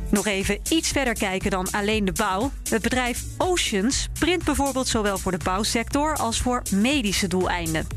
Nog 0.09 0.27
even 0.27 0.59
iets 0.69 0.89
verder 0.89 1.13
kijken 1.13 1.51
dan 1.51 1.71
alleen 1.71 2.05
de 2.05 2.11
bouw. 2.11 2.51
Het 2.69 2.81
bedrijf 2.81 3.23
Oceans 3.37 4.07
print 4.19 4.43
bijvoorbeeld 4.43 4.87
zowel 4.87 5.17
voor 5.17 5.31
de 5.31 5.39
bouwsector 5.43 6.15
als 6.15 6.41
voor 6.41 6.61
medische 6.73 7.27
doeleinden. 7.27 7.87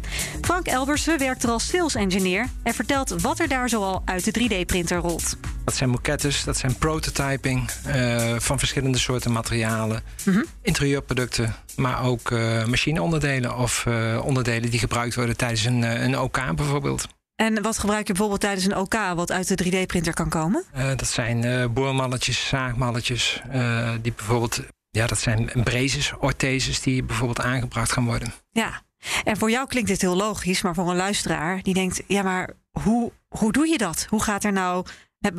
Frank 0.40 0.66
Elbersen 0.66 1.18
werkt 1.18 1.42
er 1.42 1.50
als 1.50 1.68
sales 1.68 1.94
engineer 1.94 2.48
en 2.62 2.74
vertelt 2.74 3.20
wat 3.22 3.38
er 3.38 3.48
daar 3.48 3.68
zoal 3.68 4.02
uit 4.04 4.24
de 4.24 4.40
3D-printer 4.40 4.98
rolt. 4.98 5.36
Dat 5.64 5.74
zijn 5.74 5.90
moquettes, 5.90 6.44
dat 6.44 6.56
zijn 6.56 6.74
prototyping 6.74 7.70
uh, 7.86 8.34
van 8.38 8.58
verschillende 8.58 8.98
soorten 8.98 9.32
materialen, 9.32 10.02
mm 10.24 10.32
-hmm. 10.32 10.44
interieurproducten, 10.62 11.54
maar 11.76 12.04
ook 12.04 12.30
uh, 12.30 12.64
machineonderdelen 12.64 13.56
of 13.56 13.84
uh, 13.88 14.20
onderdelen 14.24 14.70
die 14.70 14.78
gebruikt 14.78 15.14
worden 15.14 15.36
tijdens 15.36 15.64
een, 15.64 15.82
een 15.82 16.18
OK 16.18 16.54
bijvoorbeeld. 16.54 17.08
En 17.36 17.62
wat 17.62 17.78
gebruik 17.78 18.06
je 18.06 18.12
bijvoorbeeld 18.12 18.40
tijdens 18.40 18.64
een 18.64 18.76
OK 18.76 18.94
wat 19.14 19.30
uit 19.30 19.58
de 19.58 19.64
3D-printer 19.64 20.14
kan 20.14 20.28
komen? 20.28 20.64
Uh, 20.76 20.88
dat 20.96 21.08
zijn 21.08 21.44
uh, 21.44 21.66
boormalletjes, 21.66 22.48
zaagmalletjes. 22.48 23.42
Uh, 23.54 23.90
die 24.02 24.12
bijvoorbeeld, 24.12 24.60
ja, 24.90 25.06
dat 25.06 25.18
zijn 25.18 25.50
brezes, 25.64 26.12
ortheses 26.18 26.80
die 26.80 27.02
bijvoorbeeld 27.02 27.40
aangebracht 27.40 27.92
gaan 27.92 28.04
worden. 28.04 28.32
Ja, 28.50 28.82
en 29.24 29.36
voor 29.36 29.50
jou 29.50 29.66
klinkt 29.66 29.88
dit 29.88 30.00
heel 30.00 30.16
logisch, 30.16 30.62
maar 30.62 30.74
voor 30.74 30.90
een 30.90 30.96
luisteraar 30.96 31.62
die 31.62 31.74
denkt: 31.74 32.02
ja, 32.06 32.22
maar 32.22 32.50
hoe, 32.70 33.12
hoe 33.28 33.52
doe 33.52 33.68
je 33.68 33.78
dat? 33.78 34.06
Hoe 34.08 34.22
gaat 34.22 34.44
er 34.44 34.52
nou 34.52 34.86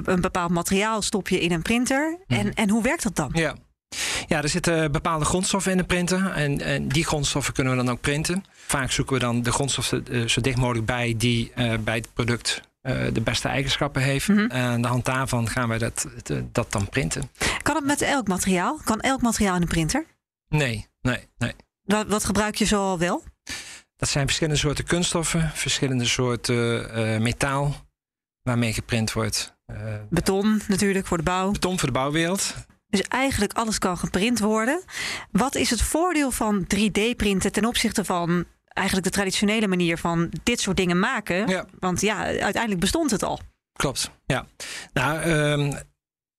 een 0.03 0.21
bepaald 0.21 0.51
materiaal 0.51 1.01
stop 1.01 1.29
je 1.29 1.39
in 1.39 1.51
een 1.51 1.61
printer? 1.61 2.17
En, 2.27 2.45
mm. 2.45 2.51
en 2.51 2.69
hoe 2.69 2.83
werkt 2.83 3.03
dat 3.03 3.15
dan? 3.15 3.29
Ja. 3.33 3.55
Ja, 4.27 4.41
er 4.41 4.49
zitten 4.49 4.91
bepaalde 4.91 5.25
grondstoffen 5.25 5.71
in 5.71 5.77
de 5.77 5.83
printer. 5.83 6.31
En, 6.31 6.61
en, 6.61 6.87
die 6.87 7.05
grondstoffen 7.05 7.53
kunnen 7.53 7.77
we 7.77 7.83
dan 7.83 7.93
ook 7.93 8.01
printen. 8.01 8.45
Vaak 8.65 8.91
zoeken 8.91 9.13
we 9.13 9.19
dan 9.19 9.41
de 9.41 9.51
grondstoffen 9.51 10.05
uh, 10.09 10.27
zo 10.27 10.41
dicht 10.41 10.57
mogelijk 10.57 10.85
bij 10.85 11.13
die 11.17 11.51
uh, 11.55 11.73
bij 11.83 11.95
het 11.95 12.13
product 12.13 12.61
uh, 12.81 13.05
de 13.13 13.21
beste 13.21 13.47
eigenschappen 13.47 14.01
heeft. 14.01 14.27
Mm 14.27 14.37
-hmm. 14.37 14.49
En 14.49 14.61
aan 14.61 14.81
de 14.81 14.87
hand 14.87 15.05
daarvan 15.05 15.49
gaan 15.49 15.69
we 15.69 15.77
dat, 15.77 16.07
dat 16.51 16.71
dan 16.71 16.89
printen. 16.89 17.29
Kan 17.61 17.75
het 17.75 17.85
met 17.85 18.01
elk 18.01 18.27
materiaal? 18.27 18.79
Kan 18.83 18.99
elk 18.99 19.21
materiaal 19.21 19.55
in 19.55 19.61
een 19.61 19.67
printer? 19.67 20.05
Nee, 20.49 20.87
nee, 21.01 21.27
nee. 21.37 21.53
Wat, 21.83 22.07
wat 22.07 22.25
gebruik 22.25 22.55
je 22.55 22.65
zo 22.65 22.81
al 22.81 22.99
wel? 22.99 23.23
Dat 23.97 24.09
zijn 24.09 24.25
verschillende 24.25 24.59
soorten 24.59 24.85
kunststoffen, 24.85 25.51
verschillende 25.53 26.05
soorten 26.05 27.21
metaal 27.21 27.75
waarmee 28.41 28.73
geprint 28.73 29.13
wordt. 29.13 29.53
Beton 30.09 30.61
natuurlijk 30.67 31.07
voor 31.07 31.17
de 31.17 31.23
bouw. 31.23 31.51
Beton 31.51 31.79
voor 31.79 31.87
de 31.87 31.93
bouwwereld. 31.93 32.53
Dus 32.99 33.07
eigenlijk 33.07 33.53
alles 33.53 33.77
kan 33.77 33.97
geprint 33.97 34.39
worden. 34.39 34.83
Wat 35.31 35.55
is 35.55 35.69
het 35.69 35.81
voordeel 35.81 36.31
van 36.31 36.67
3D-printen 36.75 37.51
ten 37.51 37.65
opzichte 37.65 38.05
van 38.05 38.45
eigenlijk 38.67 39.07
de 39.07 39.13
traditionele 39.13 39.67
manier 39.67 39.97
van 39.97 40.31
dit 40.43 40.59
soort 40.59 40.77
dingen 40.77 40.99
maken? 40.99 41.47
Ja. 41.47 41.65
Want 41.79 42.01
ja, 42.01 42.23
uiteindelijk 42.23 42.79
bestond 42.79 43.11
het 43.11 43.23
al. 43.23 43.39
Klopt, 43.73 44.11
ja. 44.25 44.45
Nou, 44.93 45.29
um, 45.29 45.73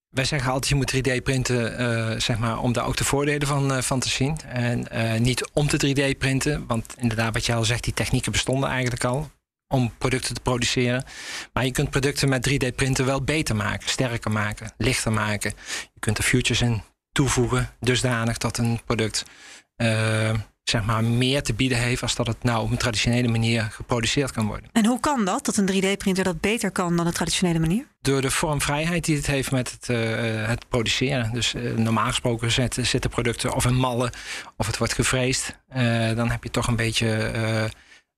wij 0.09 0.25
zeggen 0.25 0.51
altijd 0.53 0.69
je 0.69 0.75
moet 0.75 0.95
3D 0.97 1.23
printen, 1.23 1.81
uh, 1.81 2.21
zeg 2.21 2.39
maar, 2.39 2.59
om 2.59 2.73
daar 2.73 2.87
ook 2.87 2.97
de 2.97 3.05
voordelen 3.05 3.49
van, 3.49 3.73
uh, 3.73 3.79
van 3.79 4.01
te 4.01 4.09
zien. 4.09 4.39
En 4.47 4.87
uh, 4.93 5.15
niet 5.21 5.51
om 5.53 5.67
te 5.67 5.95
3D 6.15 6.19
printen, 6.19 6.67
want 6.67 6.95
inderdaad, 6.99 7.33
wat 7.33 7.47
je 7.47 7.55
al 7.55 7.65
zegt, 7.65 7.85
die 7.85 7.95
technieken 7.95 8.33
bestonden 8.33 8.69
eigenlijk 8.69 9.05
al 9.05 9.31
om 9.75 9.93
producten 9.99 10.35
te 10.35 10.41
produceren. 10.41 11.05
Maar 11.53 11.65
je 11.65 11.71
kunt 11.71 11.91
producten 11.91 12.29
met 12.29 12.51
3D-printen 12.51 13.05
wel 13.05 13.23
beter 13.23 13.57
maken, 13.57 13.89
sterker 13.89 14.31
maken, 14.31 14.73
lichter 14.79 15.13
maken. 15.13 15.53
Je 15.95 16.01
kunt 16.01 16.19
er 16.19 16.25
futures 16.25 16.61
in 16.61 16.83
toevoegen, 17.13 17.71
dusdanig 17.81 18.39
dat 18.39 18.59
een 18.59 18.81
product 18.85 19.25
uh, 19.77 20.35
zeg 20.65 20.85
maar 20.85 21.05
meer 21.05 21.43
te 21.43 21.55
bieden 21.55 21.79
heeft 21.79 22.03
als 22.03 22.15
dat 22.15 22.27
het 22.27 22.43
nou 22.43 22.63
op 22.63 22.71
een 22.71 22.77
traditionele 22.77 23.29
manier 23.29 23.63
geproduceerd 23.63 24.33
kan 24.33 24.47
worden. 24.47 24.69
En 24.73 24.87
hoe 24.87 25.01
kan 25.01 25.25
dat, 25.25 25.45
dat 25.45 25.57
een 25.57 25.69
3D-printer 25.73 26.25
dat 26.25 26.41
beter 26.41 26.71
kan 26.71 26.97
dan 26.97 27.07
de 27.07 27.13
traditionele 27.13 27.59
manier? 27.59 27.87
Door 28.01 28.21
de 28.21 28.31
vormvrijheid 28.31 29.05
die 29.05 29.17
het 29.17 29.27
heeft 29.27 29.51
met 29.51 29.71
het, 29.71 29.89
uh, 29.89 30.47
het 30.47 30.69
produceren. 30.69 31.33
Dus 31.33 31.55
uh, 31.55 31.77
normaal 31.77 32.07
gesproken 32.07 32.51
zitten, 32.51 32.87
zitten 32.87 33.11
producten 33.11 33.55
of 33.55 33.65
in 33.65 33.75
mallen 33.75 34.11
of 34.57 34.67
het 34.67 34.79
wordt 34.79 34.93
gevreesd. 34.93 35.59
dan 36.15 36.31
heb 36.31 36.43
je 36.43 36.51
toch 36.51 36.67
een 36.67 36.77
beetje 36.77 37.07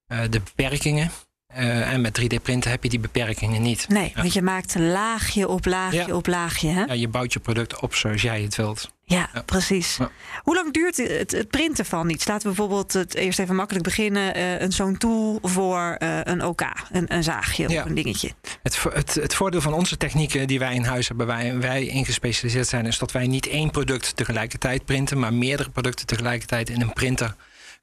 de 0.07 0.41
beperkingen. 0.45 1.11
Uh, 1.55 1.93
en 1.93 2.01
met 2.01 2.21
3D-printen 2.21 2.71
heb 2.71 2.83
je 2.83 2.89
die 2.89 2.99
beperkingen 2.99 3.63
niet. 3.63 3.89
Nee, 3.89 4.13
want 4.17 4.33
je 4.33 4.43
maakt 4.43 4.75
laagje 4.79 5.49
op 5.49 5.65
laagje 5.65 6.05
ja. 6.07 6.15
op 6.15 6.27
laagje. 6.27 6.69
Hè? 6.69 6.85
Ja, 6.85 6.93
je 6.93 7.09
bouwt 7.09 7.33
je 7.33 7.41
product 7.41 7.81
op 7.81 7.95
zoals 7.95 8.23
jij 8.23 8.43
het 8.43 8.57
wilt. 8.57 8.91
Ja, 9.05 9.31
ja. 9.35 9.43
precies. 9.43 9.99
Hoe 10.43 10.55
lang 10.55 10.73
duurt 10.73 10.97
het, 10.97 11.31
het, 11.31 11.49
printen 11.49 11.85
van 11.85 12.11
iets? 12.11 12.27
Laten 12.27 12.49
we 12.49 12.55
bijvoorbeeld 12.55 12.93
het 12.93 13.15
eerst 13.15 13.39
even 13.39 13.55
makkelijk 13.55 13.85
beginnen. 13.85 14.37
Uh, 14.37 14.61
een 14.61 14.73
zo'n 14.73 14.97
tool 14.97 15.39
voor 15.43 15.97
uh, 15.99 16.21
een 16.23 16.45
OK, 16.45 16.63
een, 16.93 17.15
een 17.15 17.23
zaagje 17.23 17.69
of 17.69 17.85
een 17.85 17.95
dingetje. 17.95 18.33
Het, 18.63 18.83
het, 18.93 19.15
het, 19.15 19.35
voordeel 19.35 19.61
van 19.61 19.73
onze 19.73 19.97
technieken 19.97 20.47
die 20.47 20.59
wij 20.59 20.75
in 20.75 20.85
huis 20.85 21.09
hebben, 21.09 21.27
waar 21.27 21.59
wij 21.59 21.85
in 21.85 22.05
gespecialiseerd 22.05 22.69
zijn, 22.69 22.87
is 22.87 22.99
dat 22.99 23.13
wij 23.13 23.27
niet 23.27 23.49
één 23.49 23.71
product 23.71 24.17
tegelijkertijd 24.17 24.85
printen, 24.85 25.19
maar 25.19 25.35
meerdere 25.35 25.71
producten 25.71 26.07
tegelijkertijd 26.07 26.69
in 26.71 26.81
een 26.81 26.93
printer 26.93 27.35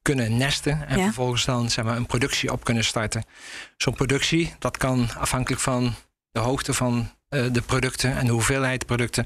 kunnen 0.03 0.37
nesten 0.37 0.87
en 0.87 0.97
ja. 0.97 1.03
vervolgens 1.03 1.45
dan 1.45 1.69
zeg 1.69 1.85
maar, 1.85 1.97
een 1.97 2.05
productie 2.05 2.51
op 2.51 2.63
kunnen 2.63 2.83
starten. 2.83 3.23
Zo'n 3.77 3.93
productie, 3.93 4.53
dat 4.59 4.77
kan 4.77 5.09
afhankelijk 5.17 5.61
van 5.61 5.93
de 6.31 6.39
hoogte 6.39 6.73
van 6.73 7.11
de 7.29 7.61
producten 7.65 8.17
en 8.17 8.25
de 8.25 8.31
hoeveelheid 8.31 8.85
producten 8.85 9.25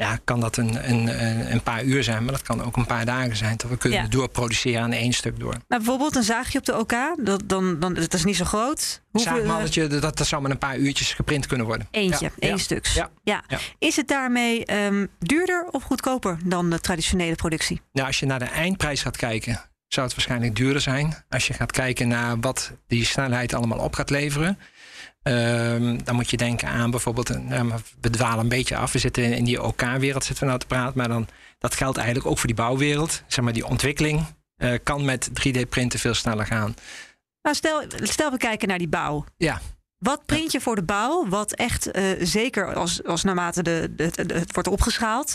ja, 0.00 0.18
kan 0.24 0.40
dat 0.40 0.56
een, 0.56 0.90
een, 0.90 1.52
een 1.52 1.62
paar 1.62 1.84
uur 1.84 2.04
zijn, 2.04 2.24
maar 2.24 2.32
dat 2.32 2.42
kan 2.42 2.62
ook 2.62 2.76
een 2.76 2.86
paar 2.86 3.04
dagen 3.04 3.36
zijn. 3.36 3.56
Dat 3.56 3.70
we 3.70 3.76
kunnen 3.76 4.02
ja. 4.02 4.08
doorproduceren 4.08 4.82
aan 4.82 4.92
één 4.92 5.12
stuk 5.12 5.40
door. 5.40 5.52
Maar 5.52 5.78
bijvoorbeeld 5.78 6.16
een 6.16 6.22
zaagje 6.22 6.58
op 6.58 6.64
de 6.64 6.78
OK, 6.78 6.94
dat, 7.16 7.42
dan, 7.46 7.80
dan, 7.80 7.94
dat 7.94 8.14
is 8.14 8.24
niet 8.24 8.36
zo 8.36 8.44
groot. 8.44 9.02
Zaagmalletje, 9.12 9.86
dat, 9.86 10.16
dat 10.16 10.26
zou 10.26 10.42
met 10.42 10.50
een 10.50 10.58
paar 10.58 10.76
uurtjes 10.76 11.12
geprint 11.12 11.46
kunnen 11.46 11.66
worden. 11.66 11.88
Eentje, 11.90 12.24
ja. 12.24 12.48
één 12.48 12.58
stuk. 12.58 12.86
Ja. 12.86 13.10
Ja. 13.22 13.44
Is 13.78 13.96
het 13.96 14.08
daarmee 14.08 14.84
um, 14.84 15.08
duurder 15.18 15.68
of 15.70 15.82
goedkoper 15.82 16.38
dan 16.44 16.70
de 16.70 16.80
traditionele 16.80 17.34
productie? 17.34 17.80
Nou, 17.92 18.06
als 18.06 18.18
je 18.18 18.26
naar 18.26 18.38
de 18.38 18.44
eindprijs 18.44 19.02
gaat 19.02 19.16
kijken, 19.16 19.69
zou 19.92 20.06
het 20.06 20.16
waarschijnlijk 20.16 20.56
duurder 20.56 20.82
zijn. 20.82 21.24
Als 21.28 21.46
je 21.46 21.52
gaat 21.52 21.72
kijken 21.72 22.08
naar 22.08 22.40
wat 22.40 22.72
die 22.86 23.04
snelheid 23.04 23.54
allemaal 23.54 23.78
op 23.78 23.94
gaat 23.94 24.10
leveren. 24.10 24.58
Um, 25.22 26.04
dan 26.04 26.14
moet 26.14 26.30
je 26.30 26.36
denken 26.36 26.68
aan 26.68 26.90
bijvoorbeeld, 26.90 27.28
we 28.00 28.10
dwalen 28.10 28.38
een 28.38 28.48
beetje 28.48 28.76
af. 28.76 28.92
We 28.92 28.98
zitten 28.98 29.24
in 29.32 29.44
die 29.44 29.62
OK-wereld 29.62 30.24
zitten 30.24 30.44
we 30.44 30.48
nou 30.48 30.58
te 30.58 30.66
praten, 30.66 30.98
maar 30.98 31.08
dan, 31.08 31.28
dat 31.58 31.74
geldt 31.74 31.96
eigenlijk 31.96 32.28
ook 32.28 32.38
voor 32.38 32.46
die 32.46 32.56
bouwwereld. 32.56 33.22
Zeg 33.26 33.44
maar, 33.44 33.52
die 33.52 33.66
ontwikkeling 33.66 34.24
uh, 34.56 34.78
kan 34.82 35.04
met 35.04 35.28
3D-printen 35.28 35.98
veel 35.98 36.14
sneller 36.14 36.46
gaan. 36.46 36.74
Nou, 37.42 37.56
stel, 37.56 37.82
stel 38.02 38.30
we 38.30 38.36
kijken 38.36 38.68
naar 38.68 38.78
die 38.78 38.88
bouw. 38.88 39.24
Ja. 39.36 39.60
Wat 39.98 40.26
print 40.26 40.52
je 40.52 40.60
voor 40.60 40.74
de 40.74 40.82
bouw? 40.82 41.28
Wat 41.28 41.52
echt, 41.52 41.96
uh, 41.96 42.04
zeker 42.20 42.74
als, 42.74 43.04
als 43.04 43.22
naarmate 43.22 43.62
de, 43.62 43.92
de, 43.96 44.26
de, 44.26 44.34
het 44.34 44.54
wordt 44.54 44.68
opgeschaald. 44.68 45.34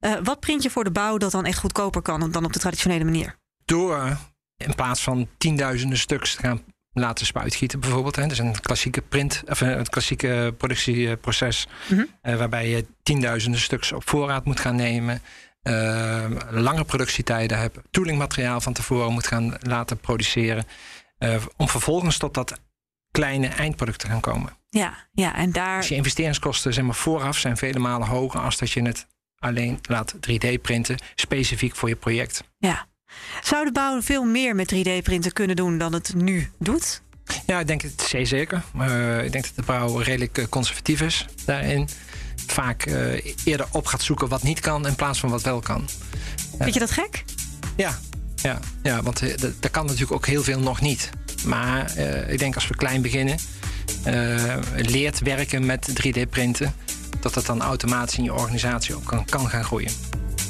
Uh, 0.00 0.14
wat 0.22 0.40
print 0.40 0.62
je 0.62 0.70
voor 0.70 0.84
de 0.84 0.90
bouw 0.90 1.16
dat 1.16 1.30
dan 1.30 1.44
echt 1.44 1.58
goedkoper 1.58 2.02
kan 2.02 2.30
dan 2.30 2.44
op 2.44 2.52
de 2.52 2.58
traditionele 2.58 3.04
manier? 3.04 3.36
Door 3.64 4.18
in 4.56 4.74
plaats 4.74 5.02
van 5.02 5.28
tienduizenden 5.38 5.98
stuks 5.98 6.34
te 6.34 6.40
gaan 6.40 6.62
laten 6.92 7.26
spuitgieten 7.26 7.80
bijvoorbeeld. 7.80 8.16
Hè. 8.16 8.26
Dus 8.26 8.38
een 8.38 8.60
klassieke 8.60 9.00
print, 9.00 9.42
of 9.46 9.60
een 9.60 9.88
klassieke 9.88 10.54
productieproces. 10.58 11.66
Mm 11.88 11.96
-hmm. 11.96 12.06
uh, 12.22 12.36
waarbij 12.36 12.68
je 12.68 12.86
tienduizenden 13.02 13.60
stuks 13.60 13.92
op 13.92 14.08
voorraad 14.08 14.44
moet 14.44 14.60
gaan 14.60 14.76
nemen. 14.76 15.22
Uh, 15.62 16.30
lange 16.50 16.84
productietijden 16.84 17.58
hebt. 17.58 17.78
Toolingmateriaal 17.90 18.60
van 18.60 18.72
tevoren 18.72 19.12
moet 19.12 19.26
gaan 19.26 19.54
laten 19.60 19.98
produceren. 19.98 20.64
Uh, 21.18 21.36
om 21.56 21.68
vervolgens 21.68 22.18
tot 22.18 22.34
dat 22.34 22.60
kleine 23.10 23.46
eindproduct 23.46 23.98
te 23.98 24.06
gaan 24.06 24.20
komen. 24.20 24.56
Ja, 24.68 25.08
ja 25.12 25.36
en 25.36 25.52
daar. 25.52 25.78
Dus 25.78 25.88
je 25.88 25.94
investeringskosten 25.94 26.74
zeg 26.74 26.84
maar, 26.84 26.94
vooraf 26.94 27.38
zijn 27.38 27.56
vele 27.56 27.78
malen 27.78 28.08
hoger 28.08 28.40
als 28.40 28.58
dat 28.58 28.70
je 28.70 28.82
het 28.82 29.06
alleen 29.38 29.78
laat 29.82 30.14
3D 30.14 30.60
printen, 30.62 30.98
specifiek 31.14 31.76
voor 31.76 31.88
je 31.88 31.96
project. 31.96 32.44
Ja. 32.58 32.86
Zou 33.42 33.64
de 33.64 33.72
bouw 33.72 34.02
veel 34.02 34.24
meer 34.24 34.54
met 34.54 34.74
3D-printen 34.74 35.32
kunnen 35.32 35.56
doen 35.56 35.78
dan 35.78 35.92
het 35.92 36.14
nu 36.14 36.50
doet? 36.58 37.02
Ja, 37.46 37.60
ik 37.60 37.66
denk 37.66 37.82
het 37.82 38.10
zeker. 38.22 38.62
Uh, 38.76 39.24
ik 39.24 39.32
denk 39.32 39.44
dat 39.44 39.52
de 39.56 39.62
bouw 39.62 39.96
redelijk 39.96 40.38
uh, 40.38 40.44
conservatief 40.48 41.00
is 41.00 41.26
daarin. 41.44 41.88
Vaak 42.46 42.86
uh, 42.86 43.24
eerder 43.44 43.66
op 43.72 43.86
gaat 43.86 44.02
zoeken 44.02 44.28
wat 44.28 44.42
niet 44.42 44.60
kan 44.60 44.86
in 44.86 44.94
plaats 44.94 45.20
van 45.20 45.30
wat 45.30 45.42
wel 45.42 45.60
kan. 45.60 45.88
Vind 46.58 46.74
je 46.74 46.80
dat 46.80 46.90
gek? 46.90 47.24
Ja, 47.76 47.98
ja, 48.42 48.58
ja 48.82 49.02
want 49.02 49.20
er 49.60 49.70
kan 49.70 49.84
natuurlijk 49.84 50.12
ook 50.12 50.26
heel 50.26 50.42
veel 50.42 50.60
nog 50.60 50.80
niet. 50.80 51.10
Maar 51.44 51.98
ik 52.28 52.38
denk 52.38 52.54
als 52.54 52.68
we 52.68 52.76
klein 52.76 53.02
beginnen, 53.02 53.38
leert 54.76 55.18
werken 55.18 55.66
met 55.66 55.88
3D-printen, 55.88 56.74
dat 57.20 57.34
dat 57.34 57.46
dan 57.46 57.62
automatisch 57.62 58.18
in 58.18 58.24
je 58.24 58.34
organisatie 58.34 58.94
ook 58.94 59.04
kan, 59.04 59.24
kan 59.24 59.48
gaan 59.48 59.64
groeien. 59.64 59.92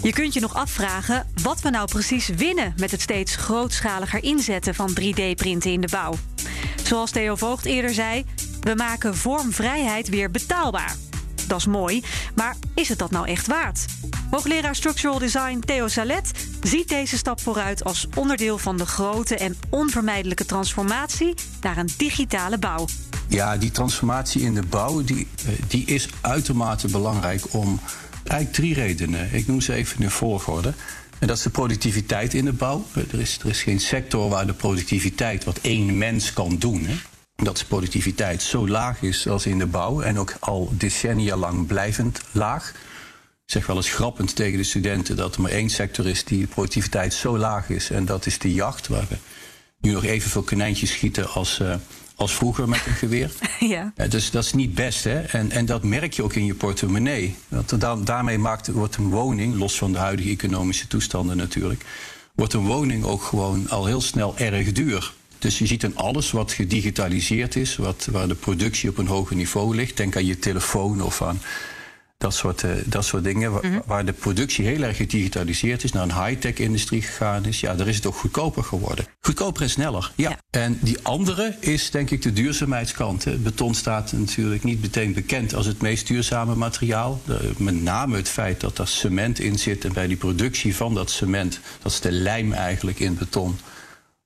Je 0.03 0.13
kunt 0.13 0.35
je 0.35 0.41
nog 0.41 0.55
afvragen 0.55 1.27
wat 1.43 1.61
we 1.61 1.71
nou 1.71 1.89
precies 1.89 2.29
winnen 2.29 2.75
met 2.77 2.91
het 2.91 3.01
steeds 3.01 3.37
grootschaliger 3.37 4.23
inzetten 4.23 4.75
van 4.75 4.91
3D-printen 5.01 5.73
in 5.73 5.81
de 5.81 5.89
bouw. 5.91 6.15
Zoals 6.83 7.11
Theo 7.11 7.37
Voogd 7.37 7.65
eerder 7.65 7.95
zei, 7.95 8.25
we 8.61 8.75
maken 8.75 9.17
vormvrijheid 9.17 10.09
weer 10.09 10.31
betaalbaar. 10.31 10.97
Dat 11.47 11.59
is 11.59 11.67
mooi, 11.67 12.03
maar 12.35 12.57
is 12.75 12.89
het 12.89 12.99
dat 12.99 13.11
nou 13.11 13.29
echt 13.29 13.47
waard? 13.47 13.85
Hoogleraar 14.31 14.75
Structural 14.75 15.19
Design 15.19 15.59
Theo 15.59 15.89
Salet 15.89 16.31
ziet 16.63 16.89
deze 16.89 17.17
stap 17.17 17.41
vooruit 17.41 17.85
als 17.85 18.07
onderdeel 18.15 18.59
van 18.59 18.77
de 18.77 18.87
grote 18.87 19.37
en 19.37 19.57
onvermijdelijke 19.71 20.45
transformatie 20.45 21.35
naar 21.61 21.77
een 21.77 21.91
digitale 21.97 22.59
bouw. 22.59 22.87
Ja, 23.29 23.57
die 23.57 23.71
transformatie 23.71 24.43
in 24.43 24.55
de 24.55 24.63
bouw 24.63 25.05
die, 25.05 25.27
eh, 25.47 25.53
die 25.69 25.85
is 25.85 26.09
uitermate 26.21 26.89
belangrijk 26.89 27.43
om 27.51 27.81
Eigenlijk 28.25 28.53
drie 28.53 28.75
redenen. 28.75 29.29
Ik 29.33 29.47
noem 29.47 29.61
ze 29.61 29.73
even 29.73 30.03
in 30.03 30.11
volgorde. 30.11 30.73
En 31.19 31.27
dat 31.27 31.37
is 31.37 31.43
de 31.43 31.51
productiviteit 31.51 32.35
in 32.35 32.45
de 32.45 32.53
bouw. 32.53 32.85
Er 32.95 33.21
is, 33.21 33.39
er 33.39 33.49
is 33.49 33.63
geen 33.63 33.81
sector 33.81 34.29
waar 34.29 34.47
de 34.47 34.53
productiviteit, 34.53 35.45
wat 35.45 35.59
één 35.63 35.99
mens 35.99 36.33
kan 36.33 36.57
doen, 36.59 36.85
hè, 36.85 36.95
dat 37.37 37.59
de 37.59 37.65
productiviteit 37.65 38.43
zo 38.43 38.69
laag 38.69 39.03
is 39.03 39.29
als 39.29 39.47
in 39.47 39.59
de 39.59 39.67
bouw. 39.67 40.01
En 40.01 40.19
ook 40.19 40.35
al 40.41 40.73
decennia 40.73 41.37
lang 41.37 41.67
blijvend 41.67 42.21
laag. 42.33 42.71
Ik 43.47 43.51
zeg 43.51 43.67
wel 43.67 43.77
eens 43.77 43.91
grappend 43.91 44.37
tegen 44.37 44.59
de 44.59 44.65
studenten 44.65 45.17
dat 45.17 45.35
er 45.35 45.41
maar 45.41 45.51
één 45.51 45.71
sector 45.71 46.07
is 46.07 46.25
die 46.25 46.41
de 46.41 46.47
productiviteit 46.47 47.15
zo 47.15 47.39
laag 47.39 47.69
is. 47.69 47.91
En 47.91 48.05
dat 48.05 48.27
is 48.27 48.39
de 48.39 48.53
jacht, 48.53 48.89
waar 48.89 49.07
we 49.09 49.17
nu 49.81 49.93
nog 49.93 50.05
evenveel 50.05 50.43
konijntjes 50.43 50.91
schieten 50.91 51.31
als, 51.31 51.59
uh, 51.59 51.75
als 52.17 52.35
vroeger 52.35 52.69
met 52.69 52.87
een 52.87 52.95
geweer. 52.95 53.31
Ja. 53.59 53.93
dus 54.09 54.31
dat 54.31 54.45
is 54.45 54.53
niet 54.53 54.75
best. 54.75 55.05
Hè? 55.05 55.21
En, 55.21 55.51
en 55.51 55.67
dat 55.67 55.83
merk 55.83 56.13
je 56.13 56.23
ook 56.23 56.35
in 56.35 56.45
je 56.45 56.55
portemonnee. 56.55 57.35
Want 57.49 57.81
dan, 57.81 58.05
daarmee 58.05 58.39
maakt, 58.39 58.69
wordt 58.69 58.97
een 58.97 59.09
woning, 59.09 59.55
los 59.55 59.79
van 59.79 59.93
de 59.93 59.99
huidige 59.99 60.31
economische 60.31 60.87
toestanden 60.87 61.37
natuurlijk, 61.37 61.85
wordt 62.35 62.53
een 62.53 62.67
woning 62.67 63.05
ook 63.05 63.23
gewoon 63.23 63.71
al 63.71 63.87
heel 63.87 64.01
snel 64.01 64.39
erg 64.39 64.73
duur. 64.73 65.13
Dus 65.39 65.59
je 65.59 65.67
ziet 65.67 65.85
aan 65.85 65.97
alles 65.97 66.31
wat 66.31 66.53
gedigitaliseerd 66.53 67.57
is, 67.57 67.77
wat, 67.77 68.09
waar 68.11 68.29
de 68.29 68.35
productie 68.35 68.91
op 68.91 68.99
een 68.99 69.07
hoger 69.07 69.37
niveau 69.37 69.75
ligt. 69.75 69.97
Denk 69.97 70.17
aan 70.17 70.27
je 70.27 70.39
telefoon 70.39 71.03
of 71.03 71.23
aan 71.23 71.41
dat 72.25 72.35
soort, 72.35 72.63
uh, 72.63 72.71
dat 72.85 73.05
soort 73.05 73.25
dingen. 73.25 73.53
Mhm. 73.53 73.81
Waar 73.87 74.05
de 74.05 74.13
productie 74.13 74.67
heel 74.67 74.83
erg 74.83 74.97
gedigitaliseerd 74.97 75.85
is, 75.85 75.93
naar 75.93 76.03
een 76.03 76.25
high-tech 76.25 76.55
industrie 76.55 77.03
gegaan 77.03 77.45
is. 77.45 77.61
Ja, 77.61 77.75
daar 77.75 77.89
is 77.89 77.97
het 77.97 78.07
ook 78.07 78.15
goedkoper 78.15 78.65
geworden. 78.65 79.07
Goedkoper 79.21 79.63
en 79.63 79.71
sneller, 79.71 80.13
ja. 80.17 80.31
ja. 80.31 80.39
En 80.51 80.79
die 80.81 80.99
andere 81.03 81.57
is 81.61 81.91
denk 81.91 82.11
ik 82.11 82.23
de 82.23 82.33
duurzaamheidskant. 82.33 83.43
Beton 83.43 83.75
staat 83.75 84.13
natuurlijk 84.13 84.65
niet 84.65 84.81
meteen 84.81 85.13
bekend 85.13 85.55
als 85.55 85.67
het 85.67 85.83
meest 85.83 86.07
duurzame 86.07 86.55
materiaal. 86.55 87.21
Met 87.57 87.83
name 87.83 88.17
het 88.17 88.29
feit 88.29 88.61
dat 88.61 88.79
er 88.79 88.89
cement 88.89 89.39
in 89.39 89.59
zit. 89.59 89.85
En 89.85 89.93
bij 89.93 90.07
die 90.07 90.17
productie 90.17 90.77
van 90.77 90.95
dat 90.95 91.11
cement, 91.11 91.61
dat 91.83 91.93
is 91.93 92.01
de 92.01 92.13
lijm 92.13 92.53
eigenlijk 92.53 93.01
in 93.01 93.17
beton, 93.17 93.59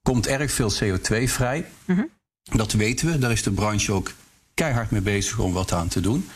komt 0.02 0.26
erg 0.26 0.52
veel 0.52 0.72
CO2 0.72 1.22
vrij. 1.24 1.66
Mm 1.84 1.96
-hmm. 1.96 2.08
Dat 2.42 2.72
weten 2.72 3.06
we, 3.06 3.18
daar 3.18 3.32
is 3.32 3.42
de 3.42 3.50
branche 3.50 3.92
ook 3.92 4.12
keihard 4.54 4.90
mee 4.90 5.00
bezig 5.00 5.38
om 5.38 5.52
wat 5.52 5.72
aan 5.72 5.88
te 5.88 6.00
doen. 6.00 6.28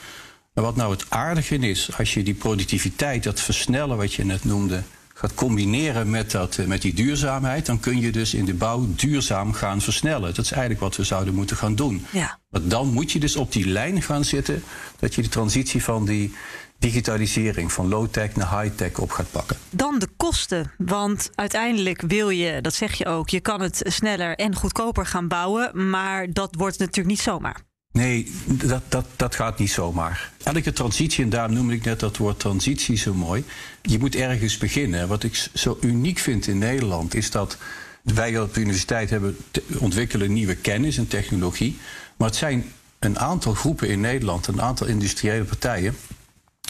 Maar 0.55 0.65
wat 0.65 0.77
nou 0.77 0.93
het 0.93 1.05
aardige 1.09 1.57
is, 1.57 1.99
als 1.99 2.15
je 2.15 2.23
die 2.23 2.35
productiviteit, 2.35 3.23
dat 3.23 3.41
versnellen 3.41 3.97
wat 3.97 4.15
je 4.15 4.25
net 4.25 4.45
noemde, 4.45 4.83
gaat 5.15 5.35
combineren 5.35 6.11
met, 6.11 6.31
dat, 6.31 6.59
eh, 6.59 6.67
met 6.67 6.83
die 6.83 6.95
duurzaamheid, 6.95 7.67
dan 7.67 7.81
kun 7.81 8.01
je 8.01 8.13
dus 8.13 8.35
in 8.35 8.45
de 8.45 8.55
bouw 8.55 8.87
duurzaam 8.97 9.53
gaan 9.53 9.81
versnellen. 9.81 10.35
Dat 10.35 10.45
is 10.45 10.51
eigenlijk 10.51 10.81
wat 10.81 10.97
we 10.97 11.05
zouden 11.05 11.35
moeten 11.35 11.57
gaan 11.57 11.75
doen. 11.75 12.07
Ja. 12.11 12.39
Maar 12.49 12.61
dan 12.65 12.93
moet 12.93 13.13
je 13.13 13.21
dus 13.21 13.37
op 13.37 13.53
die 13.53 13.67
lijn 13.67 14.03
gaan 14.03 14.25
zitten, 14.25 14.63
dat 14.99 15.15
je 15.15 15.23
de 15.23 15.29
transitie 15.29 15.83
van 15.83 16.05
die 16.05 16.35
digitalisering 16.79 17.73
van 17.73 17.89
low-tech 17.89 18.35
naar 18.35 18.61
high-tech 18.61 18.99
op 18.99 19.11
gaat 19.11 19.31
pakken. 19.31 19.57
Dan 19.71 19.99
de 19.99 20.09
kosten. 20.17 20.73
Want 20.79 21.31
uiteindelijk 21.35 22.03
wil 22.07 22.29
je, 22.31 22.61
dat 22.61 22.75
zeg 22.75 22.95
je 22.95 23.07
ook, 23.07 23.29
je 23.29 23.41
kan 23.41 23.61
het 23.61 23.81
sneller 23.85 24.37
en 24.37 24.55
goedkoper 24.55 25.07
gaan 25.07 25.29
bouwen. 25.29 25.91
Maar 25.91 26.33
dat 26.33 26.55
wordt 26.55 26.79
natuurlijk 26.79 27.09
niet 27.09 27.21
zomaar. 27.21 27.61
Nee, 27.93 28.33
dat, 28.47 28.83
dat, 28.89 29.07
dat 29.17 29.35
gaat 29.35 29.59
niet 29.59 29.71
zomaar. 29.71 30.33
Elke 30.43 30.73
transitie, 30.73 31.25
en 31.25 31.31
daarom 31.31 31.55
noem 31.55 31.71
ik 31.71 31.85
net 31.85 32.01
dat 32.01 32.17
woord 32.17 32.39
transitie 32.41 32.97
zo 32.97 33.15
mooi. 33.15 33.45
Je 33.83 33.99
moet 33.99 34.15
ergens 34.15 34.59
beginnen. 34.59 35.09
Wat 35.09 35.23
ik 35.23 35.49
zo 35.55 35.79
uniek 35.81 36.19
vind 36.19 36.47
in 36.47 36.59
Nederland 36.59 37.15
is 37.15 37.31
dat 37.31 37.57
wij 38.03 38.41
op 38.41 38.55
de 38.55 38.61
universiteit 38.61 39.11
hebben, 39.11 39.37
ontwikkelen 39.79 40.33
nieuwe 40.33 40.55
kennis 40.55 40.97
en 40.97 41.09
technologie. 41.09 41.79
Maar 42.17 42.29
het 42.29 42.37
zijn 42.37 42.73
een 42.99 43.19
aantal 43.19 43.55
groepen 43.55 43.89
in 43.89 44.01
Nederland, 44.01 44.47
een 44.47 44.63
aantal 44.63 44.87
industriële 44.87 45.45
partijen, 45.45 45.97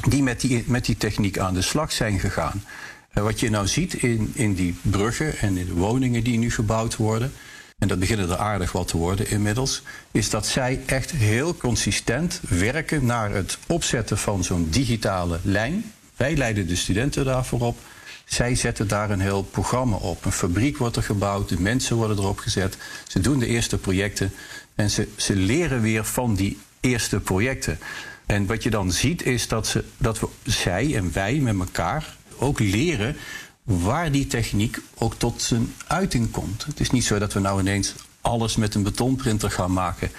die 0.09 0.23
met 0.23 0.41
die, 0.41 0.65
met 0.67 0.85
die 0.85 0.97
techniek 0.97 1.39
aan 1.39 1.55
de 1.55 1.63
slag 1.63 1.93
zijn 1.93 2.21
gegaan. 2.21 2.65
En 3.11 3.23
wat 3.23 3.41
je 3.41 3.51
nou 3.51 3.67
ziet 3.67 3.95
in, 3.95 4.31
in 4.35 4.55
die 4.55 4.75
bruggen 4.83 5.39
en 5.39 5.57
in 5.57 5.67
de 5.67 5.73
woningen 5.73 6.25
die 6.25 6.39
nu 6.39 6.51
gebouwd 6.51 6.97
worden 6.97 7.33
en 7.83 7.89
dat 7.89 7.99
beginnen 7.99 8.31
er 8.31 8.37
aardig 8.37 8.73
wat 8.73 8.89
te 8.89 8.97
worden 8.97 9.31
inmiddels, 9.31 9.83
is 10.11 10.31
dat 10.31 10.47
zij 10.47 10.81
echt 10.87 11.11
heel 11.11 11.57
consistent 11.57 12.41
werken 12.49 13.07
naar 13.07 13.31
het 13.31 13.59
opzetten 13.67 14.19
van 14.19 14.45
zo'n 14.45 14.69
digitale 14.71 15.39
lijn. 15.43 15.93
Wij 16.17 16.37
leiden 16.37 16.67
de 16.67 16.77
studenten 16.77 17.25
daarvoor 17.25 17.61
op. 17.61 17.79
Zij 18.25 18.55
zetten 18.55 18.89
daar 18.89 19.11
een 19.11 19.21
heel 19.21 19.43
programma 19.43 19.97
op. 19.97 20.25
Een 20.25 20.33
fabriek 20.33 20.77
wordt 20.77 20.97
er 20.97 21.03
gebouwd, 21.03 21.49
de 21.49 21.61
mensen 21.61 21.97
worden 21.97 22.19
erop 22.19 22.39
gezet. 22.39 22.77
Ze 23.07 23.21
doen 23.21 23.39
de 23.39 23.47
eerste 23.47 23.79
projecten 23.79 24.33
en 24.75 24.91
ze, 24.91 25.09
ze 25.17 25.37
leren 25.37 25.81
weer 25.81 26.05
van 26.05 26.35
die 26.35 26.59
eerste 26.81 27.21
projecten. 27.21 27.79
En 28.27 28.47
wat 28.47 28.63
je 28.63 28.71
dan 28.71 28.93
ziet 28.93 29.23
is 29.23 29.49
dat, 29.49 29.67
ze, 29.67 29.85
dat 29.97 30.21
we, 30.21 30.29
zij 30.43 30.97
en 30.97 31.13
wij 31.13 31.35
met 31.35 31.59
elkaar 31.59 32.17
ook 32.39 32.59
leren 32.59 33.17
waar 33.65 34.13
die 34.13 34.27
techniek 34.27 34.79
ook 34.99 35.15
tot 35.15 35.43
zijn 35.43 35.75
uiting 35.87 36.31
komt. 36.31 36.65
Het 36.65 36.81
is 36.81 36.91
niet 36.91 37.05
zo 37.05 37.19
dat 37.19 37.33
we 37.33 37.41
nou 37.41 37.61
ineens 37.61 37.95
alles 38.21 38.57
met 38.57 38.75
een 38.75 38.83
betonprinter 38.83 39.51
gaan 39.51 39.73
maken. 39.73 40.11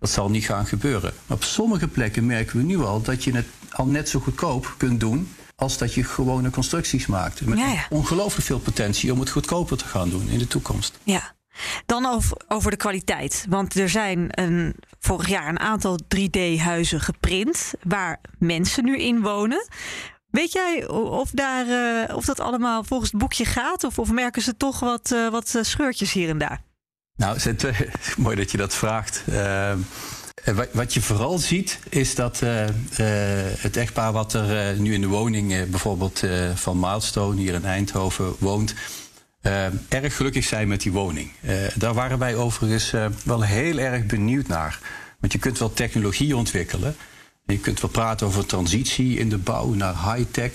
Dat 0.00 0.10
zal 0.10 0.30
niet 0.30 0.44
gaan 0.44 0.66
gebeuren. 0.66 1.12
Maar 1.26 1.36
op 1.36 1.44
sommige 1.44 1.88
plekken 1.88 2.26
merken 2.26 2.56
we 2.56 2.62
nu 2.62 2.78
al 2.78 3.02
dat 3.02 3.24
je 3.24 3.32
het 3.32 3.46
al 3.70 3.86
net 3.86 4.08
zo 4.08 4.20
goedkoop 4.20 4.74
kunt 4.76 5.00
doen 5.00 5.28
als 5.56 5.78
dat 5.78 5.94
je 5.94 6.04
gewone 6.04 6.50
constructies 6.50 7.06
maakt. 7.06 7.40
Met 7.46 7.58
Ja, 7.58 7.66
ja. 7.66 7.86
ongelooflijk 7.90 8.46
veel 8.46 8.58
potentie 8.58 9.12
om 9.12 9.20
het 9.20 9.30
goedkoper 9.30 9.76
te 9.76 9.84
gaan 9.84 10.10
doen 10.10 10.28
in 10.28 10.38
de 10.38 10.46
toekomst. 10.46 10.98
Ja. 11.02 11.34
Dan 11.86 12.06
over, 12.06 12.36
over 12.48 12.70
de 12.70 12.76
kwaliteit. 12.76 13.46
Want 13.48 13.74
er 13.74 13.88
zijn 13.88 14.26
een, 14.30 14.74
vorig 15.00 15.28
jaar 15.28 15.48
een 15.48 15.60
aantal 15.60 15.98
3D-huizen 16.16 17.00
geprint 17.00 17.72
waar 17.82 18.20
mensen 18.38 18.84
nu 18.84 18.98
in 18.98 19.20
wonen. 19.20 19.68
Weet 20.30 20.52
jij 20.52 20.88
of, 20.88 21.30
daar, 21.30 21.66
eh, 22.08 22.16
of 22.16 22.24
dat 22.24 22.40
allemaal 22.40 22.84
volgens 22.84 23.10
het 23.10 23.20
boekje 23.20 23.44
gaat? 23.44 23.84
Of, 23.84 23.98
of 23.98 24.10
merken 24.10 24.42
ze 24.42 24.56
toch 24.56 24.80
wat, 24.80 25.12
eh, 25.12 25.28
wat 25.28 25.54
eh, 25.54 25.62
scheurtjes 25.62 26.12
hier 26.12 26.28
en 26.28 26.38
daar? 26.38 26.62
Nou, 27.16 27.38
mooi 28.16 28.36
dat 28.36 28.50
je 28.50 28.56
dat 28.56 28.74
vraagt. 28.74 29.22
Eh, 29.30 29.72
wa- 30.54 30.66
wat 30.72 30.94
je 30.94 31.00
vooral 31.02 31.38
ziet, 31.38 31.78
is 31.88 32.14
dat 32.14 32.40
het 33.60 33.76
echtpaar 33.76 34.12
wat 34.12 34.32
er 34.32 34.80
nu 34.80 34.94
in 34.94 35.00
de 35.00 35.06
woning, 35.06 35.68
bijvoorbeeld 35.70 36.22
van 36.54 36.78
Milestone 36.80 37.40
hier 37.40 37.54
in 37.54 37.64
Eindhoven, 37.64 38.34
woont, 38.38 38.74
erg 39.88 40.16
gelukkig 40.16 40.44
zijn 40.44 40.68
met 40.68 40.80
die 40.80 40.92
woning. 40.92 41.30
Daar 41.74 41.94
waren 41.94 42.18
wij 42.18 42.34
overigens 42.36 42.92
wel 43.24 43.42
heel 43.42 43.78
erg 43.78 44.06
benieuwd 44.06 44.46
naar. 44.46 44.78
Want 45.20 45.32
je 45.32 45.38
kunt 45.38 45.58
wel 45.58 45.72
technologie 45.72 46.36
ontwikkelen. 46.36 46.96
Je 47.50 47.58
kunt 47.58 47.80
wel 47.80 47.90
praten 47.90 48.26
over 48.26 48.46
transitie 48.46 49.18
in 49.18 49.28
de 49.28 49.38
bouw 49.38 49.72
naar 49.72 50.14
high-tech. 50.14 50.50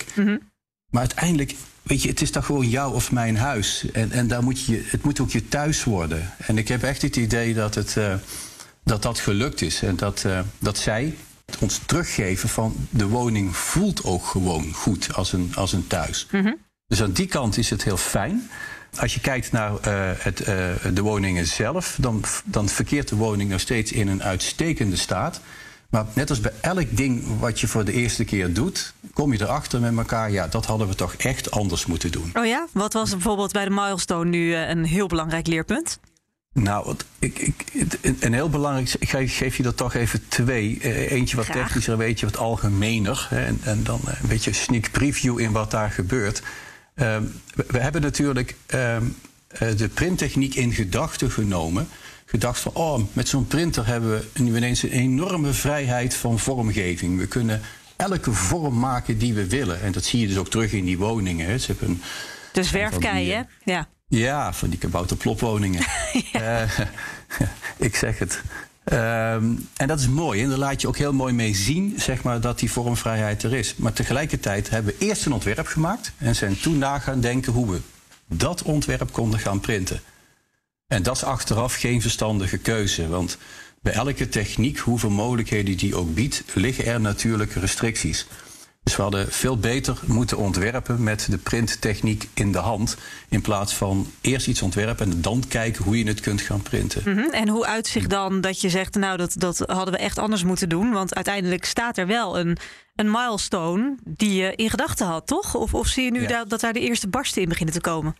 Maar 0.90 1.00
uiteindelijk, 1.00 1.54
weet 1.82 2.02
je, 2.02 2.08
het 2.08 2.20
is 2.20 2.30
toch 2.30 2.46
gewoon 2.46 2.68
jou 2.68 2.94
of 2.94 3.12
mijn 3.12 3.36
huis. 3.36 3.90
En, 3.92 4.10
en 4.10 4.28
daar 4.28 4.42
moet 4.42 4.64
je, 4.64 4.84
het 4.86 5.02
moet 5.02 5.20
ook 5.20 5.30
je 5.30 5.48
thuis 5.48 5.84
worden. 5.84 6.32
En 6.38 6.58
ik 6.58 6.68
heb 6.68 6.82
echt 6.82 7.02
het 7.02 7.16
idee 7.16 7.54
dat 7.54 7.74
het, 7.74 7.96
eh, 7.96 8.14
dat, 8.84 9.02
dat 9.02 9.18
gelukt 9.18 9.62
is. 9.62 9.82
En 9.82 9.96
dat, 9.96 10.24
eh, 10.24 10.40
dat 10.58 10.78
zij 10.78 11.16
ons 11.60 11.80
teruggeven 11.86 12.48
van 12.48 12.88
de 12.90 13.06
woning 13.06 13.56
voelt 13.56 14.04
ook 14.04 14.26
gewoon 14.26 14.72
goed 14.72 15.14
als 15.14 15.32
een, 15.32 15.52
als 15.54 15.72
een 15.72 15.86
thuis. 15.86 16.26
Dus 16.86 17.02
aan 17.02 17.12
die 17.12 17.26
kant 17.26 17.56
is 17.56 17.70
het 17.70 17.84
heel 17.84 17.96
fijn. 17.96 18.50
Als 18.98 19.14
je 19.14 19.20
kijkt 19.20 19.52
naar 19.52 19.80
eh, 19.80 20.10
het, 20.18 20.36
de 20.94 21.02
woningen 21.02 21.46
zelf, 21.46 21.96
dan, 22.00 22.24
dan 22.44 22.68
verkeert 22.68 23.08
de 23.08 23.16
woning 23.16 23.50
nog 23.50 23.60
steeds 23.60 23.92
in 23.92 24.08
een 24.08 24.22
uitstekende 24.22 24.96
staat. 24.96 25.40
Maar 25.96 26.06
net 26.12 26.30
als 26.30 26.40
bij 26.40 26.52
elk 26.60 26.96
ding 26.96 27.38
wat 27.38 27.60
je 27.60 27.66
voor 27.68 27.84
de 27.84 27.92
eerste 27.92 28.24
keer 28.24 28.52
doet, 28.52 28.92
kom 29.12 29.32
je 29.32 29.40
erachter 29.40 29.80
met 29.80 29.96
elkaar, 29.96 30.30
ja, 30.30 30.46
dat 30.48 30.66
hadden 30.66 30.88
we 30.88 30.94
toch 30.94 31.14
echt 31.14 31.50
anders 31.50 31.86
moeten 31.86 32.12
doen. 32.12 32.30
Oh 32.34 32.46
ja? 32.46 32.66
Wat 32.72 32.92
was 32.92 33.10
bijvoorbeeld 33.10 33.52
bij 33.52 33.64
de 33.64 33.70
Milestone 33.70 34.30
nu 34.30 34.54
eh, 34.54 34.68
een 34.68 34.84
heel 34.84 35.06
belangrijk 35.06 35.46
leerpunt? 35.46 35.98
Nou, 36.52 36.96
ik, 37.18 37.38
ik, 37.38 37.98
een 38.20 38.32
heel 38.32 38.48
belangrijk. 38.50 38.94
Ik 38.98 39.08
ge- 39.08 39.28
geef 39.28 39.56
je 39.56 39.62
er 39.64 39.74
toch 39.74 39.94
even 39.94 40.28
twee. 40.28 40.78
Eh, 40.80 41.10
Eentje 41.10 41.36
wat 41.36 41.46
technischer, 41.52 41.92
en 41.94 42.00
eentje 42.00 42.26
wat 42.26 42.36
algemener. 42.36 43.26
En, 43.30 43.58
en 43.62 43.82
dan 43.84 44.00
eh, 44.06 44.20
een 44.22 44.28
beetje 44.28 44.52
sneak 44.52 44.90
preview 44.90 45.38
in 45.38 45.52
wat 45.52 45.70
daar 45.70 45.90
gebeurt. 45.90 46.42
Ehm, 46.94 47.22
we, 47.54 47.64
we 47.68 47.78
hebben 47.78 48.00
natuurlijk 48.02 48.54
ehm, 48.66 49.04
eh, 49.48 49.68
de 49.76 49.88
printtechniek 49.88 50.54
in 50.54 50.72
gedachten 50.72 51.30
genomen. 51.30 51.88
Gedacht 52.28 52.60
van, 52.60 52.72
oh, 52.74 53.00
met 53.12 53.28
zo'n 53.28 53.46
printer 53.46 53.86
hebben 53.86 54.10
we 54.10 54.40
nu 54.42 54.56
ineens 54.56 54.82
een 54.82 54.90
enorme 54.90 55.52
vrijheid 55.52 56.14
van 56.14 56.38
vormgeving. 56.38 57.18
We 57.18 57.26
kunnen 57.26 57.60
elke 57.96 58.32
vorm 58.32 58.78
maken 58.78 59.18
die 59.18 59.34
we 59.34 59.46
willen. 59.46 59.82
En 59.82 59.92
dat 59.92 60.04
zie 60.04 60.20
je 60.20 60.26
dus 60.26 60.36
ook 60.36 60.48
terug 60.48 60.72
in 60.72 60.84
die 60.84 60.98
woningen. 60.98 61.46
Hè. 61.46 61.58
Ze 61.58 61.66
hebben 61.66 61.88
een, 61.88 62.02
Dus 62.52 62.70
werfkeien, 62.70 63.48
eh, 63.64 63.74
ja. 63.74 63.88
ja, 64.08 64.52
van 64.52 64.68
die 64.68 64.78
kabouterplopwoningen. 64.78 65.82
Eh, 66.32 66.62
ik 67.76 67.96
zeg 67.96 68.18
het. 68.18 68.42
Ehm, 68.84 69.44
en 69.76 69.86
dat 69.86 70.00
is 70.00 70.08
mooi. 70.08 70.42
En 70.42 70.48
daar 70.48 70.58
laat 70.58 70.80
je 70.80 70.88
ook 70.88 70.96
heel 70.96 71.12
mooi 71.12 71.32
mee 71.32 71.54
zien 71.54 71.94
zeg 71.96 72.22
maar, 72.22 72.40
dat 72.40 72.58
die 72.58 72.70
vormvrijheid 72.70 73.42
er 73.42 73.54
is. 73.54 73.76
Maar 73.76 73.92
tegelijkertijd 73.92 74.70
hebben 74.70 74.94
we 74.98 75.06
eerst 75.06 75.26
een 75.26 75.32
ontwerp 75.32 75.66
gemaakt... 75.66 76.12
en 76.18 76.36
zijn 76.36 76.60
toen 76.60 76.78
na 76.78 76.98
gaan 76.98 77.20
denken 77.20 77.52
hoe 77.52 77.70
we 77.70 77.80
dat 78.28 78.62
ontwerp 78.62 79.12
konden 79.12 79.40
gaan 79.40 79.60
printen. 79.60 80.00
En 80.88 81.02
dat 81.02 81.16
is 81.16 81.24
achteraf 81.24 81.74
geen 81.74 82.00
verstandige 82.02 82.58
keuze. 82.58 83.08
Want 83.08 83.38
bij 83.80 83.92
elke 83.92 84.28
techniek, 84.28 84.78
hoeveel 84.78 85.10
mogelijkheden 85.10 85.76
die 85.76 85.96
ook 85.96 86.14
biedt... 86.14 86.42
liggen 86.54 86.86
er 86.86 87.00
natuurlijk 87.00 87.52
restricties. 87.52 88.26
Dus 88.82 88.96
we 88.96 89.02
hadden 89.02 89.32
veel 89.32 89.58
beter 89.58 89.98
moeten 90.04 90.36
ontwerpen 90.36 91.02
met 91.02 91.26
de 91.30 91.38
printtechniek 91.38 92.28
in 92.34 92.52
de 92.52 92.58
hand. 92.58 92.96
In 93.28 93.40
plaats 93.40 93.74
van 93.74 94.10
eerst 94.20 94.46
iets 94.46 94.62
ontwerpen 94.62 95.10
en 95.10 95.20
dan 95.22 95.44
kijken 95.48 95.84
hoe 95.84 95.98
je 95.98 96.06
het 96.06 96.20
kunt 96.20 96.40
gaan 96.40 96.62
printen. 96.62 97.02
Mhm. 97.04 97.30
En 97.30 97.48
hoe 97.48 97.66
uitzicht 97.66 98.10
dan 98.10 98.40
dat 98.40 98.60
je 98.60 98.68
zegt, 98.68 98.94
nou 98.94 99.16
dat, 99.16 99.34
dat 99.38 99.58
hadden 99.58 99.94
we 99.94 100.00
echt 100.00 100.18
anders 100.18 100.44
moeten 100.44 100.68
doen? 100.68 100.92
Want 100.92 101.14
uiteindelijk 101.14 101.64
staat 101.64 101.96
er 101.98 102.06
wel 102.06 102.38
een, 102.38 102.56
een 102.94 103.10
milestone 103.10 103.96
die 104.04 104.34
je 104.34 104.54
in 104.54 104.70
gedachten 104.70 105.06
had, 105.06 105.26
toch? 105.26 105.54
Of, 105.54 105.74
of 105.74 105.86
zie 105.86 106.04
je 106.04 106.10
nu 106.10 106.20
Ja. 106.20 106.28
dat, 106.28 106.48
dat 106.50 106.60
daar 106.60 106.72
de 106.72 106.80
eerste 106.80 107.08
barsten 107.08 107.42
in 107.42 107.48
beginnen 107.48 107.74
te 107.74 107.80
komen? 107.80 108.16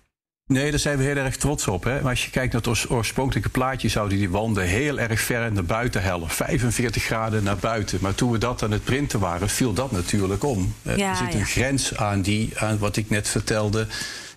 Nee, 0.46 0.70
daar 0.70 0.80
zijn 0.80 0.98
we 0.98 1.04
heel 1.04 1.16
erg 1.16 1.36
trots 1.36 1.66
op. 1.68 1.84
Hè? 1.84 2.00
Maar 2.00 2.10
als 2.10 2.24
je 2.24 2.30
kijkt 2.30 2.52
naar 2.52 2.60
het 2.62 2.70
oors- 2.70 2.88
oorspronkelijke 2.90 3.48
plaatje, 3.48 3.88
zouden 3.88 4.18
die 4.18 4.30
wanden 4.30 4.64
heel 4.64 4.98
erg 4.98 5.20
ver 5.20 5.52
naar 5.52 5.64
buiten 5.64 6.02
hellen. 6.02 6.28
45 6.30 7.02
graden 7.04 7.44
naar 7.44 7.56
buiten. 7.56 7.98
Maar 8.02 8.14
toen 8.14 8.30
we 8.30 8.38
dat 8.38 8.62
aan 8.62 8.70
het 8.70 8.84
printen 8.84 9.20
waren, 9.20 9.48
viel 9.48 9.72
dat 9.72 9.90
natuurlijk 9.92 10.44
om. 10.44 10.74
Eh, 10.82 10.96
Ja, 10.96 11.10
er 11.10 11.16
zit 11.16 11.32
ja. 11.32 11.38
een 11.38 11.46
grens 11.46 11.96
aan, 11.96 12.22
die, 12.22 12.52
aan 12.58 12.78
wat 12.78 12.96
ik 12.96 13.10
net 13.10 13.28
vertelde, 13.28 13.86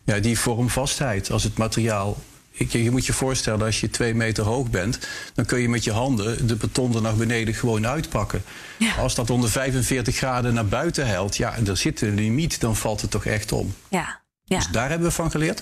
ja, 0.03 0.19
die 0.19 0.39
vormvastheid. 0.39 1.31
Als 1.31 1.43
het 1.43 1.57
materiaal. 1.57 2.17
Ik, 2.51 2.71
je 2.71 2.91
moet 2.91 3.05
je 3.05 3.13
voorstellen, 3.13 3.65
als 3.65 3.79
je 3.79 3.89
twee 3.89 4.13
meter 4.15 4.43
hoog 4.43 4.69
bent, 4.69 4.99
dan 5.33 5.45
kun 5.45 5.59
je 5.59 5.69
met 5.69 5.83
je 5.83 5.91
handen 5.91 6.47
de 6.47 6.55
beton 6.55 6.95
er 6.95 7.01
naar 7.01 7.15
beneden 7.15 7.53
gewoon 7.53 7.87
uitpakken. 7.87 8.43
Ja. 8.77 8.93
Als 8.95 9.15
dat 9.15 9.29
onder 9.29 9.49
45 9.49 10.15
graden 10.17 10.53
naar 10.53 10.65
buiten 10.65 11.07
helt, 11.07 11.37
ja, 11.37 11.55
en 11.55 11.67
er 11.67 11.77
zit 11.77 12.01
een 12.01 12.15
limiet, 12.15 12.59
dan 12.59 12.75
valt 12.75 13.01
het 13.01 13.11
toch 13.11 13.25
echt 13.25 13.51
om. 13.51 13.73
Ja, 13.89 14.19
Dus 14.57 14.67
daar 14.67 14.89
hebben 14.89 15.07
we 15.07 15.13
van 15.13 15.31
geleerd. 15.31 15.61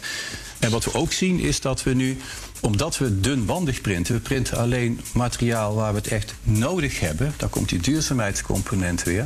En 0.60 0.72
wat 0.72 0.84
we 0.84 0.94
ook 0.94 1.12
zien 1.12 1.40
is 1.40 1.62
dat 1.62 1.84
we 1.84 1.94
nu, 1.94 2.18
omdat 2.62 2.98
we 2.98 3.20
dunwandig 3.20 3.82
printen, 3.82 4.16
we 4.16 4.20
printen 4.22 4.58
alleen 4.58 5.02
materiaal 5.14 5.76
waar 5.76 5.92
we 5.92 5.98
het 5.98 6.08
echt 6.08 6.34
nodig 6.44 7.00
hebben. 7.00 7.34
Daar 7.38 7.50
komt 7.50 7.70
die 7.70 7.80
duurzaamheidscomponent 7.80 9.04
weer. 9.04 9.26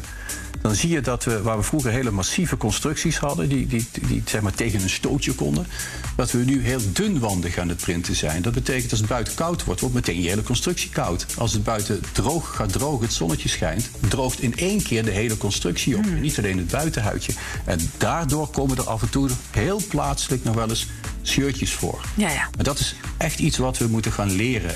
Dan 0.61 0.75
zie 0.75 0.89
je 0.89 1.01
dat 1.01 1.23
we, 1.23 1.41
waar 1.41 1.57
we 1.57 1.63
vroeger 1.63 1.91
hele 1.91 2.11
massieve 2.11 2.57
constructies 2.57 3.17
hadden, 3.17 3.49
die, 3.49 3.67
die, 3.67 3.87
die 4.07 4.23
zeg 4.25 4.41
maar 4.41 4.53
tegen 4.53 4.81
een 4.81 4.89
stootje 4.89 5.33
konden, 5.33 5.67
dat 6.15 6.31
we 6.31 6.37
nu 6.37 6.63
heel 6.63 6.79
dunwandig 6.93 7.57
aan 7.57 7.69
het 7.69 7.77
printen 7.77 8.15
zijn. 8.15 8.41
Dat 8.41 8.53
betekent 8.53 8.91
als 8.91 8.99
het 8.99 9.09
buiten 9.09 9.33
koud 9.33 9.63
wordt, 9.63 9.81
wordt 9.81 9.95
meteen 9.95 10.21
je 10.21 10.29
hele 10.29 10.43
constructie 10.43 10.89
koud. 10.89 11.25
Als 11.37 11.53
het 11.53 11.63
buiten 11.63 12.01
droog 12.11 12.55
gaat 12.55 12.71
drogen, 12.71 13.05
het 13.05 13.13
zonnetje 13.13 13.49
schijnt, 13.49 13.89
droogt 14.07 14.41
in 14.41 14.57
één 14.57 14.83
keer 14.83 15.03
de 15.03 15.11
hele 15.11 15.37
constructie 15.37 15.97
op. 15.97 16.03
En 16.03 16.21
niet 16.21 16.37
alleen 16.37 16.57
het 16.57 16.67
buitenhuidje. 16.71 17.33
En 17.65 17.91
daardoor 17.97 18.47
komen 18.47 18.77
er 18.77 18.83
af 18.83 19.01
en 19.01 19.09
toe 19.09 19.29
heel 19.51 19.81
plaatselijk 19.89 20.43
nog 20.43 20.55
wel 20.55 20.69
eens 20.69 20.87
scheurtjes 21.21 21.73
voor. 21.73 22.01
ja, 22.15 22.29
ja. 22.29 22.49
Maar 22.55 22.63
dat 22.63 22.79
is 22.79 22.95
echt 23.17 23.39
iets 23.39 23.57
wat 23.57 23.77
we 23.77 23.87
moeten 23.87 24.11
gaan 24.11 24.31
leren. 24.31 24.75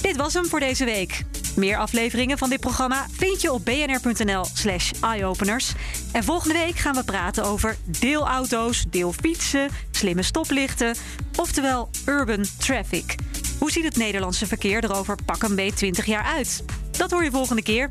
Dit 0.00 0.16
was 0.16 0.34
hem 0.34 0.46
voor 0.46 0.60
deze 0.60 0.84
week. 0.84 1.24
Meer 1.56 1.76
afleveringen 1.76 2.38
van 2.38 2.50
dit 2.50 2.60
programma 2.60 3.06
vind 3.10 3.40
je 3.40 3.52
op 3.52 3.64
bnr.nl/slash 3.64 4.90
eyeopeners. 5.00 5.72
En 6.12 6.24
volgende 6.24 6.54
week 6.54 6.76
gaan 6.76 6.94
we 6.94 7.04
praten 7.04 7.44
over 7.44 7.76
deelauto's, 7.84 8.84
deelfietsen, 8.90 9.70
slimme 9.90 10.22
stoplichten, 10.22 10.94
oftewel 11.36 11.90
urban 12.06 12.44
traffic. 12.58 13.14
Hoe 13.58 13.70
ziet 13.70 13.84
het 13.84 13.96
Nederlandse 13.96 14.46
verkeer 14.46 14.84
er 14.84 14.94
over 14.94 15.18
pak 15.24 15.42
een 15.42 15.54
beet 15.54 15.76
20 15.76 16.04
jaar 16.04 16.24
uit? 16.24 16.64
Dat 16.90 17.10
hoor 17.10 17.24
je 17.24 17.30
volgende 17.30 17.62
keer. 17.62 17.90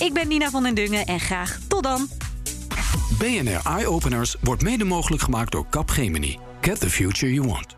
Ik 0.00 0.12
ben 0.12 0.28
Nina 0.28 0.50
van 0.50 0.62
den 0.62 0.74
Dungen 0.74 1.06
en 1.06 1.20
graag 1.20 1.58
tot 1.68 1.82
dan. 1.82 2.08
BNR 3.18 3.60
Eye 3.64 3.86
Openers 3.86 4.36
wordt 4.40 4.62
mede 4.62 4.84
mogelijk 4.84 5.22
gemaakt 5.22 5.52
door 5.52 5.66
Capgemini. 5.70 6.38
Get 6.60 6.80
the 6.80 6.90
future 6.90 7.32
you 7.32 7.48
want. 7.48 7.77